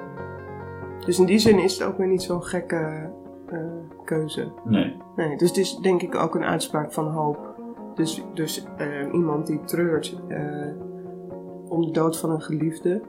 Dus 1.04 1.18
in 1.18 1.26
die 1.26 1.38
zin 1.38 1.58
is 1.58 1.78
het 1.78 1.88
ook 1.88 1.96
weer 1.98 2.08
niet 2.08 2.22
zo'n 2.22 2.42
gekke 2.42 3.10
eh, 3.46 3.58
keuze. 4.04 4.48
Nee. 4.64 4.96
Nee, 5.16 5.36
dus 5.36 5.48
het 5.48 5.58
is 5.58 5.76
denk 5.76 6.02
ik 6.02 6.14
ook 6.14 6.34
een 6.34 6.44
uitspraak 6.44 6.92
van 6.92 7.06
hoop. 7.10 7.54
Dus, 7.94 8.24
dus 8.34 8.66
eh, 8.76 9.12
iemand 9.12 9.46
die 9.46 9.60
treurt 9.64 10.20
eh, 10.28 10.40
om 11.68 11.84
de 11.86 11.90
dood 11.90 12.18
van 12.18 12.30
een 12.30 12.42
geliefde. 12.42 13.02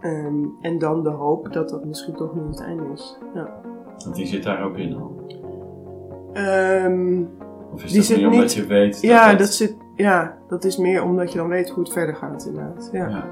Ehm, 0.00 0.44
en 0.60 0.78
dan 0.78 1.02
de 1.02 1.10
hoop 1.10 1.52
dat 1.52 1.68
dat 1.68 1.84
misschien 1.84 2.14
toch 2.14 2.34
niet 2.34 2.44
het 2.46 2.60
einde 2.60 2.84
is. 2.92 3.18
Ja. 3.34 3.60
Want 4.04 4.14
die 4.14 4.26
zit 4.26 4.42
daar 4.42 4.64
ook 4.64 4.76
in 4.76 4.94
al. 4.96 5.12
Ehm, 6.34 7.22
Of 7.72 7.84
is 7.84 7.90
Die 7.90 7.96
dat 8.00 8.06
zit 8.06 8.16
meer 8.16 8.26
omdat 8.26 8.40
niet- 8.42 8.52
je 8.54 8.66
weet 8.66 8.92
dat 8.92 9.00
ja, 9.02 9.28
dat... 9.30 9.38
dat 9.38 9.52
zit, 9.54 9.76
ja, 9.94 10.38
dat 10.48 10.64
is 10.64 10.76
meer 10.76 11.02
omdat 11.02 11.32
je 11.32 11.38
dan 11.38 11.48
weet 11.48 11.68
hoe 11.70 11.82
het 11.84 11.92
verder 11.92 12.14
gaat 12.16 12.46
inderdaad. 12.46 12.88
Ja. 12.92 13.08
Ja. 13.08 13.24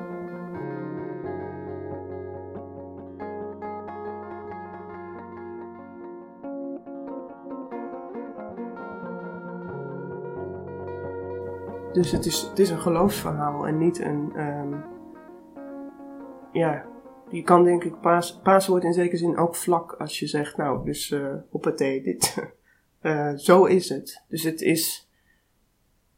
Dus 11.93 12.11
het 12.13 12.27
is, 12.27 12.43
het 12.43 12.59
is 12.59 12.71
een 12.71 12.81
geloofsverhaal 12.81 13.67
en 13.67 13.79
niet 13.79 14.01
een. 14.01 14.33
ehm, 14.37 14.73
ja, 16.53 16.85
je 17.29 17.43
kan 17.43 17.65
denk 17.65 17.85
ik. 17.85 18.01
Paas, 18.01 18.41
paas 18.43 18.67
wordt 18.67 18.85
in 18.85 18.93
zekere 18.93 19.17
zin 19.17 19.37
ook 19.37 19.57
vlak 19.57 19.93
als 19.93 20.19
je 20.19 20.27
zegt, 20.27 20.57
nou, 20.57 20.85
dus 20.85 21.11
eh 21.11 21.35
hoppatee, 21.51 22.03
dit. 22.03 22.35
eh, 23.03 23.35
zo 23.37 23.65
is 23.65 23.89
het. 23.89 24.23
Dus 24.29 24.43
het 24.43 24.61
is. 24.61 25.09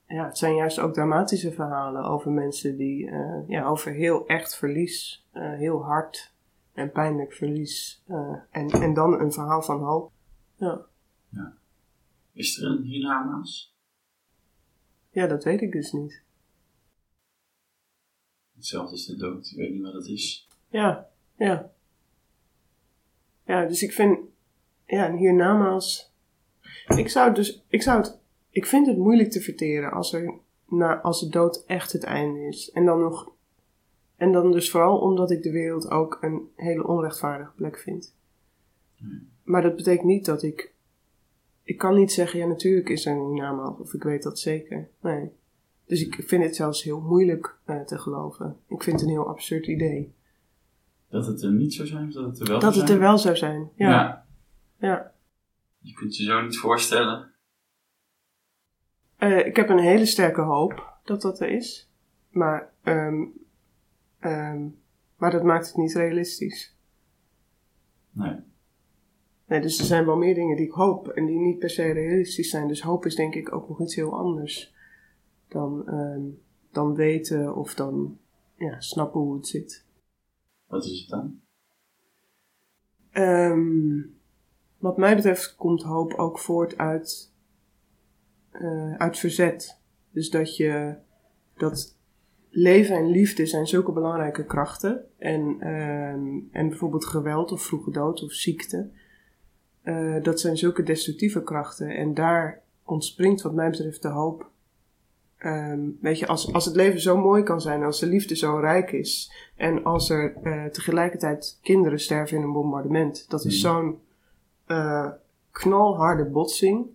Ja, 0.06 0.24
het 0.26 0.38
zijn 0.38 0.54
juist 0.54 0.78
ook 0.78 0.94
dramatische 0.94 1.52
verhalen 1.52 2.04
over 2.04 2.30
mensen 2.30 2.76
die. 2.76 3.10
eh, 3.10 3.48
ja, 3.48 3.64
over 3.66 3.92
heel 3.92 4.26
echt 4.26 4.56
verlies. 4.56 5.26
eh, 5.32 5.52
heel 5.52 5.82
hard 5.84 6.32
en 6.72 6.90
pijnlijk 6.92 7.32
verlies. 7.32 8.02
en, 8.50 8.68
en 8.70 8.94
dan 8.94 9.20
een 9.20 9.32
verhaal 9.32 9.62
van 9.62 9.82
hoop. 9.82 10.12
Ja. 10.56 10.86
Is 12.32 12.58
er 12.60 12.70
een 12.70 12.82
hiernamaals? 12.82 13.72
ja, 15.10 15.26
dat 15.26 15.44
weet 15.44 15.60
ik 15.60 15.72
dus 15.72 15.92
niet. 15.92 16.22
Hetzelfde 18.56 18.90
als 18.90 19.06
de 19.06 19.16
dood. 19.16 19.50
Ik 19.50 19.56
weet 19.56 19.72
niet 19.72 19.82
wat 19.82 19.92
het 19.92 20.06
is. 20.06 20.48
Ja, 20.68 21.08
ja. 21.36 21.70
Ja, 23.46 23.66
dus 23.66 23.82
ik 23.82 23.92
vind, 23.92 24.18
ja, 24.86 25.06
en 25.06 25.16
hiernamaals. 25.16 26.12
Ik 26.86 27.08
zou 27.08 27.26
het 27.26 27.36
dus, 27.36 27.64
ik 27.68 27.82
zou 27.82 27.98
het, 27.98 28.18
ik 28.50 28.66
vind 28.66 28.86
het 28.86 28.96
moeilijk 28.96 29.30
te 29.30 29.40
verteren 29.40 29.92
als 29.92 30.12
er, 30.12 30.34
na, 30.68 31.00
als 31.00 31.20
de 31.20 31.28
dood 31.28 31.64
echt 31.66 31.92
het 31.92 32.02
einde 32.02 32.40
is. 32.40 32.70
En 32.70 32.84
dan 32.84 33.00
nog, 33.00 33.32
en 34.16 34.32
dan 34.32 34.52
dus 34.52 34.70
vooral 34.70 34.98
omdat 34.98 35.30
ik 35.30 35.42
de 35.42 35.50
wereld 35.50 35.90
ook 35.90 36.18
een 36.20 36.48
hele 36.56 36.86
onrechtvaardige 36.86 37.52
plek 37.56 37.78
vind. 37.78 38.14
Maar 39.42 39.62
dat 39.62 39.76
betekent 39.76 40.06
niet 40.06 40.24
dat 40.24 40.42
ik, 40.42 40.72
ik 41.62 41.78
kan 41.78 41.94
niet 41.94 42.12
zeggen, 42.12 42.38
ja 42.38 42.46
natuurlijk 42.46 42.88
is 42.88 43.06
er 43.06 43.12
een 43.12 43.26
hiernamaals, 43.26 43.78
of 43.78 43.94
ik 43.94 44.02
weet 44.02 44.22
dat 44.22 44.38
zeker. 44.38 44.88
Nee. 45.00 45.30
Dus 45.86 46.00
ik 46.06 46.22
vind 46.26 46.44
het 46.44 46.56
zelfs 46.56 46.82
heel 46.82 47.00
moeilijk 47.00 47.56
eh, 47.64 47.80
te 47.80 47.98
geloven. 47.98 48.56
Ik 48.66 48.82
vind 48.82 49.00
het 49.00 49.08
een 49.08 49.14
heel 49.14 49.28
absurd 49.28 49.66
idee. 49.66 50.12
Dat 51.08 51.26
het 51.26 51.42
er 51.42 51.52
niet 51.52 51.74
zou 51.74 51.88
zijn 51.88 52.06
of 52.06 52.12
dat 52.12 52.24
het 52.24 52.40
er 52.40 52.46
wel 52.46 52.60
Dat 52.60 52.74
zou 52.74 52.80
het 52.80 52.82
er 52.82 52.96
zijn? 52.96 53.08
wel 53.08 53.18
zou 53.18 53.36
zijn. 53.36 53.70
Ja. 53.74 53.90
ja. 53.90 54.26
ja. 54.78 55.12
Je 55.84 55.92
kunt 55.92 56.16
je 56.16 56.24
zo 56.24 56.42
niet 56.42 56.58
voorstellen. 56.58 57.32
Eh, 59.16 59.46
ik 59.46 59.56
heb 59.56 59.68
een 59.68 59.78
hele 59.78 60.06
sterke 60.06 60.40
hoop 60.40 60.98
dat 61.04 61.22
dat 61.22 61.40
er 61.40 61.48
is. 61.48 61.90
Maar, 62.30 62.72
ehm, 62.82 63.24
maar 65.16 65.30
dat 65.30 65.42
maakt 65.42 65.66
het 65.66 65.76
niet 65.76 65.94
realistisch. 65.94 66.76
Nee. 68.10 68.36
Nee, 69.46 69.60
dus 69.60 69.78
er 69.78 69.84
zijn 69.84 70.06
wel 70.06 70.16
meer 70.16 70.34
dingen 70.34 70.56
die 70.56 70.66
ik 70.66 70.72
hoop 70.72 71.08
en 71.08 71.26
die 71.26 71.38
niet 71.38 71.58
per 71.58 71.70
se 71.70 71.92
realistisch 71.92 72.50
zijn. 72.50 72.68
Dus 72.68 72.82
hoop 72.82 73.06
is 73.06 73.14
denk 73.14 73.34
ik 73.34 73.54
ook 73.54 73.68
nog 73.68 73.80
iets 73.80 73.94
heel 73.94 74.18
anders 74.18 74.74
dan, 75.48 75.88
ehm, 75.88 76.22
dan 76.70 76.94
weten 76.94 77.56
of 77.56 77.74
dan 77.74 78.18
ja, 78.56 78.80
snappen 78.80 79.20
hoe 79.20 79.36
het 79.36 79.46
zit. 79.46 79.84
Wat 80.66 80.84
is 80.84 81.00
het 81.00 81.08
dan? 81.08 81.40
Ehm, 83.10 84.00
wat 84.84 84.96
mij 84.96 85.14
betreft 85.16 85.56
komt 85.56 85.82
hoop 85.82 86.12
ook 86.14 86.38
voort 86.38 86.78
uit, 86.78 87.32
eh, 88.50 88.94
uit 88.94 89.18
verzet. 89.18 89.80
Dus 90.10 90.30
dat 90.30 90.56
je 90.56 90.94
dat 91.56 91.96
leven 92.50 92.96
en 92.96 93.06
liefde 93.10 93.46
zijn 93.46 93.66
zulke 93.66 93.92
belangrijke 93.92 94.44
krachten. 94.44 95.04
En, 95.18 95.56
ehm, 95.60 96.38
en 96.52 96.68
bijvoorbeeld 96.68 97.04
geweld 97.04 97.52
of 97.52 97.62
vroege 97.62 97.90
dood 97.90 98.22
of 98.22 98.32
ziekte. 98.32 98.90
eh, 99.82 100.22
dat 100.22 100.40
zijn 100.40 100.56
zulke 100.56 100.82
destructieve 100.82 101.42
krachten. 101.42 101.88
En 101.88 102.14
daar 102.14 102.62
ontspringt 102.84 103.42
wat 103.42 103.54
mij 103.54 103.70
betreft 103.70 104.02
de 104.02 104.08
hoop. 104.08 104.50
Ehm, 105.36 105.80
weet 106.00 106.18
je, 106.18 106.26
als, 106.26 106.52
als 106.52 106.64
het 106.64 106.76
leven 106.76 107.00
zo 107.00 107.16
mooi 107.16 107.42
kan 107.42 107.60
zijn, 107.60 107.82
als 107.82 108.00
de 108.00 108.06
liefde 108.06 108.36
zo 108.36 108.56
rijk 108.56 108.92
is, 108.92 109.32
en 109.56 109.84
als 109.84 110.10
er 110.10 110.36
eh, 110.42 110.64
tegelijkertijd 110.64 111.58
kinderen 111.62 112.00
sterven 112.00 112.36
in 112.36 112.42
een 112.42 112.52
bombardement, 112.52 113.30
dat 113.30 113.44
is 113.44 113.62
Mhm. 113.62 113.72
zo'n 113.74 113.98
eh, 114.66 115.10
knalharde 115.50 116.24
botsing, 116.24 116.86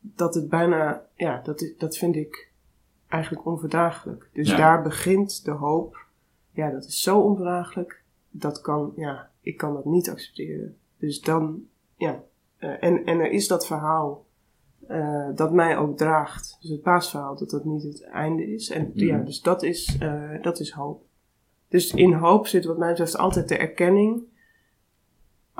dat 0.00 0.34
het 0.34 0.48
bijna, 0.48 1.06
ja, 1.14 1.40
dat, 1.44 1.60
is- 1.60 1.76
dat 1.78 1.96
vind 1.96 2.16
ik 2.16 2.50
eigenlijk 3.08 3.46
onverdraaglijk. 3.46 4.28
Dus 4.32 4.50
Ja. 4.50 4.56
daar 4.56 4.82
begint 4.82 5.44
de 5.44 5.50
hoop. 5.50 5.96
Ja, 6.50 6.70
dat 6.70 6.84
is 6.84 7.00
zo 7.02 7.20
onverdraaglijk. 7.20 8.02
Dat 8.30 8.60
kan, 8.60 8.92
ja, 8.96 9.30
ik 9.40 9.56
kan 9.56 9.74
dat 9.74 9.84
niet 9.84 10.10
accepteren. 10.10 10.76
Dus 10.98 11.20
dan, 11.20 11.62
ja. 11.96 12.22
eh, 12.58 12.82
en, 12.82 13.04
en 13.04 13.20
er 13.20 13.30
is 13.30 13.48
dat 13.48 13.66
verhaal 13.66 14.26
eh, 14.86 15.28
dat 15.34 15.52
mij 15.52 15.76
ook 15.78 15.96
draagt. 15.96 16.56
Dus 16.60 16.70
het 16.70 16.82
paasverhaal, 16.82 17.36
dat 17.36 17.50
dat 17.50 17.64
niet 17.64 17.82
het 17.82 18.02
einde 18.04 18.52
is. 18.52 18.70
En 18.70 18.90
ja, 18.94 19.16
Mhm. 19.16 19.24
dus 19.24 19.40
dat 19.42 19.62
is, 19.62 19.96
eh, 20.00 20.42
dat 20.42 20.60
is 20.60 20.70
hoop. 20.70 21.02
Dus 21.68 21.92
in 21.94 22.12
hoop 22.12 22.46
zit 22.46 22.64
wat 22.64 22.78
mij 22.78 22.88
betreft 22.88 23.16
altijd 23.16 23.48
de 23.48 23.56
erkenning. 23.56 24.22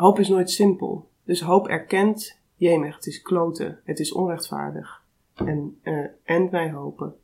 Hoop 0.00 0.18
is 0.18 0.28
nooit 0.28 0.50
simpel. 0.50 1.10
Dus 1.24 1.40
hoop 1.40 1.68
erkent, 1.68 2.40
jemig, 2.54 2.94
het 2.94 3.06
is 3.06 3.22
kloten, 3.22 3.80
het 3.84 3.98
is 3.98 4.12
onrechtvaardig. 4.12 5.04
En, 5.34 5.78
eh, 5.82 6.06
en 6.22 6.50
wij 6.50 6.70
hopen. 6.70 7.14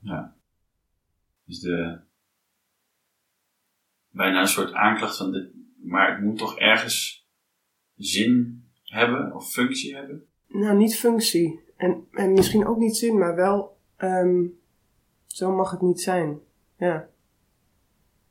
Ja. 0.00 0.34
Dus 1.44 1.60
de... 1.60 1.98
Bijna 4.10 4.40
een 4.40 4.48
soort 4.48 4.72
aanklacht 4.72 5.16
van 5.16 5.32
dit... 5.32 5.50
Maar 5.82 6.14
het 6.14 6.24
moet 6.24 6.38
toch 6.38 6.58
ergens 6.58 7.26
zin 7.96 8.64
hebben 8.84 9.34
of 9.34 9.50
functie 9.50 9.94
hebben? 9.96 10.26
Nou, 10.48 10.76
niet 10.76 10.96
functie. 10.96 11.60
En, 11.76 12.06
en 12.10 12.32
misschien 12.32 12.66
ook 12.66 12.78
niet 12.78 12.96
zin, 12.96 13.18
maar 13.18 13.34
wel, 13.34 13.76
ehm, 13.96 14.44
zo 15.26 15.52
mag 15.52 15.70
het 15.70 15.80
niet 15.80 16.00
zijn. 16.00 16.40
Ja. 16.76 17.08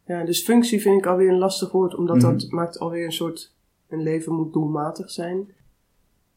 Ja, 0.05 0.23
dus 0.23 0.43
functie 0.43 0.81
vind 0.81 0.99
ik 0.99 1.05
alweer 1.05 1.29
een 1.29 1.37
lastig 1.37 1.71
woord, 1.71 1.95
omdat 1.95 2.21
dat 2.21 2.43
Mhm. 2.45 2.55
maakt 2.55 2.79
alweer 2.79 3.05
een 3.05 3.11
soort, 3.13 3.55
een 3.91 4.01
leven 4.01 4.33
moet 4.33 4.53
doelmatig 4.53 5.09
zijn. 5.09 5.53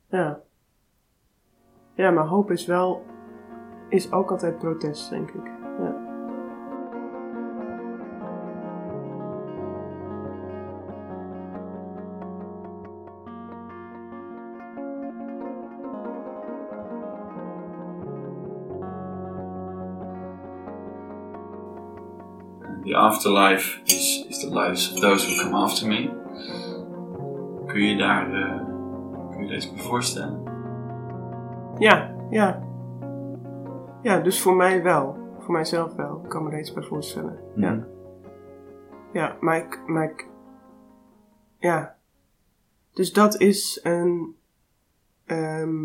Ja. 0.09 0.43
Ja, 1.95 2.11
maar 2.11 2.27
hoop 2.27 2.51
is 2.51 2.67
wel, 2.67 3.05
is 3.88 4.12
ook 4.12 4.31
altijd 4.31 4.59
protest, 4.59 5.11
denk 5.11 5.31
ik. 5.31 5.45
Ja. 5.79 6.12
the 22.85 23.01
afterlife 23.01 23.81
is, 23.87 24.25
is 24.29 24.40
the 24.40 24.51
lives 24.51 24.93
of 24.93 25.01
those 25.01 25.25
who 25.25 25.43
come 25.43 25.55
after 25.55 25.87
me. 25.87 26.23
Kun 27.74 27.82
je 27.82 27.96
daar, 27.96 28.30
uh, 28.30 29.30
kun 29.30 29.42
je 29.42 29.48
deze 29.48 29.76
voorstellen? 29.76 30.42
Ja, 31.78 32.14
ja. 32.30 32.62
Ja, 34.02 34.20
dus 34.20 34.40
voor 34.40 34.56
mij 34.56 34.82
wel. 34.82 35.16
Voor 35.38 35.52
mijzelf 35.52 35.94
wel. 35.94 36.20
Ik 36.22 36.28
kan 36.28 36.44
me 36.44 36.50
er 36.50 36.58
iets 36.58 36.72
bij 36.72 36.82
voorstellen. 36.82 37.38
Ja. 37.56 37.72
Mhm. 37.72 37.84
Ja, 39.12 39.37
maar 39.40 39.56
ik, 39.56 39.82
maar 39.87 40.10
ik... 40.10 40.28
Ja. 41.58 41.96
Dus 42.92 43.12
dat 43.12 43.40
is 43.40 43.80
een... 43.82 44.37
ehm, 45.26 45.84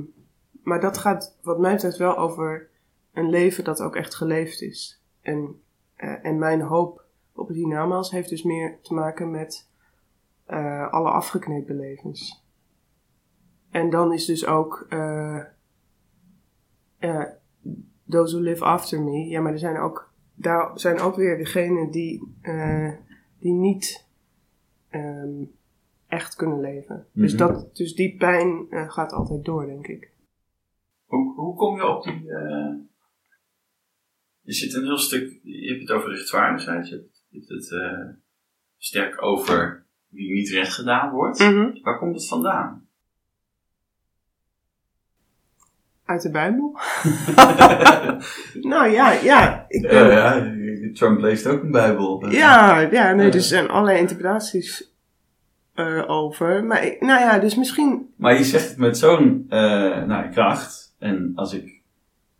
maar 0.64 0.80
dat 0.80 0.98
gaat 0.98 1.38
wat 1.42 1.60
mij 1.60 1.74
betreft 1.74 1.98
wel 1.98 2.18
over 2.18 2.70
een 3.14 3.30
leven 3.30 3.64
dat 3.64 3.82
ook 3.82 3.96
echt 3.96 4.16
geleefd 4.16 4.62
is. 4.62 5.02
En, 5.22 5.62
eh, 5.96 6.26
en 6.26 6.38
mijn 6.38 6.62
hoop 6.62 7.04
op 7.34 7.48
het 7.48 7.58
hiernamaals 7.58 8.12
heeft 8.12 8.30
dus 8.30 8.44
meer 8.44 8.80
te 8.82 8.94
maken 8.94 9.32
met 9.32 9.69
eh, 10.50 10.92
alle 10.92 11.10
afgeknepen 11.10 11.76
levens. 11.76 12.44
En 13.70 13.90
dan 13.90 14.14
is 14.14 14.26
dus 14.26 14.46
ook... 14.46 14.86
eh, 14.90 15.44
those 18.10 18.36
who 18.36 18.44
live 18.44 18.64
after 18.64 19.02
me. 19.04 19.26
Ja, 19.28 19.42
maar 19.42 19.52
er 19.52 19.60
zijn 19.60 19.78
ook, 19.78 20.14
daar 20.34 20.80
zijn 20.80 21.00
ook 21.00 21.16
weer 21.16 21.38
degenen 21.38 21.92
die, 21.92 22.34
die 23.40 23.54
niet 23.54 24.08
ehm, 24.90 25.44
echt 26.08 26.36
kunnen 26.36 26.60
leven. 26.60 27.08
dus, 27.14 27.34
Mhm. 27.34 27.48
dat, 27.48 27.76
dus 27.76 27.96
die 27.96 28.18
pijn 28.18 28.68
gaat 28.70 29.12
altijd 29.12 29.46
door, 29.46 29.66
denk 29.66 29.88
ik. 29.88 30.12
Hoe, 31.06 31.34
hoe 31.36 31.56
kom 31.56 31.76
je 31.76 31.88
op 31.88 32.04
die. 32.04 32.24
Je 34.42 34.54
zit 34.54 34.74
een 34.74 34.84
heel 34.86 34.98
stuk. 34.98 35.40
Je 35.44 35.68
hebt 35.70 35.82
het 35.82 35.92
over 35.92 36.10
rechtvaardigheid. 36.10 36.90
Je 36.90 36.96
hebt, 36.96 37.24
je 37.30 37.38
hebt 37.38 37.50
het 37.50 38.16
sterk 38.78 39.22
over 39.22 39.86
wie 40.10 40.32
niet 40.34 40.50
recht 40.50 40.74
gedaan 40.74 41.12
wordt. 41.12 41.40
Mhm. 41.40 41.70
Waar 41.82 41.98
komt 41.98 42.16
het 42.16 42.28
vandaan? 42.28 42.88
Uit 46.06 46.22
de 46.22 46.32
Bijbel? 46.32 46.78
nou 48.72 48.88
ja, 48.90 49.12
ja. 49.12 49.66
Ik 49.68 49.82
ben, 49.82 50.08
Ja, 50.08 50.34
ja, 50.36 50.54
Trump 50.94 51.20
leest 51.20 51.48
ook 51.48 51.62
een 51.64 51.72
Bijbel. 51.72 52.30
Ja, 52.30 52.80
ja, 52.80 53.14
nee, 53.14 53.28
Ja. 53.28 53.34
er 53.34 53.42
zijn 53.42 53.70
allerlei 53.70 54.00
interpretaties 54.00 54.94
eh, 55.74 56.04
over. 56.10 56.64
Maar 56.64 56.84
ik- 56.86 57.02
nou 57.02 57.20
ja, 57.20 57.40
dus 57.40 57.56
misschien. 57.56 58.14
Maar 58.16 58.34
je 58.38 58.44
zegt 58.44 58.70
het 58.70 58.78
met 58.78 58.98
zo'n 58.98 59.46
eh, 59.50 59.60
nou, 60.04 60.30
kracht. 60.30 60.96
En 61.00 61.32
als 61.36 61.54
ik. 61.54 61.66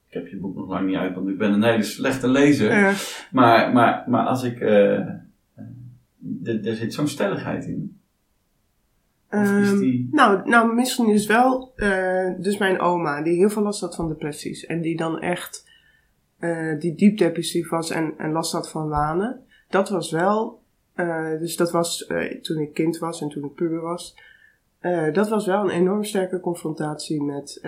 Ik 0.08 0.16
heb 0.16 0.28
je 0.28 0.38
boek 0.38 0.56
nog 0.56 0.70
lang 0.70 0.86
niet 0.88 0.96
uit, 0.96 1.16
want 1.16 1.28
ik 1.30 1.38
ben 1.38 1.54
een 1.54 1.64
hele 1.64 1.84
slechte 1.84 2.28
lezer. 2.30 2.72
eh, 2.72 2.94
Maar, 3.32 3.74
maar, 3.74 4.04
maar 4.08 4.26
als 4.26 4.44
ik. 4.44 4.60
Er 6.44 6.76
zit 6.76 6.94
zo'n 6.94 7.08
stelligheid 7.08 7.66
in. 7.66 8.00
Die- 9.80 10.08
nou, 10.12 10.50
nou, 10.50 10.74
misschien 10.74 11.08
is 11.10 11.26
wel, 11.26 11.72
eh, 11.76 12.34
dus 12.40 12.58
mijn 12.58 12.80
oma, 12.80 13.22
die 13.24 13.36
heel 13.36 13.50
veel 13.50 13.62
last 13.64 13.82
had 13.82 13.96
van 13.96 14.08
depressies. 14.08 14.66
En 14.66 14.82
die 14.82 14.98
dan 14.98 15.20
echt, 15.20 15.70
eh, 16.40 16.80
die 16.80 16.96
diep 16.96 17.18
depressief 17.18 17.70
was 17.70 17.90
en, 17.90 18.14
en 18.18 18.32
last 18.32 18.52
had 18.52 18.70
van 18.70 18.88
wanen. 18.88 19.44
Dat 19.70 19.90
was 19.90 20.12
wel, 20.12 20.62
eh, 20.94 21.30
dus 21.40 21.56
dat 21.56 21.72
was 21.72 22.08
toen 22.42 22.58
ik 22.62 22.74
kind 22.74 22.98
was 22.98 23.22
en 23.22 23.30
toen 23.30 23.44
ik 23.46 23.54
puber 23.56 23.82
was. 23.82 24.16
Dat 25.14 25.30
was 25.30 25.46
wel 25.46 25.64
een 25.64 25.70
enorm 25.70 26.04
sterke 26.04 26.40
confrontatie 26.40 27.24
met, 27.24 27.62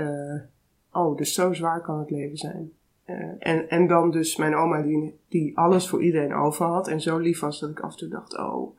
oh, 0.91 1.17
dus 1.17 1.33
zo 1.33 1.53
zwaar 1.53 1.81
kan 1.81 1.99
het 1.99 2.09
leven 2.09 2.37
zijn. 2.37 2.71
Eh, 3.05 3.15
en, 3.39 3.69
en 3.69 3.87
dan 3.87 4.11
dus 4.11 4.35
mijn 4.35 4.55
oma 4.55 4.81
die, 4.81 5.19
die 5.27 5.57
alles 5.57 5.89
voor 5.89 6.03
iedereen 6.03 6.33
over 6.33 6.65
had 6.65 6.87
en 6.87 7.01
zo 7.01 7.17
lief 7.17 7.39
was 7.39 7.59
dat 7.59 7.69
ik 7.69 7.79
af 7.79 7.91
en 7.91 7.97
toe 7.97 8.07
dacht, 8.07 8.37
oh, 8.37 8.77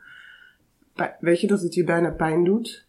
weet 1.20 1.40
je 1.40 1.46
dat 1.46 1.60
het 1.60 1.74
je 1.74 1.84
bijna 1.84 2.10
pijn 2.10 2.44
doet? 2.44 2.86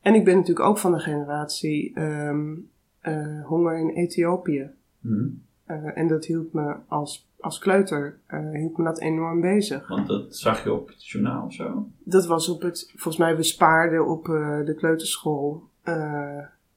En 0.00 0.14
ik 0.14 0.24
ben 0.24 0.36
natuurlijk 0.36 0.66
ook 0.66 0.78
van 0.78 0.92
de 0.92 0.98
generatie 0.98 1.94
ehm, 1.94 2.54
eh, 3.00 3.44
honger 3.44 3.78
in 3.78 3.88
Ethiopië. 3.88 4.70
Hm. 5.00 5.28
Eh, 5.64 5.98
en 5.98 6.08
dat 6.08 6.24
hield 6.24 6.52
me 6.52 6.76
als, 6.86 7.28
als 7.40 7.58
kleuter, 7.58 8.18
eh, 8.26 8.50
hield 8.50 8.76
me 8.76 8.84
dat 8.84 9.00
enorm 9.00 9.40
bezig. 9.40 9.88
Want 9.88 10.06
dat 10.06 10.36
zag 10.36 10.64
je 10.64 10.72
op 10.72 10.88
het 10.88 11.08
journaal 11.08 11.44
of 11.46 11.52
zo. 11.52 11.88
Dat 11.98 12.26
was 12.26 12.48
op 12.48 12.62
het, 12.62 12.90
volgens 12.90 13.16
mij, 13.16 13.36
we 13.36 13.42
spaarden 13.42 14.06
op 14.06 14.24
de 14.64 14.74
kleuterschool 14.76 15.62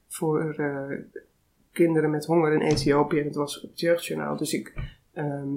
voor 0.08 0.56
kinderen 1.73 2.10
met 2.10 2.25
honger 2.25 2.53
in 2.53 2.62
Ethiopië. 2.62 3.19
En 3.19 3.25
dat 3.25 3.36
was 3.36 3.63
op 3.63 3.69
het 3.69 3.79
jeugdjournaal. 3.79 4.38
Dus 4.38 4.53
ik, 4.53 4.73
ehm, 5.13 5.49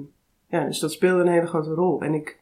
ja, 0.47 0.65
dus 0.65 0.79
dat 0.79 0.91
speelde 0.91 1.21
een 1.21 1.31
hele 1.31 1.47
grote 1.47 1.73
rol. 1.73 2.01
En 2.01 2.13
ik, 2.13 2.39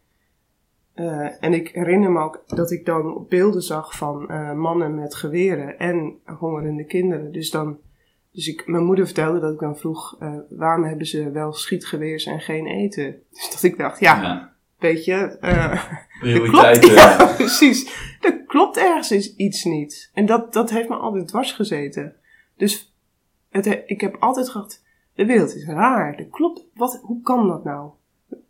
eh, 0.94 1.44
en 1.44 1.54
ik 1.54 1.70
herinner 1.70 2.12
me 2.12 2.20
ook 2.20 2.44
dat 2.48 2.72
ik 2.72 2.86
dan 2.86 3.26
beelden 3.30 3.62
zag 3.62 3.98
van 3.98 4.30
eh, 4.30 4.54
mannen 4.54 4.96
met 4.96 5.16
geweren 5.16 5.80
en 5.80 6.20
hongerende 6.26 6.86
kinderen. 6.86 7.32
Dus 7.32 7.50
dan, 7.50 7.78
dus 8.32 8.48
ik, 8.48 8.68
mijn 8.68 8.84
moeder 8.84 9.06
vertelde 9.06 9.40
dat 9.40 9.54
ik 9.54 9.60
dan 9.60 9.78
vroeg, 9.78 10.16
eh, 10.20 10.36
waarom 10.50 10.84
hebben 10.84 11.08
ze 11.08 11.32
wel 11.32 11.54
schietgeweers 11.54 12.26
en 12.26 12.40
geen 12.40 12.68
eten? 12.68 13.16
Dus 13.32 13.50
dat 13.52 13.64
ik 13.64 13.78
dacht, 13.78 14.00
ja, 14.00 14.52
weet 14.80 15.06
je, 15.06 15.38
Prioriteiten. 16.20 16.90
klopt, 16.90 16.96
ja, 17.00 17.34
precies. 17.36 18.02
Er 18.22 18.44
klopt 18.48 18.78
ergens 18.78 19.36
iets 19.36 19.64
niet. 19.64 20.10
En 20.14 20.26
dat, 20.26 20.54
dat 20.54 20.70
heeft 20.70 20.90
me 20.90 20.96
altijd 20.96 21.28
dwars 21.28 21.52
gezeten. 21.52 22.16
Dus 22.58 22.93
het, 23.54 23.84
ik 23.86 24.02
heb 24.02 24.16
altijd 24.20 24.50
gedacht, 24.50 24.84
de 25.16 25.26
wereld 25.26 25.56
is 25.56 25.66
raar. 25.66 26.16
Er 26.16 26.26
klopt, 26.26 26.66
wat, 26.74 27.00
hoe 27.04 27.22
kan 27.22 27.48
dat 27.48 27.64
nou? 27.64 27.90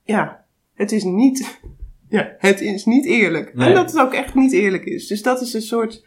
Ja, 0.03 0.45
het 0.73 0.91
is 0.91 1.03
niet, 1.03 1.59
ja, 2.09 2.35
het 2.37 2.61
is 2.61 2.85
niet 2.85 3.05
eerlijk. 3.05 3.53
Nee. 3.55 3.67
En 3.67 3.75
dat 3.75 3.91
het 3.91 4.01
ook 4.01 4.13
echt 4.13 4.35
niet 4.35 4.51
eerlijk 4.53 4.83
is. 4.85 5.07
Dus 5.07 5.21
dat 5.21 5.41
is 5.41 5.53
een 5.53 5.61
soort, 5.61 6.05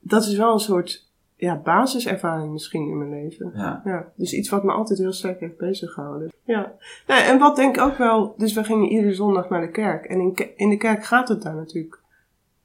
dat 0.00 0.22
is 0.26 0.36
wel 0.36 0.52
een 0.52 0.58
soort, 0.60 1.06
ja, 1.36 1.56
basiservaring 1.56 2.52
misschien 2.52 2.88
in 2.88 2.98
mijn 2.98 3.10
leven. 3.10 3.52
Ja. 3.54 3.80
Ja, 3.84 4.12
dus 4.16 4.32
iets 4.32 4.48
wat 4.48 4.64
me 4.64 4.72
altijd 4.72 4.98
heel 4.98 5.12
sterk 5.12 5.40
heeft 5.40 5.56
bezig 5.56 5.92
gehouden. 5.92 6.32
Ja. 6.44 6.72
Nou, 7.06 7.22
en 7.22 7.38
wat 7.38 7.56
denk 7.56 7.76
ik 7.76 7.82
ook 7.82 7.96
wel, 7.96 8.34
dus 8.36 8.52
we 8.52 8.64
gingen 8.64 8.88
iedere 8.88 9.14
zondag 9.14 9.48
naar 9.48 9.60
de 9.60 9.70
kerk. 9.70 10.04
En 10.04 10.20
in, 10.20 10.56
in 10.56 10.68
de 10.68 10.76
kerk 10.76 11.04
gaat 11.04 11.28
het 11.28 11.42
daar 11.42 11.54
natuurlijk, 11.54 12.00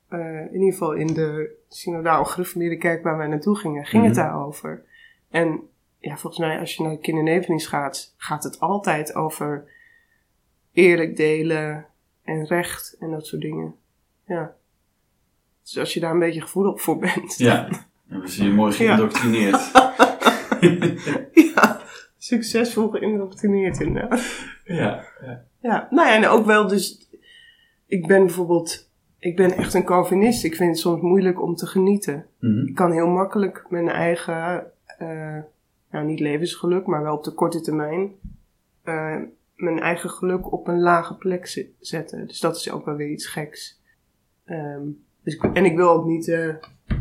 eh, 0.08 0.39
in 0.39 0.54
ieder 0.54 0.71
geval 0.71 0.91
in 0.93 1.08
de 1.08 1.56
synodaal 1.69 2.26
gereformeerde 2.26 2.78
kerk 2.78 3.04
waar 3.04 3.17
wij 3.17 3.28
naartoe 3.28 3.56
gingen, 3.58 3.86
ging 3.86 4.04
het 4.04 4.15
Mhm. 4.15 4.21
daarover. 4.21 4.84
En 5.33 5.69
ja, 5.99 6.17
volgens 6.17 6.37
mij 6.37 6.59
als 6.59 6.75
je 6.75 6.83
naar 6.83 6.91
de 6.91 6.99
kindernevenings 6.99 7.65
gaat, 7.65 8.13
gaat 8.17 8.43
het 8.43 8.59
altijd 8.59 9.15
over 9.15 9.71
eerlijk 10.71 11.15
delen 11.15 11.85
en 12.23 12.45
recht 12.45 12.95
en 12.99 13.11
dat 13.11 13.25
soort 13.25 13.41
dingen. 13.41 13.75
Ja. 14.27 14.55
Dus 15.63 15.77
als 15.77 15.93
je 15.93 15.99
daar 15.99 16.11
een 16.11 16.19
beetje 16.19 16.41
gevoelig 16.41 16.81
voor 16.81 16.97
bent. 16.97 17.37
Ja. 17.37 17.69
Hebben 18.07 18.29
ze 18.29 18.43
je 18.43 18.51
mooi 18.51 18.73
geïndoctrineerd. 18.73 19.71
ja. 21.55 21.81
Succesvol 22.17 22.89
geïndoctrineerd 22.89 23.79
inderdaad. 23.79 24.45
ja. 24.65 25.05
ja. 25.25 25.45
Ja, 25.63 25.87
nou 25.89 26.07
ja, 26.07 26.15
en 26.15 26.27
ook 26.27 26.45
wel 26.45 26.67
dus, 26.67 27.09
ik 27.85 28.07
ben 28.07 28.25
bijvoorbeeld, 28.25 28.89
ik 29.19 29.35
ben 29.35 29.51
echt 29.51 29.73
een 29.73 29.83
Calvinist. 29.83 30.43
Ik 30.43 30.55
vind 30.55 30.69
het 30.69 30.79
soms 30.79 31.01
moeilijk 31.01 31.41
om 31.41 31.55
te 31.55 31.65
genieten. 31.65 32.25
Mhm. 32.39 32.67
Ik 32.67 32.75
kan 32.75 32.91
heel 32.91 33.07
makkelijk 33.07 33.65
mijn 33.69 33.89
eigen, 33.89 34.71
eh, 35.09 35.43
nou 35.91 36.05
niet 36.05 36.19
levensgeluk, 36.19 36.85
maar 36.85 37.03
wel 37.03 37.15
op 37.15 37.23
de 37.23 37.33
korte 37.33 37.61
termijn, 37.61 38.11
eh, 38.83 39.21
mijn 39.55 39.79
eigen 39.79 40.09
geluk 40.09 40.51
op 40.51 40.67
een 40.67 40.81
lage 40.81 41.15
plek 41.15 41.67
zetten. 41.79 42.27
Dus 42.27 42.39
dat 42.39 42.55
is 42.55 42.71
ook 42.71 42.85
wel 42.85 42.95
weer 42.95 43.09
iets 43.09 43.27
geks. 43.27 43.81
Ehm, 44.45 44.88
dus 45.23 45.36
ik, 45.36 45.43
en 45.43 45.65
ik 45.65 45.75
wil 45.75 45.89
ook 45.89 46.05
niet 46.05 46.28
eh, 46.28 46.55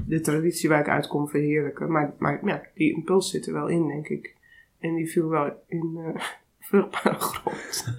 de 0.07 0.21
traditie 0.21 0.69
waar 0.69 0.81
ik 0.81 0.89
uitkom 0.89 1.29
verheerlijken, 1.29 1.91
maar, 1.91 2.15
maar 2.19 2.47
ja, 2.47 2.63
die 2.75 2.95
impuls 2.95 3.31
zit 3.31 3.47
er 3.47 3.53
wel 3.53 3.69
in, 3.69 3.89
denk 3.89 4.09
ik. 4.09 4.37
En 4.79 4.95
die 4.95 5.11
viel 5.11 5.29
wel 5.29 5.63
in 5.67 6.17
vruchtbare 6.59 7.19
grond. 7.19 7.95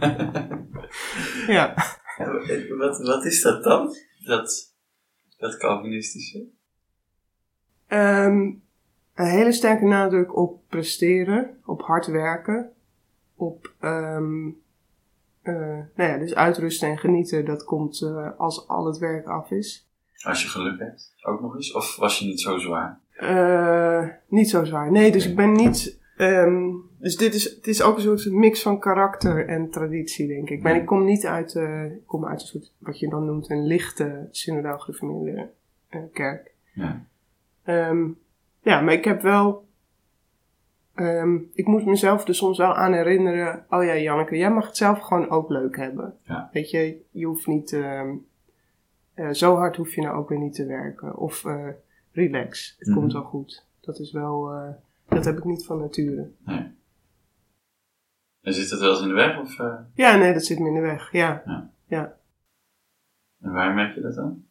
ja. 1.58 1.76
Wat, 2.78 3.00
wat 3.00 3.26
is 3.26 3.42
dat 3.42 3.64
dan? 3.64 3.96
Dat, 4.20 4.76
dat 5.38 5.58
Calvinistische? 5.58 6.46
Ehm, 7.88 8.52
een 9.16 9.26
hele 9.26 9.52
sterke 9.52 9.86
nadruk 9.86 10.36
op 10.36 10.62
presteren, 10.68 11.58
op 11.66 11.82
hard 11.82 12.06
werken, 12.06 12.72
op, 13.36 13.74
ehm, 13.80 14.48
eh, 15.42 15.80
nou 15.96 16.10
ja, 16.12 16.18
dus 16.18 16.36
uitrusten 16.36 16.90
en 16.90 16.98
genieten, 16.98 17.46
dat 17.46 17.64
komt 17.64 18.02
eh, 18.02 18.30
als 18.38 18.68
al 18.68 18.86
het 18.86 18.98
werk 18.98 19.28
af 19.28 19.52
is. 19.52 19.88
Als 20.22 20.44
je 20.44 20.50
geluk 20.50 20.80
hebt, 20.80 21.16
ook 21.22 21.42
nog 21.42 21.56
eens? 21.56 21.74
Of 21.74 21.96
was 21.96 22.20
je 22.20 22.26
niet 22.26 22.42
zo 22.42 22.58
zwaar? 22.58 23.00
Eh, 23.14 24.08
niet 24.28 24.50
zo 24.50 24.64
zwaar. 24.64 24.92
Nee, 24.92 25.12
dus 25.12 25.28
ik 25.28 25.36
ben 25.36 25.52
niet. 25.52 26.02
ehm, 26.18 26.72
dus 26.98 27.18
dit 27.18 27.34
is, 27.34 27.44
het 27.44 27.68
is 27.68 27.82
ook 27.82 27.96
een 27.96 28.02
soort 28.02 28.32
mix 28.32 28.62
van 28.62 28.80
karakter 28.80 29.48
en 29.48 29.70
traditie, 29.70 30.28
denk 30.28 30.50
ik. 30.50 30.62
Maar 30.64 30.76
ik 30.76 30.86
kom 30.86 31.06
niet 31.06 31.26
uit, 31.26 31.56
ik 31.96 32.06
kom 32.06 32.26
uit 32.26 32.42
een 32.42 32.48
soort, 32.48 32.74
wat 32.78 33.00
je 33.00 33.10
dan 33.10 33.26
noemt, 33.26 33.50
een 33.50 33.66
lichte 33.66 34.28
synodaal 34.32 34.80
gereformeerde 34.80 35.50
kerk. 36.14 36.52
Ja. 36.74 37.06
Ehm, 37.64 38.10
ja, 38.64 38.82
maar 38.82 38.94
ik 38.94 39.04
heb 39.06 39.22
wel. 39.22 39.68
ehm, 40.94 41.38
ik 41.54 41.68
moet 41.68 41.86
mezelf 41.86 42.28
er 42.28 42.36
soms 42.36 42.58
wel 42.58 42.74
aan 42.76 42.94
herinneren. 42.94 43.66
Oh 43.70 43.84
ja, 43.84 43.96
Janneke, 43.98 44.38
jij 44.38 44.52
mag 44.52 44.66
het 44.68 44.78
zelf 44.78 45.00
gewoon 45.00 45.30
ook 45.30 45.50
leuk 45.50 45.76
hebben. 45.78 46.18
Ja. 46.24 46.50
Weet 46.54 46.70
je, 46.70 47.02
je 47.12 47.26
hoeft 47.26 47.48
niet. 47.48 47.74
ehm, 47.74 48.16
eh, 49.14 49.30
zo 49.30 49.56
hard 49.56 49.76
hoef 49.76 49.94
je 49.96 50.02
nou 50.02 50.18
ook 50.18 50.30
weer 50.30 50.40
niet 50.40 50.54
te 50.54 50.66
werken. 50.66 51.16
Of 51.18 51.46
eh, 51.46 51.68
relax, 52.12 52.76
het 52.80 52.88
Mhm. 52.88 52.98
komt 52.98 53.14
wel 53.14 53.24
goed. 53.24 53.66
Dat 53.82 54.00
is 54.00 54.12
wel. 54.12 54.52
eh, 54.52 54.70
dat 55.08 55.26
heb 55.26 55.38
ik 55.38 55.44
niet 55.44 55.66
van 55.66 55.80
nature. 55.80 56.32
Nee. 56.46 56.72
En 58.42 58.54
zit 58.54 58.70
dat 58.70 58.80
wel 58.80 58.90
eens 58.92 59.02
in 59.02 59.08
de 59.08 59.14
weg? 59.14 59.40
Of, 59.40 59.58
Ja, 59.94 60.16
nee, 60.16 60.34
dat 60.34 60.44
zit 60.46 60.60
me 60.60 60.68
in 60.68 60.74
de 60.74 60.80
weg. 60.82 61.12
Ja. 61.12 61.44
en 63.42 63.52
waar 63.52 63.74
merk 63.74 63.96
je 63.96 64.02
dat 64.02 64.16
dan? 64.16 64.44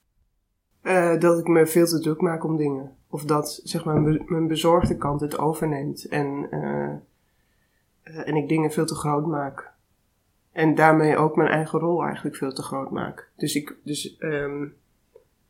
Dat 1.21 1.39
ik 1.39 1.47
me 1.47 1.67
veel 1.67 1.87
te 1.87 2.01
druk 2.01 2.21
maak 2.21 2.45
om 2.45 2.57
dingen. 2.57 2.97
Of 3.13 3.25
dat 3.25 3.61
zeg 3.65 3.85
maar, 3.85 4.01
mijn 4.01 4.17
be- 4.19 4.25
mijn 4.27 4.47
bezorgde 4.47 4.97
kant 4.97 5.21
het 5.21 5.39
overneemt. 5.39 6.05
En, 6.09 6.47
eh, 6.51 6.85
eh, 8.03 8.29
en 8.29 8.37
ik 8.37 8.49
dingen 8.49 8.71
veel 8.71 8.87
te 8.87 8.95
groot 8.95 9.27
maak. 9.27 9.71
En 10.53 10.75
daarmee 10.75 11.17
ook 11.17 11.37
mijn 11.37 11.49
eigen 11.49 11.79
rol 11.79 12.05
eigenlijk 12.05 12.37
veel 12.37 12.53
te 12.53 12.63
groot 12.63 12.91
maak. 12.91 13.29
Dus, 13.37 13.55
ik, 13.55 13.75
dus, 13.85 14.17
ehm, 14.19 14.65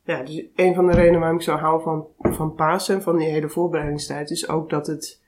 ja, 0.04 0.22
dus 0.22 0.44
een 0.56 0.74
van 0.74 0.86
de 0.86 0.92
redenen 0.92 1.20
waarom 1.20 1.38
ik 1.38 1.42
zo 1.44 1.56
hou 1.56 1.82
van, 1.82 2.06
van 2.18 2.54
Pasen 2.54 2.94
en 2.94 3.02
van 3.02 3.16
die 3.16 3.28
hele 3.28 3.48
voorbereidingstijd 3.48 4.30
is 4.30 4.48
ook 4.48 4.70
dat 4.70 4.86
het. 4.86 5.20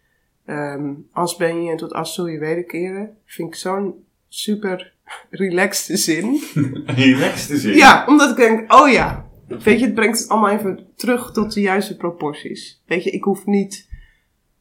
ehm 0.44 0.92
als 1.12 1.36
ben 1.36 1.62
je 1.64 1.70
en 1.70 1.76
tot 1.76 1.92
as 1.92 2.14
zul 2.14 2.26
je 2.26 2.38
wederkeren. 2.38 3.16
Vind 3.24 3.48
ik 3.48 3.54
zo'n 3.54 4.04
super 4.28 4.92
relaxed 5.30 5.98
zin. 6.00 6.40
Relaxed 6.86 7.46
te 7.48 7.56
zitten. 7.56 7.76
Ja, 7.80 8.04
omdat 8.06 8.30
ik 8.30 8.36
denk, 8.36 8.72
oh 8.72 8.90
ja, 8.90 9.23
weet 9.48 9.78
je, 9.78 9.84
het 9.84 9.94
brengt 9.94 10.18
het 10.18 10.28
allemaal 10.28 10.50
even 10.50 10.86
terug 10.96 11.32
tot 11.32 11.52
de 11.52 11.60
juiste 11.60 11.96
proporties. 11.96 12.82
Weet 12.86 13.04
je, 13.04 13.10
ik 13.10 13.24
hoef 13.24 13.46
niet, 13.46 13.88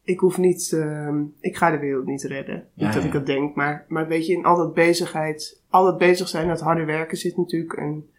ik 0.03 0.19
hoef 0.19 0.37
niet, 0.37 0.71
ehm, 0.73 1.23
ik 1.39 1.57
ga 1.57 1.71
de 1.71 1.77
wereld 1.79 2.05
niet 2.05 2.23
redden. 2.23 2.55
Ja, 2.73 2.85
niet 2.85 2.93
dat 2.93 3.01
ja. 3.01 3.07
ik 3.07 3.13
dat 3.13 3.25
denk, 3.25 3.55
maar, 3.55 3.85
maar 3.87 4.07
weet 4.07 4.25
je, 4.27 4.33
in 4.33 4.45
al 4.45 4.57
dat 4.57 4.73
bezigheid, 4.73 5.61
al 5.69 5.83
dat 5.85 5.97
bezig 5.97 6.27
zijn, 6.27 6.47
dat 6.47 6.61
harde 6.61 6.85
werken 6.85 7.17
zit 7.17 7.37
natuurlijk 7.37 7.77
een, 7.77 8.09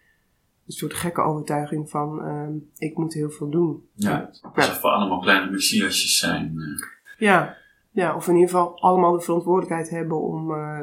een 0.65 0.73
soort 0.73 0.93
gekke 0.93 1.21
overtuiging 1.21 1.89
van, 1.89 2.21
ehm, 2.23 2.53
ik 2.77 2.97
moet 2.97 3.13
heel 3.13 3.29
veel 3.29 3.49
doen. 3.49 3.87
Ja. 3.93 4.29
Alsof 4.53 4.81
we 4.81 4.87
allemaal 4.87 5.19
kleine 5.19 5.51
messiasjes 5.51 6.17
zijn. 6.17 6.53
eh. 6.57 6.87
Ja, 7.17 7.57
ja, 7.91 8.15
of 8.15 8.27
in 8.27 8.33
ieder 8.33 8.49
geval 8.49 8.79
allemaal 8.81 9.11
de 9.11 9.21
verantwoordelijkheid 9.21 9.89
hebben 9.89 10.21
om 10.21 10.51
eh, 10.53 10.79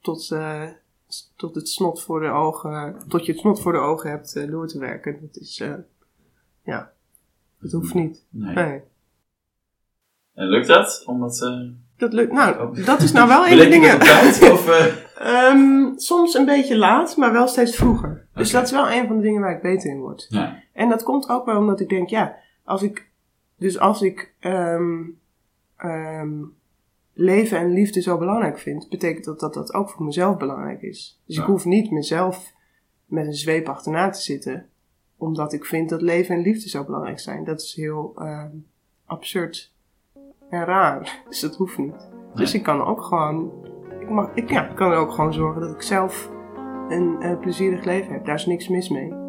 tot, 0.00 0.30
eh, 0.30 0.62
tot 1.36 1.54
het 1.54 1.68
snot 1.68 2.02
voor 2.02 2.20
de 2.20 2.28
ogen, 2.30 2.96
tot 3.08 3.26
je 3.26 3.32
het 3.32 3.40
snot 3.40 3.60
voor 3.60 3.72
de 3.72 3.78
ogen 3.78 4.10
hebt 4.10 4.36
eh, 4.36 4.50
door 4.50 4.66
te 4.68 4.78
werken. 4.78 5.18
Dat 5.20 5.36
is, 5.42 5.60
eh, 5.60 5.72
ja, 6.64 6.92
dat 7.60 7.72
hoeft 7.72 7.94
niet. 7.94 8.24
Nee. 8.30 8.54
Nee. 8.54 8.80
En 10.34 10.46
lukt 10.48 10.66
dat? 10.66 11.02
Omdat, 11.06 11.42
eh 11.42 11.60
Dat 11.96 12.12
lukt, 12.12 12.32
nou, 12.32 12.82
dat 12.84 13.00
is 13.02 13.12
nou 13.12 13.28
wel 13.28 13.42
een 13.46 13.48
van 13.48 13.58
de 13.58 13.68
dingen. 13.68 13.98
tijd? 14.00 14.42
Of, 14.52 14.68
eh, 14.68 15.02
Ehm, 15.18 15.96
soms 15.96 16.34
een 16.34 16.44
beetje 16.44 16.76
laat, 16.76 17.16
maar 17.16 17.32
wel 17.32 17.46
steeds 17.48 17.76
vroeger. 17.76 18.26
Dus 18.34 18.50
dat 18.50 18.62
is 18.64 18.70
wel 18.70 18.90
een 18.90 19.06
van 19.06 19.16
de 19.16 19.22
dingen 19.22 19.40
waar 19.40 19.56
ik 19.56 19.62
beter 19.62 19.90
in 19.90 20.00
word. 20.00 20.26
ja. 20.28 20.62
En 20.72 20.88
dat 20.88 21.02
komt 21.02 21.28
ook 21.28 21.44
wel 21.44 21.56
omdat 21.58 21.80
ik 21.80 21.88
denk, 21.88 22.08
ja, 22.08 22.36
als 22.64 22.82
ik, 22.82 23.08
dus 23.56 23.78
als 23.78 24.02
ik 24.02 24.34
ehm, 24.40 25.02
ehm, 25.76 26.42
leven 27.14 27.58
en 27.58 27.72
liefde 27.72 28.00
zo 28.00 28.18
belangrijk 28.18 28.58
vind, 28.58 28.88
betekent 28.88 29.24
dat 29.24 29.40
dat 29.40 29.54
dat 29.54 29.74
ook 29.74 29.90
voor 29.90 30.04
mezelf 30.04 30.36
belangrijk 30.36 30.82
is. 30.82 31.20
Dus 31.26 31.36
ik 31.36 31.44
hoef 31.44 31.64
niet 31.64 31.90
mezelf 31.90 32.52
met 33.04 33.26
een 33.26 33.34
zweep 33.34 33.68
achterna 33.68 34.10
te 34.10 34.20
zitten, 34.20 34.68
omdat 35.16 35.52
ik 35.52 35.64
vind 35.64 35.88
dat 35.88 36.02
leven 36.02 36.34
en 36.34 36.42
liefde 36.42 36.68
zo 36.68 36.84
belangrijk 36.84 37.20
zijn. 37.20 37.44
Dat 37.44 37.60
is 37.60 37.74
heel 37.74 38.12
ehm, 38.16 38.50
absurd 39.04 39.72
en 40.50 40.64
raar. 40.64 41.18
Dus 41.28 41.40
dat 41.40 41.56
hoeft 41.56 41.78
niet. 41.78 42.08
Dus 42.34 42.54
ik 42.54 42.62
kan 42.62 42.84
ook 42.84 43.02
gewoon, 43.02 43.52
ik, 44.00 44.10
mag, 44.10 44.34
ik 44.34 44.50
ja, 44.50 44.68
ik 44.70 44.76
kan 44.76 44.90
er 44.90 44.98
ook 44.98 45.12
gewoon 45.12 45.32
zorgen 45.32 45.60
dat 45.60 45.74
ik 45.74 45.82
zelf 45.82 46.30
een 46.88 47.16
eh, 47.20 47.38
plezierig 47.38 47.84
leven 47.84 48.12
heb. 48.12 48.24
Daar 48.24 48.34
is 48.34 48.46
niks 48.46 48.68
mis 48.68 48.88
mee. 48.88 49.23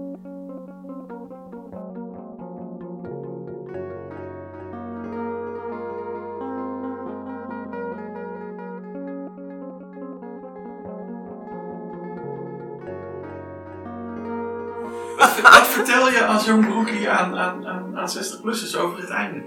Zo'n 16.42 16.66
broekie 16.66 17.10
aan, 17.10 17.38
aan, 17.38 17.66
aan, 17.66 17.98
aan 17.98 18.10
60-plussers 18.10 18.78
over 18.78 19.00
het 19.00 19.10
einde? 19.10 19.42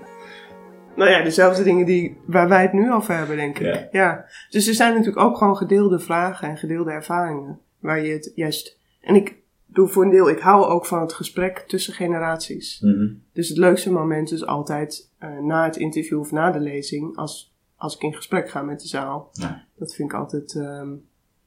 Nou 0.97 1.11
ja, 1.11 1.23
dezelfde 1.23 1.63
dingen 1.63 1.87
die, 1.87 2.17
waar 2.27 2.49
wij 2.49 2.63
het 2.63 2.73
nu 2.73 2.93
over 2.93 3.17
hebben, 3.17 3.37
denk 3.37 3.59
ik. 3.59 3.67
Ja. 3.67 3.89
Ja. 3.93 4.25
Dus 4.51 4.67
er 4.67 4.75
zijn 4.75 4.95
natuurlijk 4.95 5.27
ook 5.27 5.37
gewoon 5.37 5.57
gedeelde 5.57 5.99
vragen 5.99 6.49
en 6.49 6.57
gedeelde 6.57 6.91
ervaringen. 6.91 7.59
Waar 7.79 8.05
je 8.05 8.13
het 8.13 8.33
juist... 8.35 8.79
En 9.01 9.15
ik 9.15 9.37
doe 9.67 9.89
voor 9.89 10.05
een 10.05 10.11
deel, 10.11 10.29
ik 10.29 10.39
hou 10.39 10.65
ook 10.65 10.87
van 10.87 11.01
het 11.01 11.13
gesprek 11.13 11.59
tussen 11.59 11.95
generaties. 11.95 12.85
Dus 13.33 13.49
het 13.49 13.59
leukste 13.59 13.93
moment 13.93 14.33
is 14.33 14.47
altijd 14.47 15.11
eh, 15.19 15.39
na 15.39 15.65
het 15.65 15.77
interview 15.77 16.19
of 16.19 16.31
na 16.31 16.51
de 16.51 16.61
lezing, 16.61 17.17
als, 17.17 17.55
als 17.77 17.95
ik 17.95 18.03
in 18.03 18.15
gesprek 18.15 18.51
ga 18.51 18.63
met 18.63 18.81
de 18.81 18.89
zaal. 18.89 19.31
Ja. 19.33 19.65
Dat 19.77 19.95
vind 19.95 20.13
ik 20.13 20.19
altijd, 20.19 20.55
ehm, 20.55 20.89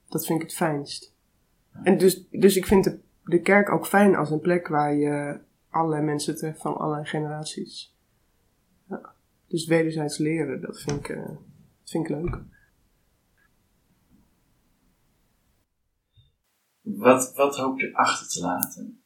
dat 0.10 0.26
vind 0.26 0.42
ik 0.42 0.46
het 0.46 0.56
fijnst. 0.56 1.14
En 1.84 1.98
dus, 1.98 2.28
dus 2.30 2.56
ik 2.56 2.66
vind 2.66 2.84
de, 2.84 3.00
de 3.32 3.42
kerk 3.42 3.72
ook 3.72 3.88
fijn 3.88 4.16
als 4.16 4.30
een 4.32 4.40
plek 4.40 4.68
waar 4.68 4.94
je 4.96 5.40
allerlei 5.70 6.04
mensen 6.04 6.36
treft 6.36 6.62
van 6.62 6.78
allerlei 6.78 7.06
generaties. 7.06 7.96
Ja. 8.90 9.14
Dus 9.48 9.66
wederzijds 9.66 10.18
leren, 10.18 10.62
dat 10.62 10.82
vind 10.82 11.00
ik, 11.00 11.10
eh, 11.10 11.26
dat 11.26 11.90
vind 11.90 12.10
ik 12.10 12.16
leuk. 12.16 12.40
Wat, 16.82 17.34
wat 17.36 17.58
hoop 17.58 17.80
je 17.80 17.94
achter 17.94 18.28
te 18.28 18.42
laten? 18.42 19.02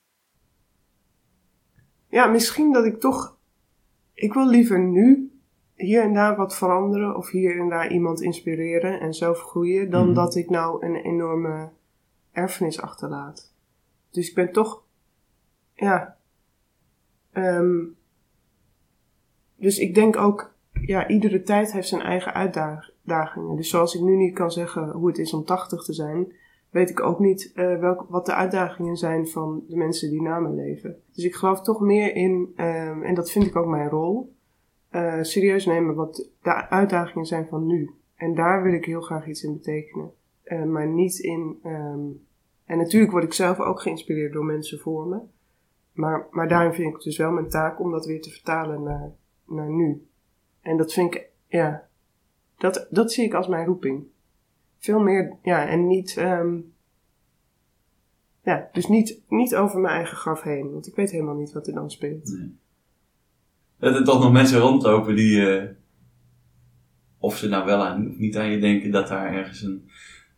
Ja, 2.08 2.26
misschien 2.28 2.72
dat 2.72 2.86
ik 2.86 3.00
toch. 3.00 3.38
Ik 4.14 4.34
wil 4.34 4.48
liever 4.48 4.80
nu 4.80 5.32
hier 5.76 6.02
en 6.02 6.14
daar 6.14 6.36
wat 6.36 6.56
veranderen 6.56 7.16
of 7.16 7.30
hier 7.30 7.60
en 7.60 7.70
daar 7.70 7.92
iemand 7.92 8.22
inspireren 8.22 9.00
en 9.00 9.14
zelf 9.14 9.40
groeien, 9.40 9.90
dan 9.90 10.06
Mhm. 10.06 10.14
dat 10.16 10.36
ik 10.36 10.50
nou 10.50 10.86
een 10.86 10.96
enorme 10.96 11.72
erfenis 12.32 12.82
achterlaat. 12.82 13.55
Dus 14.16 14.30
ik 14.30 14.36
ben 14.36 14.52
toch. 14.52 14.84
Ja. 15.74 16.18
ehm, 17.32 17.84
dus 19.56 19.78
ik 19.80 19.96
denk 19.96 20.18
ook, 20.18 20.54
ja, 20.82 21.08
iedere 21.08 21.42
tijd 21.42 21.72
heeft 21.72 21.88
zijn 21.88 22.02
eigen 22.02 22.34
uitdagingen. 22.34 23.56
Dus 23.56 23.70
zoals 23.70 23.96
ik 23.96 24.02
nu 24.02 24.16
niet 24.16 24.34
kan 24.34 24.52
zeggen 24.52 24.90
hoe 24.90 25.08
het 25.08 25.18
is 25.18 25.34
om 25.34 25.46
80 25.46 25.84
te 25.84 25.94
zijn, 25.94 26.34
weet 26.70 26.90
ik 26.90 27.00
ook 27.00 27.20
niet 27.20 27.52
eh, 27.56 27.80
welk, 27.80 28.06
wat 28.10 28.26
de 28.26 28.34
uitdagingen 28.34 28.98
zijn 28.98 29.28
van 29.28 29.64
de 29.68 29.76
mensen 29.76 30.10
die 30.10 30.22
na 30.22 30.40
me 30.40 30.50
leven. 30.50 31.02
Dus 31.14 31.24
ik 31.24 31.36
geloof 31.36 31.62
toch 31.62 31.80
meer 31.80 32.16
in, 32.16 32.54
ehm, 32.56 33.02
en 33.04 33.16
dat 33.16 33.32
vind 33.32 33.46
ik 33.46 33.56
ook 33.56 33.68
mijn 33.68 33.90
rol, 33.90 34.36
eh, 34.90 35.22
serieus 35.22 35.66
nemen 35.66 35.96
wat 35.96 36.30
de 36.42 36.70
uitdagingen 36.70 37.26
zijn 37.26 37.48
van 37.48 37.66
nu. 37.66 37.90
En 38.16 38.36
daar 38.36 38.64
wil 38.64 38.74
ik 38.74 38.86
heel 38.86 39.02
graag 39.02 39.28
iets 39.28 39.44
in 39.44 39.54
betekenen. 39.54 40.12
Eh, 40.44 40.64
maar 40.64 40.88
niet 40.88 41.20
in. 41.20 41.60
ehm, 41.64 42.08
en 42.66 42.78
natuurlijk 42.78 43.12
word 43.12 43.24
ik 43.24 43.34
zelf 43.34 43.60
ook 43.60 43.82
geïnspireerd 43.82 44.34
door 44.34 44.46
mensen 44.46 44.80
voor 44.80 45.08
me. 45.08 45.20
Maar, 45.92 46.28
maar 46.32 46.48
daarin 46.48 46.74
vind 46.74 46.88
ik 46.88 46.94
het 46.94 47.04
dus 47.04 47.18
wel 47.18 47.32
mijn 47.32 47.50
taak 47.50 47.80
om 47.80 47.92
dat 47.92 48.06
weer 48.06 48.22
te 48.22 48.30
vertalen 48.30 48.84
naar, 48.84 49.12
naar 49.48 49.70
nu. 49.70 50.08
En 50.62 50.78
dat 50.78 50.94
vind 50.94 51.16
ik, 51.16 51.30
ja, 51.48 51.88
dat, 52.58 52.88
dat 52.90 53.12
zie 53.12 53.26
ik 53.26 53.34
als 53.34 53.48
mijn 53.48 53.66
roeping. 53.66 54.04
Veel 54.78 55.00
meer, 55.00 55.38
ja, 55.44 55.68
en 55.68 55.88
niet, 55.88 56.18
ehm, 56.18 56.58
ja, 58.44 58.70
dus 58.72 58.88
niet, 58.88 59.22
niet 59.28 59.56
over 59.56 59.80
mijn 59.80 59.96
eigen 59.96 60.18
graf 60.18 60.42
heen, 60.42 60.72
want 60.72 60.88
ik 60.88 60.96
weet 60.96 61.12
helemaal 61.12 61.36
niet 61.36 61.54
wat 61.54 61.68
er 61.68 61.74
dan 61.74 61.92
speelt. 61.92 62.38
Dat 63.78 63.96
er 63.96 64.04
toch 64.04 64.22
nog 64.22 64.32
mensen 64.32 64.60
rondlopen 64.60 65.16
die, 65.16 65.58
eh, 65.58 65.70
of 67.18 67.38
ze 67.38 67.48
nou 67.48 67.66
wel 67.66 67.86
aan 67.86 68.10
of 68.10 68.18
niet 68.18 68.38
aan 68.38 68.52
je 68.52 68.60
denken, 68.60 68.92
dat 68.92 69.08
daar 69.08 69.34
ergens 69.34 69.62
een 69.62 69.85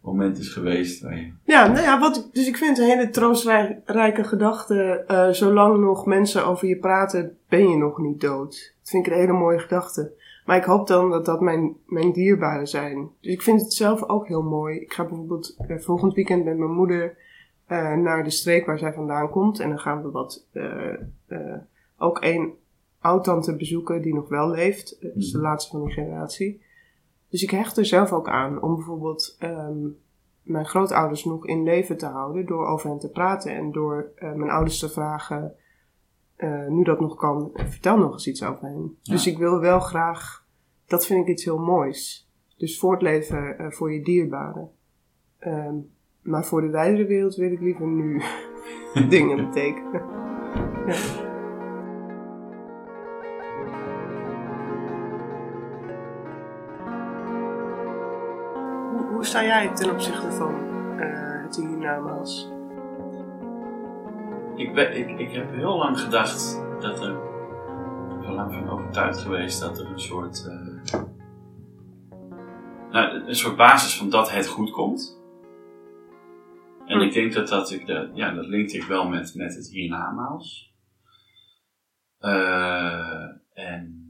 moment 0.08 0.38
is 0.38 0.49
geweest. 0.53 1.05
Ja, 1.43 1.68
nou 1.68 1.82
ja, 1.82 1.99
wat, 1.99 2.30
dus 2.34 2.47
ik 2.47 2.58
vind 2.58 2.78
het 2.78 2.88
een 2.88 2.97
hele 2.97 3.10
troostrijke 3.10 4.24
gedachte. 4.24 5.03
eh, 5.08 5.30
zolang 5.30 5.80
nog 5.80 6.05
mensen 6.05 6.45
over 6.45 6.68
je 6.68 6.78
praten, 6.78 7.38
ben 7.49 7.70
je 7.70 7.78
nog 7.78 7.97
niet 7.97 8.22
dood. 8.22 8.74
Dat 8.80 8.89
vind 8.89 9.08
ik 9.08 9.14
een 9.14 9.20
hele 9.20 9.34
mooie 9.34 9.60
gedachte. 9.60 10.12
Maar 10.45 10.58
ik 10.58 10.64
hoop 10.64 10.88
dan 10.88 11.10
dat 11.10 11.26
dat 11.26 11.41
mijn, 11.41 11.76
mijn 11.86 12.12
dierbaren 12.12 12.68
zijn. 12.68 13.10
Dus 13.22 13.32
ik 13.34 13.41
vind 13.41 13.62
het 13.62 13.74
zelf 13.74 14.03
ook 14.03 14.28
heel 14.28 14.43
mooi. 14.43 14.80
Ik 14.80 14.93
ga 14.93 15.05
bijvoorbeeld 15.05 15.55
eh, 15.68 15.78
volgend 15.78 16.14
weekend 16.14 16.45
met 16.45 16.58
mijn 16.58 16.72
moeder 16.72 17.18
eh, 17.66 17.93
naar 17.93 18.24
de 18.24 18.30
streek 18.30 18.66
waar 18.66 18.80
zij 18.80 18.93
vandaan 18.93 19.30
komt. 19.30 19.60
En 19.60 19.70
dan 19.70 19.80
gaan 19.80 20.01
we 20.01 20.12
wat, 20.12 20.45
ook 21.97 22.20
één 22.20 22.53
oud-tante 22.99 23.55
bezoeken 23.55 24.01
die 24.01 24.14
nog 24.14 24.30
wel 24.30 24.49
leeft. 24.49 24.97
Dat 25.01 25.16
is 25.16 25.32
de 25.32 25.39
laatste 25.39 25.72
van 25.72 25.86
die 25.86 25.93
generatie. 25.93 26.62
Dus 27.38 27.45
ik 27.45 27.51
hecht 27.57 27.77
er 27.77 27.85
zelf 27.85 28.11
ook 28.13 28.29
aan 28.29 28.61
om 28.61 28.75
bijvoorbeeld 28.75 29.35
ehm, 29.39 29.77
mijn 30.41 30.65
grootouders 30.65 31.25
nog 31.25 31.45
in 31.45 31.63
leven 31.63 31.97
te 31.97 32.05
houden 32.05 32.45
door 32.45 32.67
over 32.67 32.89
hen 32.89 32.99
te 32.99 33.09
praten 33.09 33.55
en 33.55 33.71
door 33.71 34.11
eh, 34.15 34.33
mijn 34.33 34.49
ouders 34.49 34.79
te 34.79 34.89
vragen, 34.89 35.55
eh, 36.35 36.67
nu 36.67 36.83
dat 36.83 36.99
nog 36.99 37.15
kan, 37.15 37.51
eh, 37.53 37.65
vertel 37.65 37.97
nog 37.97 38.11
eens 38.11 38.27
iets 38.27 38.43
over 38.43 38.63
hen. 38.63 38.97
Ja. 39.01 39.13
Dus 39.13 39.27
ik 39.27 39.38
wil 39.38 39.59
wel 39.59 39.79
graag 39.79 40.45
dat 40.85 41.05
vind 41.05 41.21
ik 41.21 41.27
iets 41.27 41.43
heel 41.43 41.59
moois. 41.59 42.29
Dus 42.57 42.79
voortleven 42.79 43.61
uh, 43.61 43.71
voor 43.71 43.93
je 43.93 44.03
dierbaren. 44.03 44.71
Ehm, 45.39 45.75
maar 46.21 46.45
voor 46.45 46.61
de 46.61 46.69
wijdere 46.69 47.05
wereld 47.05 47.35
wil 47.35 47.51
ik 47.51 47.59
liever 47.59 47.88
nu 47.88 48.21
dingen 49.09 49.38
betekenen. 49.38 50.05
ja. 50.88 51.26
Sta 59.28 59.43
jij 59.43 59.75
ten 59.75 59.91
opzichte 59.91 60.32
van 60.32 60.53
uh, 60.99 61.43
het 61.43 61.55
hiernamaals? 61.55 62.49
Ik, 64.55 64.73
ben, 64.73 64.97
ik, 64.97 65.19
ik 65.19 65.32
heb 65.32 65.51
heel 65.51 65.78
lang 65.78 65.99
gedacht 65.99 66.61
dat 66.80 67.03
er, 67.03 67.11
ik 68.13 68.19
ben 68.19 68.34
lang 68.34 68.53
van 68.53 68.69
overtuigd 68.69 69.19
geweest 69.19 69.59
dat 69.59 69.80
er 69.80 69.86
een 69.91 69.99
soort, 69.99 70.45
uh, 70.47 71.01
nou, 72.91 73.28
een 73.28 73.36
soort 73.36 73.55
basis 73.55 73.97
van 73.97 74.09
dat 74.09 74.32
het 74.32 74.47
goed 74.47 74.71
komt. 74.71 75.21
En 76.86 77.01
ik 77.01 77.13
denk 77.13 77.34
dat 77.34 77.47
dat, 77.47 77.71
ik, 77.71 77.86
de, 77.86 78.09
ja, 78.13 78.34
dat 78.34 78.45
linkt 78.45 78.73
ik 78.73 78.84
wel 78.84 79.07
met, 79.07 79.36
met 79.36 79.55
het 79.55 79.69
hiernamaals. 79.69 80.73
Uh, 82.19 83.30
en 83.53 84.07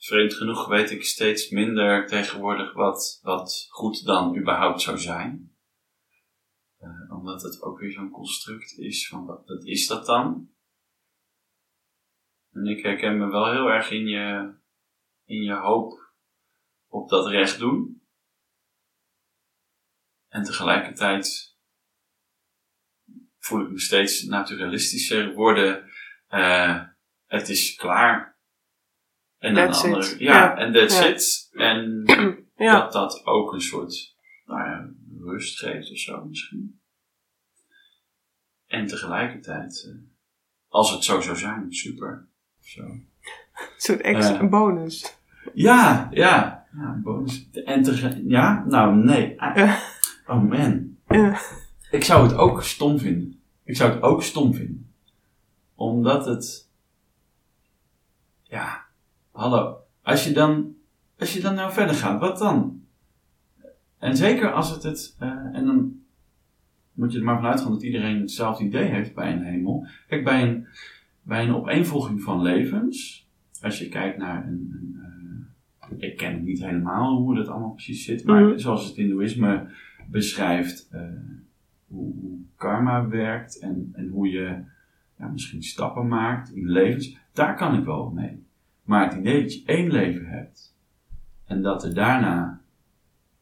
vreemd 0.00 0.34
genoeg 0.34 0.66
weet 0.66 0.90
ik 0.90 1.04
steeds 1.04 1.50
minder 1.50 2.06
tegenwoordig 2.06 2.72
wat, 2.72 3.18
wat 3.22 3.66
goed 3.70 4.04
dan 4.04 4.36
überhaupt 4.36 4.80
zou 4.80 4.98
zijn. 4.98 5.54
Uh, 6.80 7.12
omdat 7.18 7.42
het 7.42 7.62
ook 7.62 7.78
weer 7.78 7.92
zo'n 7.92 8.10
construct 8.10 8.78
is 8.78 9.08
van 9.08 9.26
wat, 9.26 9.46
wat 9.46 9.64
is 9.64 9.86
dat 9.86 10.06
dan? 10.06 10.50
En 12.52 12.66
ik 12.66 12.82
herken 12.82 13.18
me 13.18 13.26
wel 13.26 13.50
heel 13.50 13.68
erg 13.68 13.90
in 13.90 14.06
je, 14.06 14.54
in 15.24 15.42
je 15.42 15.54
hoop 15.54 16.12
op 16.88 17.08
dat 17.08 17.26
recht 17.26 17.58
doen. 17.58 18.02
En 20.28 20.42
tegelijkertijd 20.42 21.56
voel 23.38 23.60
ik 23.60 23.70
me 23.70 23.80
steeds 23.80 24.22
naturalistischer 24.22 25.34
worden. 25.34 25.90
Uh, 26.30 26.84
het 27.26 27.48
is 27.48 27.74
klaar. 27.74 28.29
En 29.40 29.54
that's 29.54 29.82
een 29.82 29.94
andere, 29.94 30.14
ja, 30.18 30.56
en 30.56 30.72
that's 30.72 30.98
ja. 30.98 31.06
it. 31.06 31.50
En 31.52 32.04
dat 32.56 32.92
dat 32.92 33.26
ook 33.26 33.52
een 33.52 33.60
soort 33.60 34.14
nou 34.46 34.68
ja, 34.68 34.90
rust 35.20 35.58
geeft 35.58 35.90
of 35.90 35.98
zo 35.98 36.24
misschien. 36.24 36.80
En 38.66 38.86
tegelijkertijd, 38.86 39.84
uh, 39.88 39.94
als 40.68 40.90
het 40.90 41.04
zo 41.04 41.20
zou 41.20 41.36
zijn, 41.36 41.72
super. 41.72 42.28
Zo. 42.60 42.82
Een 42.82 43.02
soort 43.76 44.00
extra 44.00 44.42
uh, 44.42 44.50
bonus. 44.50 45.18
Ja, 45.54 46.08
ja. 46.10 46.66
Ja, 46.72 47.00
bonus. 47.02 47.48
En 47.64 47.82
te, 47.82 48.22
ja, 48.26 48.64
nou 48.66 48.96
nee. 48.96 49.36
Oh 50.26 50.42
man. 50.42 50.96
Ik 51.90 52.04
zou 52.04 52.28
het 52.28 52.36
ook 52.36 52.62
stom 52.62 52.98
vinden. 52.98 53.40
Ik 53.64 53.76
zou 53.76 53.92
het 53.92 54.02
ook 54.02 54.22
stom 54.22 54.54
vinden. 54.54 54.92
Omdat 55.74 56.26
het. 56.26 56.68
Ja, 58.42 58.79
hallo. 59.30 59.76
Als 60.02 60.24
je 60.24 60.32
dan, 60.32 60.74
als 61.18 61.34
je 61.34 61.40
dan 61.40 61.54
nou 61.54 61.72
verder 61.72 61.94
gaat, 61.94 62.20
wat 62.20 62.38
dan? 62.38 62.82
En 63.98 64.16
zeker 64.16 64.52
als 64.52 64.70
het 64.70 64.82
het. 64.82 65.16
Uh, 65.22 65.28
en 65.28 65.66
dan 65.66 66.00
moet 66.92 67.12
je 67.12 67.18
er 67.18 67.24
maar 67.24 67.36
vanuit 67.36 67.60
gaan 67.60 67.72
dat 67.72 67.82
iedereen 67.82 68.20
hetzelfde 68.20 68.64
idee 68.64 68.88
heeft 68.88 69.14
bij 69.14 69.32
een 69.32 69.42
hemel. 69.42 69.86
Kijk, 70.06 70.24
bij 70.24 70.42
een, 70.42 70.66
bij 71.22 71.44
een 71.44 71.54
opeenvolging 71.54 72.22
van 72.22 72.42
levens. 72.42 73.28
Als 73.62 73.78
je 73.78 73.88
kijkt 73.88 74.18
naar 74.18 74.46
een. 74.46 74.70
een 74.72 75.48
uh, 75.90 76.08
ik 76.08 76.16
ken 76.16 76.44
niet 76.44 76.64
helemaal 76.64 77.16
hoe 77.16 77.34
dat 77.34 77.48
allemaal 77.48 77.72
precies 77.72 78.04
zit, 78.04 78.24
maar 78.24 78.42
mm. 78.42 78.58
zoals 78.58 78.86
het 78.86 78.96
Hindoeïsme 78.96 79.68
beschrijft. 80.10 80.88
Uh, 80.92 81.00
hoe, 81.86 82.12
hoe, 82.20 82.38
karma 82.56 83.08
werkt 83.08 83.58
en, 83.58 83.90
en 83.92 84.08
hoe 84.08 84.28
je 84.28 84.62
ja, 85.18 85.28
misschien 85.28 85.62
stappen 85.62 86.08
maakt 86.08 86.52
in 86.54 86.70
levens. 86.70 87.18
Daar 87.32 87.56
kan 87.56 87.78
ik 87.78 87.84
wel 87.84 88.10
mee. 88.10 88.44
Maar 88.90 89.08
het 89.08 89.18
idee 89.18 89.42
dat 89.42 89.54
je 89.54 89.62
één 89.64 89.90
leven 89.90 90.26
hebt 90.26 90.74
en 91.44 91.62
dat 91.62 91.84
er 91.84 91.94
daarna, 91.94 92.60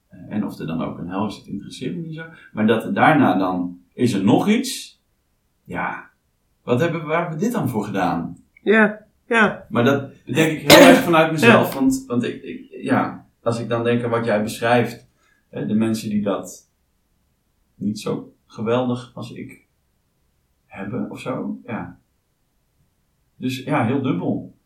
eh, 0.09 0.18
en 0.28 0.44
of 0.44 0.59
er 0.59 0.66
dan 0.66 0.82
ook 0.82 0.99
een 0.99 1.09
hel 1.09 1.30
zit, 1.30 1.46
interesseert 1.46 1.96
me 1.96 2.03
niet 2.03 2.14
zo, 2.14 2.24
maar 2.53 2.66
dat 2.66 2.84
er 2.84 2.94
daarna 2.94 3.38
dan, 3.38 3.80
is 3.92 4.12
er 4.12 4.24
nog 4.24 4.49
iets? 4.49 5.03
Ja, 5.64 6.11
wat 6.62 6.80
hebben, 6.80 7.07
waar 7.07 7.20
hebben 7.20 7.38
we 7.38 7.44
dit 7.44 7.53
dan 7.53 7.68
voor 7.68 7.84
gedaan? 7.84 8.36
Ja, 8.62 9.07
ja. 9.26 9.66
Maar 9.68 9.84
dat 9.84 10.12
denk 10.24 10.61
ik 10.61 10.72
heel 10.72 10.88
erg 10.88 10.99
vanuit 10.99 11.32
mezelf, 11.32 11.74
want, 11.74 12.05
want 12.07 12.24
ik, 12.24 12.42
ik, 12.42 12.68
ja, 12.82 13.26
als 13.42 13.61
ik 13.61 13.68
dan 13.68 13.84
denk 13.84 14.05
aan 14.05 14.11
wat 14.11 14.24
jij 14.24 14.42
beschrijft, 14.42 15.07
de 15.51 15.74
mensen 15.74 16.11
die 16.11 16.22
dat 16.22 16.70
niet 17.74 18.01
zo 18.01 18.34
geweldig 18.46 19.11
als 19.14 19.32
ik 19.32 19.66
hebben 20.66 21.11
of 21.11 21.20
zo, 21.20 21.61
ja. 21.66 21.99
Dus 23.36 23.64
ja, 23.64 23.84
heel 23.84 24.03
dubbel. 24.03 24.57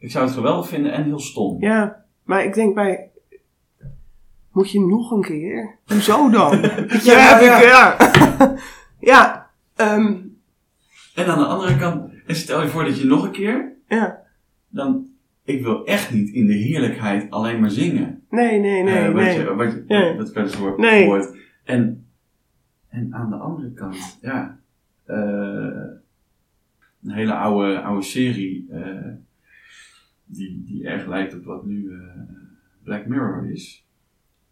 Ik 0.00 0.10
zou 0.10 0.24
het 0.24 0.34
geweldig 0.34 0.68
vinden 0.68 0.92
en 0.92 1.04
heel 1.04 1.20
stom. 1.20 1.62
Ja, 1.62 2.04
maar 2.24 2.44
ik 2.44 2.54
denk 2.54 2.74
bij. 2.74 3.10
Moet 4.52 4.70
je 4.70 4.80
nog 4.80 5.10
een 5.10 5.22
keer? 5.22 5.78
Hoezo 5.86 6.30
dan? 6.30 6.60
ja, 7.02 7.40
ja, 7.40 7.60
ja. 7.60 7.60
ja. 7.60 8.56
ja 9.00 9.50
um. 9.94 10.38
En 11.14 11.26
aan 11.26 11.38
de 11.38 11.44
andere 11.44 11.76
kant, 11.76 12.12
en 12.26 12.36
stel 12.36 12.62
je 12.62 12.68
voor 12.68 12.84
dat 12.84 13.00
je 13.00 13.06
nog 13.06 13.24
een 13.24 13.30
keer. 13.30 13.72
Ja. 13.88 14.22
Dan, 14.68 15.06
ik 15.44 15.62
wil 15.62 15.86
echt 15.86 16.12
niet 16.12 16.28
in 16.28 16.46
de 16.46 16.54
heerlijkheid 16.54 17.30
alleen 17.30 17.60
maar 17.60 17.70
zingen. 17.70 18.22
Nee, 18.30 18.60
nee, 18.60 18.82
nee. 18.82 19.08
Uh, 19.08 19.14
wat, 19.14 19.22
nee. 19.22 19.38
Je, 19.38 19.54
wat, 19.54 19.72
je, 19.72 19.84
nee. 19.86 20.16
wat 20.16 20.76
nee. 20.76 21.10
En, 21.64 22.06
en 22.88 23.14
aan 23.14 23.30
de 23.30 23.36
andere 23.36 23.72
kant, 23.72 24.18
ja. 24.20 24.58
Uh, 25.06 25.16
een 27.02 27.10
hele 27.10 27.34
oude, 27.34 27.80
oude 27.80 28.04
serie. 28.04 28.68
Uh, 28.70 29.06
die, 30.32 30.62
die 30.64 30.84
erg 30.84 31.06
lijkt 31.06 31.34
op 31.34 31.44
wat 31.44 31.66
nu 31.66 31.90
uh, 31.90 31.98
Black 32.82 33.06
Mirror 33.06 33.50
is, 33.50 33.86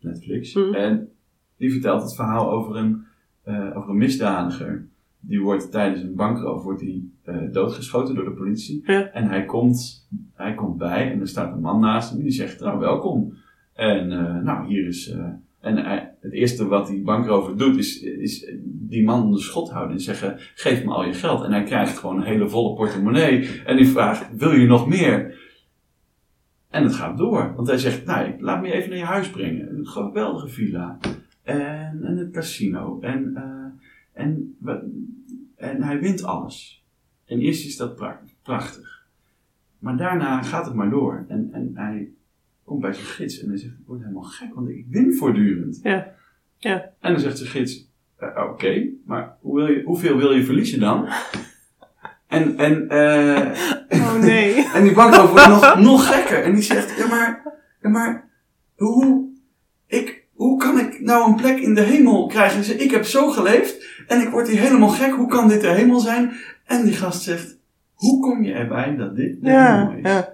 Netflix. 0.01 0.55
Mm. 0.55 0.75
En 0.75 1.09
die 1.57 1.73
vertelt 1.73 2.03
het 2.03 2.15
verhaal 2.15 2.51
over 2.51 2.77
een, 2.77 3.05
uh, 3.49 3.77
over 3.77 3.91
een 3.91 3.97
misdadiger. 3.97 4.89
Die 5.21 5.41
wordt 5.41 5.71
tijdens 5.71 6.03
een 6.03 6.15
bankroof 6.15 6.63
wordt 6.63 6.81
die, 6.81 7.13
uh, 7.25 7.53
doodgeschoten 7.53 8.15
door 8.15 8.25
de 8.25 8.31
politie. 8.31 8.83
Ja. 8.87 9.11
En 9.11 9.29
hij 9.29 9.45
komt, 9.45 10.09
hij 10.35 10.55
komt 10.55 10.77
bij 10.77 11.13
en 11.13 11.21
er 11.21 11.29
staat 11.29 11.53
een 11.53 11.61
man 11.61 11.81
naast 11.81 12.11
hem 12.11 12.23
die 12.23 12.31
zegt, 12.31 12.61
nou 12.61 12.79
welkom. 12.79 13.35
En 13.75 14.09
nou 14.45 14.67
hier 14.67 14.87
is... 14.87 15.15
en 15.61 15.77
het 16.21 16.33
eerste 16.33 16.67
wat 16.67 16.87
die 16.87 17.03
bankrover 17.03 17.57
doet 17.57 17.77
is, 17.77 18.03
is 18.03 18.53
die 18.65 19.05
man 19.05 19.23
onder 19.23 19.43
schot 19.43 19.71
houden 19.71 19.97
en 19.97 20.03
zeggen: 20.03 20.35
Geef 20.55 20.85
me 20.85 20.93
al 20.93 21.05
je 21.05 21.13
geld. 21.13 21.45
En 21.45 21.53
hij 21.53 21.63
krijgt 21.63 21.99
gewoon 21.99 22.17
een 22.17 22.27
hele 22.27 22.49
volle 22.49 22.75
portemonnee. 22.75 23.49
En 23.65 23.77
die 23.77 23.87
vraagt: 23.87 24.37
Wil 24.37 24.53
je 24.53 24.67
nog 24.67 24.89
meer? 24.89 25.38
En 26.71 26.83
het 26.83 26.95
gaat 26.95 27.19
door. 27.19 27.55
Want 27.55 27.69
hij 27.69 27.79
zegt, 27.79 28.05
nou, 28.05 28.35
laat 28.41 28.63
me 28.63 28.73
even 28.73 28.89
naar 28.89 28.99
je 28.99 29.05
huis 29.05 29.31
brengen. 29.31 29.77
Een 29.77 29.87
geweldige 29.87 30.49
villa. 30.49 30.99
En, 31.43 32.05
en 32.05 32.17
het 32.17 32.31
casino. 32.31 33.01
En, 33.01 33.33
uh, 33.37 34.23
en, 34.23 34.57
en 35.57 35.83
hij 35.83 36.01
wint 36.01 36.23
alles. 36.23 36.85
En 37.25 37.39
eerst 37.39 37.67
is 37.67 37.77
dat 37.77 37.97
prachtig. 38.43 39.07
Maar 39.79 39.97
daarna 39.97 40.43
gaat 40.43 40.65
het 40.67 40.75
maar 40.75 40.91
door. 40.91 41.25
En, 41.29 41.49
en 41.53 41.71
hij 41.75 42.11
komt 42.65 42.81
bij 42.81 42.93
zijn 42.93 43.07
gids 43.07 43.41
en 43.41 43.49
hij 43.49 43.59
zegt, 43.59 43.79
ik 43.79 43.87
word 43.87 44.01
helemaal 44.01 44.23
gek, 44.23 44.55
want 44.55 44.69
ik 44.69 44.87
win 44.89 45.15
voortdurend. 45.15 45.81
Ja. 45.83 46.15
Ja. 46.57 46.93
En 47.01 47.13
dan 47.13 47.21
zegt 47.21 47.39
zijn 47.39 47.51
gids, 47.51 47.91
uh, 48.21 48.29
oké, 48.29 48.41
okay, 48.41 48.95
maar 49.05 49.37
hoe 49.41 49.57
wil 49.57 49.67
je, 49.67 49.83
hoeveel 49.83 50.17
wil 50.17 50.33
je 50.33 50.45
verliezen 50.45 50.81
dan? 50.81 51.09
En, 52.29 52.59
en, 52.59 52.87
uh, 52.89 54.01
oh 54.01 54.15
nee. 54.15 54.65
en 54.75 54.83
die 54.83 54.95
bankrover 54.95 55.31
wordt 55.31 55.49
nog, 55.49 55.79
nog 55.79 56.15
gekker. 56.15 56.43
En 56.43 56.55
die 56.55 56.63
zegt, 56.63 56.99
ja 56.99 57.07
maar, 57.07 57.43
ja 57.83 57.89
maar, 57.89 58.29
hoe, 58.77 59.29
ik, 59.87 60.25
hoe 60.33 60.59
kan 60.59 60.79
ik 60.79 61.01
nou 61.01 61.29
een 61.29 61.37
plek 61.37 61.59
in 61.59 61.75
de 61.75 61.81
hemel 61.81 62.27
krijgen? 62.27 62.65
Zegt, 62.65 62.81
ik 62.81 62.91
heb 62.91 63.05
zo 63.05 63.31
geleefd 63.31 63.87
en 64.07 64.21
ik 64.21 64.29
word 64.29 64.49
hier 64.49 64.61
helemaal 64.61 64.89
gek. 64.89 65.13
Hoe 65.13 65.29
kan 65.29 65.49
dit 65.49 65.61
de 65.61 65.69
hemel 65.69 66.01
zijn? 66.01 66.33
En 66.65 66.85
die 66.85 66.95
gast 66.95 67.23
zegt, 67.23 67.59
hoe 67.95 68.21
kom 68.21 68.43
je 68.43 68.53
erbij 68.53 68.97
dat 68.97 69.17
dit 69.17 69.43
de 69.43 69.51
ja, 69.51 69.79
hemel 69.79 69.97
is? 69.97 70.03
Ja. 70.03 70.33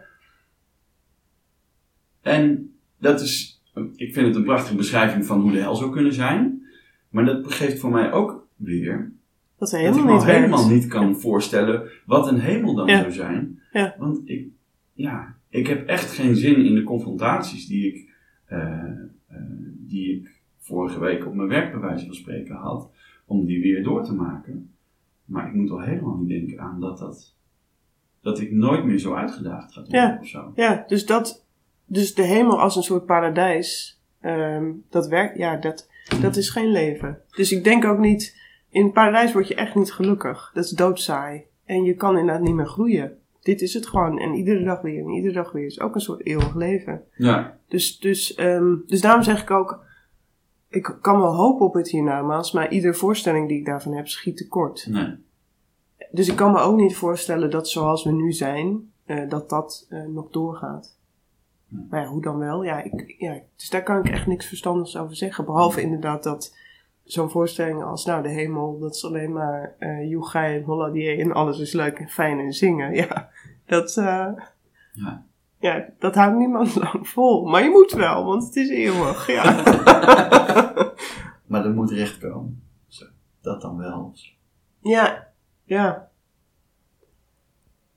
En 2.23 2.75
dat 2.99 3.21
is, 3.21 3.63
ik 3.97 4.13
vind 4.13 4.27
het 4.27 4.37
een 4.37 4.45
prachtige 4.45 4.77
beschrijving 4.77 5.27
van 5.27 5.41
hoe 5.41 5.53
de 5.53 5.61
hel 5.61 5.75
zou 5.75 5.93
kunnen 5.93 6.13
zijn. 6.13 6.63
Maar 7.09 7.25
dat 7.25 7.53
geeft 7.53 7.79
voor 7.79 7.91
mij 7.91 8.13
ook 8.13 8.47
weer 8.57 9.13
dat, 9.59 9.71
helemaal 9.71 9.99
ik 9.99 10.05
me 10.05 10.13
niet 10.13 10.25
helemaal 10.25 10.69
niet 10.69 10.87
kan 10.87 11.21
voorstellen 11.21 11.91
wat 12.07 12.29
een 12.29 12.41
hemel 12.41 12.75
dan 12.75 12.89
zou 12.89 13.13
zijn. 13.13 13.61
Ja. 13.73 13.95
Want 13.99 14.21
ik, 14.25 14.47
ja, 14.93 15.37
ik 15.49 15.67
heb 15.67 15.87
echt 15.87 16.13
geen 16.13 16.37
zin 16.37 16.65
in 16.65 16.75
de 16.75 16.83
confrontaties 16.83 17.67
die 17.67 17.87
ik, 17.87 18.15
uh, 18.49 18.59
uh, 19.33 19.39
die 19.77 20.17
ik 20.17 20.43
vorige 20.59 21.01
week 21.01 21.27
op 21.27 21.35
mijn 21.35 21.49
werk 21.49 21.71
bij 21.71 21.81
wijze 21.81 22.07
van 22.07 22.15
spreken 22.15 22.55
had, 22.55 22.91
om 23.25 23.45
die 23.45 23.63
weer 23.63 23.83
door 23.83 24.05
te 24.05 24.15
maken. 24.15 24.75
Maar 25.25 25.47
ik 25.47 25.55
moet 25.55 25.71
al 25.71 25.81
helemaal 25.81 26.17
niet 26.17 26.29
denken 26.29 26.61
aan 26.61 26.81
dat, 26.81 26.99
dat, 26.99 27.35
dat 28.21 28.41
ik 28.41 28.53
nooit 28.53 28.85
meer 28.85 28.99
zo 28.99 29.15
uitgedaagd 29.15 29.73
ga 29.73 29.81
worden 29.81 30.01
ja. 30.01 30.19
of 30.21 30.27
zo. 30.27 30.53
Ja, 30.55 30.85
dus 30.87 31.07
dat, 31.07 31.45
dus 31.87 32.15
de 32.15 32.23
hemel 32.23 32.61
als 32.61 32.77
een 32.77 32.83
soort 32.83 33.07
paradijs, 33.07 34.01
ehm, 34.21 34.73
dat 34.91 35.09
werkt, 35.09 35.39
ja, 35.39 35.57
dat, 35.57 35.89
dat 36.21 36.37
is 36.37 36.51
geen 36.51 36.71
leven. 36.71 37.19
Dus 37.31 37.53
ik 37.53 37.65
denk 37.65 37.85
ook 37.85 37.99
niet, 37.99 38.37
in 38.75 38.85
het 38.85 38.93
paradijs 38.93 39.33
word 39.33 39.49
je 39.49 39.55
echt 39.55 39.75
niet 39.75 39.93
gelukkig. 39.93 40.51
Dat 40.55 40.65
is 40.65 40.71
doodsaai. 40.71 41.45
En 41.65 41.85
je 41.85 41.95
kan 41.95 42.19
inderdaad 42.19 42.43
niet 42.43 42.55
meer 42.55 42.67
groeien. 42.67 43.19
Dit 43.41 43.61
is 43.61 43.75
het 43.75 43.87
gewoon. 43.87 44.19
En 44.19 44.35
iedere 44.35 44.65
dag 44.65 44.81
weer 44.81 45.05
en 45.05 45.11
iedere 45.11 45.35
dag 45.35 45.53
weer 45.53 45.67
is 45.67 45.81
ook 45.81 45.95
een 45.95 46.01
soort 46.01 46.27
eeuwig 46.27 46.55
leven. 46.55 47.03
Ja. 47.17 47.59
Dus, 47.69 47.99
dus, 47.99 48.39
um, 48.39 48.83
dus 48.87 49.01
daarom 49.01 49.23
zeg 49.23 49.43
ik 49.43 49.51
ook, 49.51 49.85
ik 50.69 50.97
kan 51.01 51.21
wel 51.21 51.35
hopen 51.35 51.67
op 51.67 51.75
het 51.75 51.89
hiernamaals, 51.89 52.53
maar 52.53 52.71
iedere 52.71 52.95
voorstelling 52.95 53.49
die 53.49 53.59
ik 53.59 53.67
daarvan 53.67 53.95
heb 53.95 54.09
schiet 54.09 54.37
tekort. 54.37 54.87
Nee. 54.91 55.17
Dus 56.11 56.29
ik 56.29 56.37
kan 56.37 56.53
me 56.53 56.59
ook 56.59 56.77
niet 56.77 56.97
voorstellen 56.97 57.51
dat 57.51 57.69
zoals 57.69 58.05
we 58.05 58.13
nu 58.13 58.33
zijn, 58.33 58.93
uh, 59.07 59.29
dat 59.29 59.49
dat 59.49 59.87
uh, 59.91 60.07
nog 60.07 60.31
doorgaat. 60.31 60.99
Nee. 61.69 61.87
Maar 61.91 62.01
ja, 62.01 62.07
hoe 62.07 62.23
dan 62.23 62.39
wel? 62.39 62.65
Ja, 62.65 62.83
ik, 62.83 63.15
ja, 63.19 63.41
dus 63.57 63.71
daar 63.71 63.83
kan 63.83 63.99
ik 63.99 64.09
echt 64.09 64.27
niks 64.27 64.47
verstandigs 64.47 64.97
over 64.97 65.17
zeggen. 65.17 65.45
Behalve 65.45 65.83
inderdaad 65.83 66.23
dat 66.23 66.57
zo'n 67.05 67.31
voorstelling 67.31 67.83
als, 67.83 68.05
nou, 68.05 68.23
de 68.23 68.29
hemel, 68.29 68.79
dat 68.79 68.95
is 68.95 69.05
alleen 69.05 69.33
maar 69.33 69.75
uh, 69.79 70.11
Joegij 70.11 70.57
en 70.57 70.63
Holladier 70.63 71.21
en 71.21 71.33
alles 71.33 71.59
is 71.59 71.73
leuk 71.73 71.99
en 71.99 72.09
fijn 72.09 72.39
en 72.39 72.53
zingen. 72.53 72.95
Ja, 72.95 73.31
dat, 73.67 73.97
uh, 73.97 74.33
ja. 74.93 75.25
ja, 75.59 75.89
dat 75.99 76.15
houdt 76.15 76.37
niemand 76.37 76.75
lang 76.85 77.09
vol. 77.09 77.47
Maar 77.47 77.63
je 77.63 77.71
moet 77.71 77.93
wel, 77.93 78.25
want 78.25 78.45
het 78.45 78.57
is 78.57 78.69
eeuwig, 78.69 79.27
ja. 79.27 79.45
maar 81.47 81.65
er 81.65 81.75
moet 81.75 81.91
recht 81.91 82.19
komen. 82.19 82.63
Zo, 82.87 83.07
dat 83.41 83.61
dan 83.61 83.77
wel. 83.77 84.15
Ja, 84.81 85.29
ja. 85.65 86.09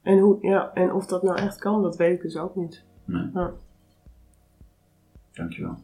En, 0.01 0.19
hoe, 0.19 0.37
ja. 0.41 0.73
en 0.73 0.93
of 0.93 1.05
dat 1.05 1.23
nou 1.23 1.37
echt 1.37 1.57
kan, 1.57 1.81
dat 1.81 1.95
weet 1.95 2.15
ik 2.15 2.21
dus 2.21 2.37
ook 2.37 2.55
niet. 2.55 2.83
Nee. 3.05 3.29
Ja. 3.33 3.51
Dankjewel. 5.31 5.77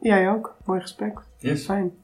Jij 0.00 0.30
ook. 0.30 0.56
Mooi 0.64 0.80
gesprek. 0.80 1.20
Yes. 1.38 1.64
Fijn. 1.64 2.03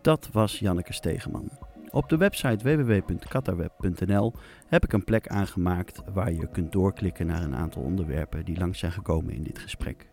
Dat 0.00 0.28
was 0.32 0.58
Janneke 0.58 0.92
Stegeman. 0.92 1.50
Op 1.90 2.08
de 2.08 2.16
website 2.16 2.76
www.katarweb.nl 2.76 4.32
heb 4.66 4.84
ik 4.84 4.92
een 4.92 5.04
plek 5.04 5.28
aangemaakt 5.28 6.02
waar 6.12 6.32
je 6.32 6.48
kunt 6.48 6.72
doorklikken 6.72 7.26
naar 7.26 7.42
een 7.42 7.54
aantal 7.54 7.82
onderwerpen 7.82 8.44
die 8.44 8.58
langs 8.58 8.78
zijn 8.78 8.92
gekomen 8.92 9.34
in 9.34 9.42
dit 9.42 9.58
gesprek. 9.58 10.08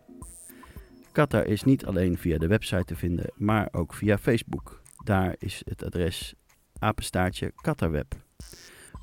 Qatar 1.12 1.46
is 1.46 1.64
niet 1.64 1.86
alleen 1.86 2.18
via 2.18 2.38
de 2.38 2.48
website 2.48 2.84
te 2.84 2.96
vinden, 2.96 3.32
maar 3.36 3.70
ook 3.72 3.94
via 3.94 4.18
Facebook. 4.18 4.82
Daar 5.04 5.36
is 5.38 5.62
het 5.66 5.84
adres 5.84 6.36
apenstaartje 6.80 7.52
Qatarweb. 7.62 8.27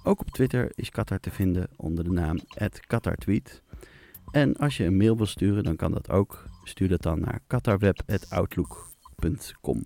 Ook 0.06 0.20
op 0.20 0.30
Twitter 0.30 0.72
is 0.74 0.90
Qatar 0.90 1.20
te 1.20 1.30
vinden 1.30 1.68
onder 1.76 2.04
de 2.04 2.10
naam 2.10 2.38
@qatartweet. 2.86 3.62
En 4.30 4.56
als 4.56 4.76
je 4.76 4.84
een 4.84 4.96
mail 4.96 5.16
wil 5.16 5.26
sturen, 5.26 5.64
dan 5.64 5.76
kan 5.76 5.92
dat 5.92 6.10
ook. 6.10 6.44
Stuur 6.64 6.88
dat 6.88 7.02
dan 7.02 7.20
naar 7.20 7.40
qatarweb@outlook.com. 7.46 9.84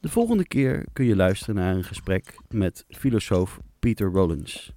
De 0.00 0.08
volgende 0.08 0.46
keer 0.46 0.86
kun 0.92 1.04
je 1.04 1.16
luisteren 1.16 1.54
naar 1.54 1.74
een 1.74 1.84
gesprek 1.84 2.40
met 2.48 2.84
filosoof 2.88 3.60
Peter 3.78 4.10
Rollins. 4.10 4.72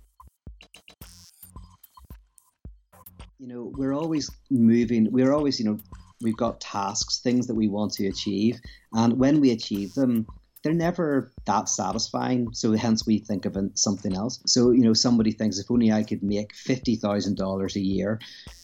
You 3.35 3.51
know, 3.51 3.75
we're 3.77 3.93
always 3.93 4.31
moving. 4.47 5.11
We're 5.11 5.33
always, 5.33 5.57
you 5.57 5.69
know, 5.69 5.79
we've 6.17 6.37
got 6.37 6.59
tasks, 6.59 7.21
things 7.21 7.45
that 7.45 7.55
we 7.55 7.69
want 7.69 7.95
to 7.95 8.07
achieve, 8.07 8.59
and 8.89 9.17
when 9.17 9.39
we 9.39 9.51
achieve 9.51 9.93
them, 9.93 10.25
they're 10.63 10.73
never 10.73 11.31
that 11.45 11.67
satisfying. 11.67 12.53
So 12.53 12.71
hence 12.71 13.05
we 13.05 13.19
think 13.19 13.45
of 13.45 13.57
something 13.75 14.15
else. 14.15 14.41
So 14.45 14.71
you 14.71 14.81
know, 14.81 14.93
somebody 14.93 15.31
thinks 15.31 15.59
if 15.59 15.69
only 15.69 15.91
I 15.91 16.03
could 16.03 16.23
make 16.23 16.55
fifty 16.55 16.95
thousand 16.95 17.35
dollars 17.37 17.75
a 17.75 17.81
year, 17.81 18.19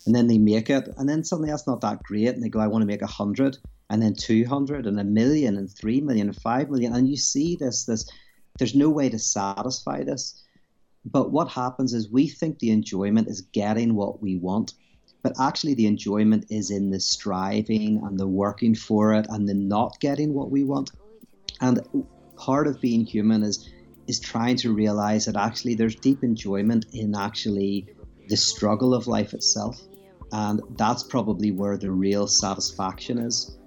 and 0.06 0.16
then 0.16 0.28
they 0.28 0.38
make 0.38 0.70
it, 0.70 0.88
and 0.98 1.08
then 1.08 1.24
suddenly 1.24 1.52
that's 1.52 1.68
not 1.68 1.82
that 1.82 2.02
great, 2.04 2.30
and 2.30 2.44
they 2.44 2.50
go, 2.50 2.60
I 2.60 2.68
want 2.68 2.82
to 2.82 2.88
make 2.88 3.02
a 3.02 3.08
hundred, 3.08 3.58
and 3.90 4.02
then 4.02 4.16
two 4.16 4.46
hundred, 4.46 4.88
and 4.88 5.00
a 5.00 5.04
million, 5.04 5.58
and 5.58 5.70
three 5.70 6.02
million, 6.02 6.30
and 6.30 6.42
five 6.42 6.70
million, 6.70 6.94
and 6.94 7.08
you 7.08 7.18
see 7.18 7.56
this, 7.58 7.86
this. 7.86 8.10
There's 8.58 8.76
no 8.76 8.90
way 8.90 9.10
to 9.10 9.20
satisfy 9.20 10.04
this. 10.04 10.44
But 11.06 11.32
what 11.32 11.48
happens 11.48 11.94
is 11.94 12.10
we 12.10 12.28
think 12.28 12.60
the 12.60 12.72
enjoyment 12.72 13.30
is 13.30 13.42
getting 13.42 13.96
what 13.96 14.22
we 14.22 14.36
want. 14.36 14.74
But 15.22 15.34
actually, 15.40 15.74
the 15.74 15.88
enjoyment 15.88 16.46
is 16.50 16.72
in 16.72 16.92
the 16.92 17.00
striving 17.00 18.02
and 18.04 18.20
the 18.20 18.28
working 18.28 18.76
for 18.76 19.14
it 19.14 19.26
and 19.30 19.48
the 19.48 19.54
not 19.54 20.00
getting 20.00 20.34
what 20.34 20.52
we 20.52 20.64
want. 20.64 20.92
And 21.62 21.80
part 22.38 22.68
of 22.68 22.80
being 22.82 23.06
human 23.06 23.44
is 23.44 23.70
is 24.08 24.20
trying 24.20 24.56
to 24.56 24.74
realize 24.74 25.26
that 25.26 25.36
actually 25.36 25.76
there's 25.76 25.96
deep 25.96 26.24
enjoyment 26.24 26.86
in 26.94 27.14
actually 27.16 27.86
the 28.28 28.36
struggle 28.36 28.96
of 28.96 29.06
life 29.06 29.34
itself. 29.36 29.80
And 30.32 30.62
that's 30.78 31.04
probably 31.04 31.52
where 31.52 31.78
the 31.78 31.92
real 31.92 32.26
satisfaction 32.26 33.20
is. 33.20 33.59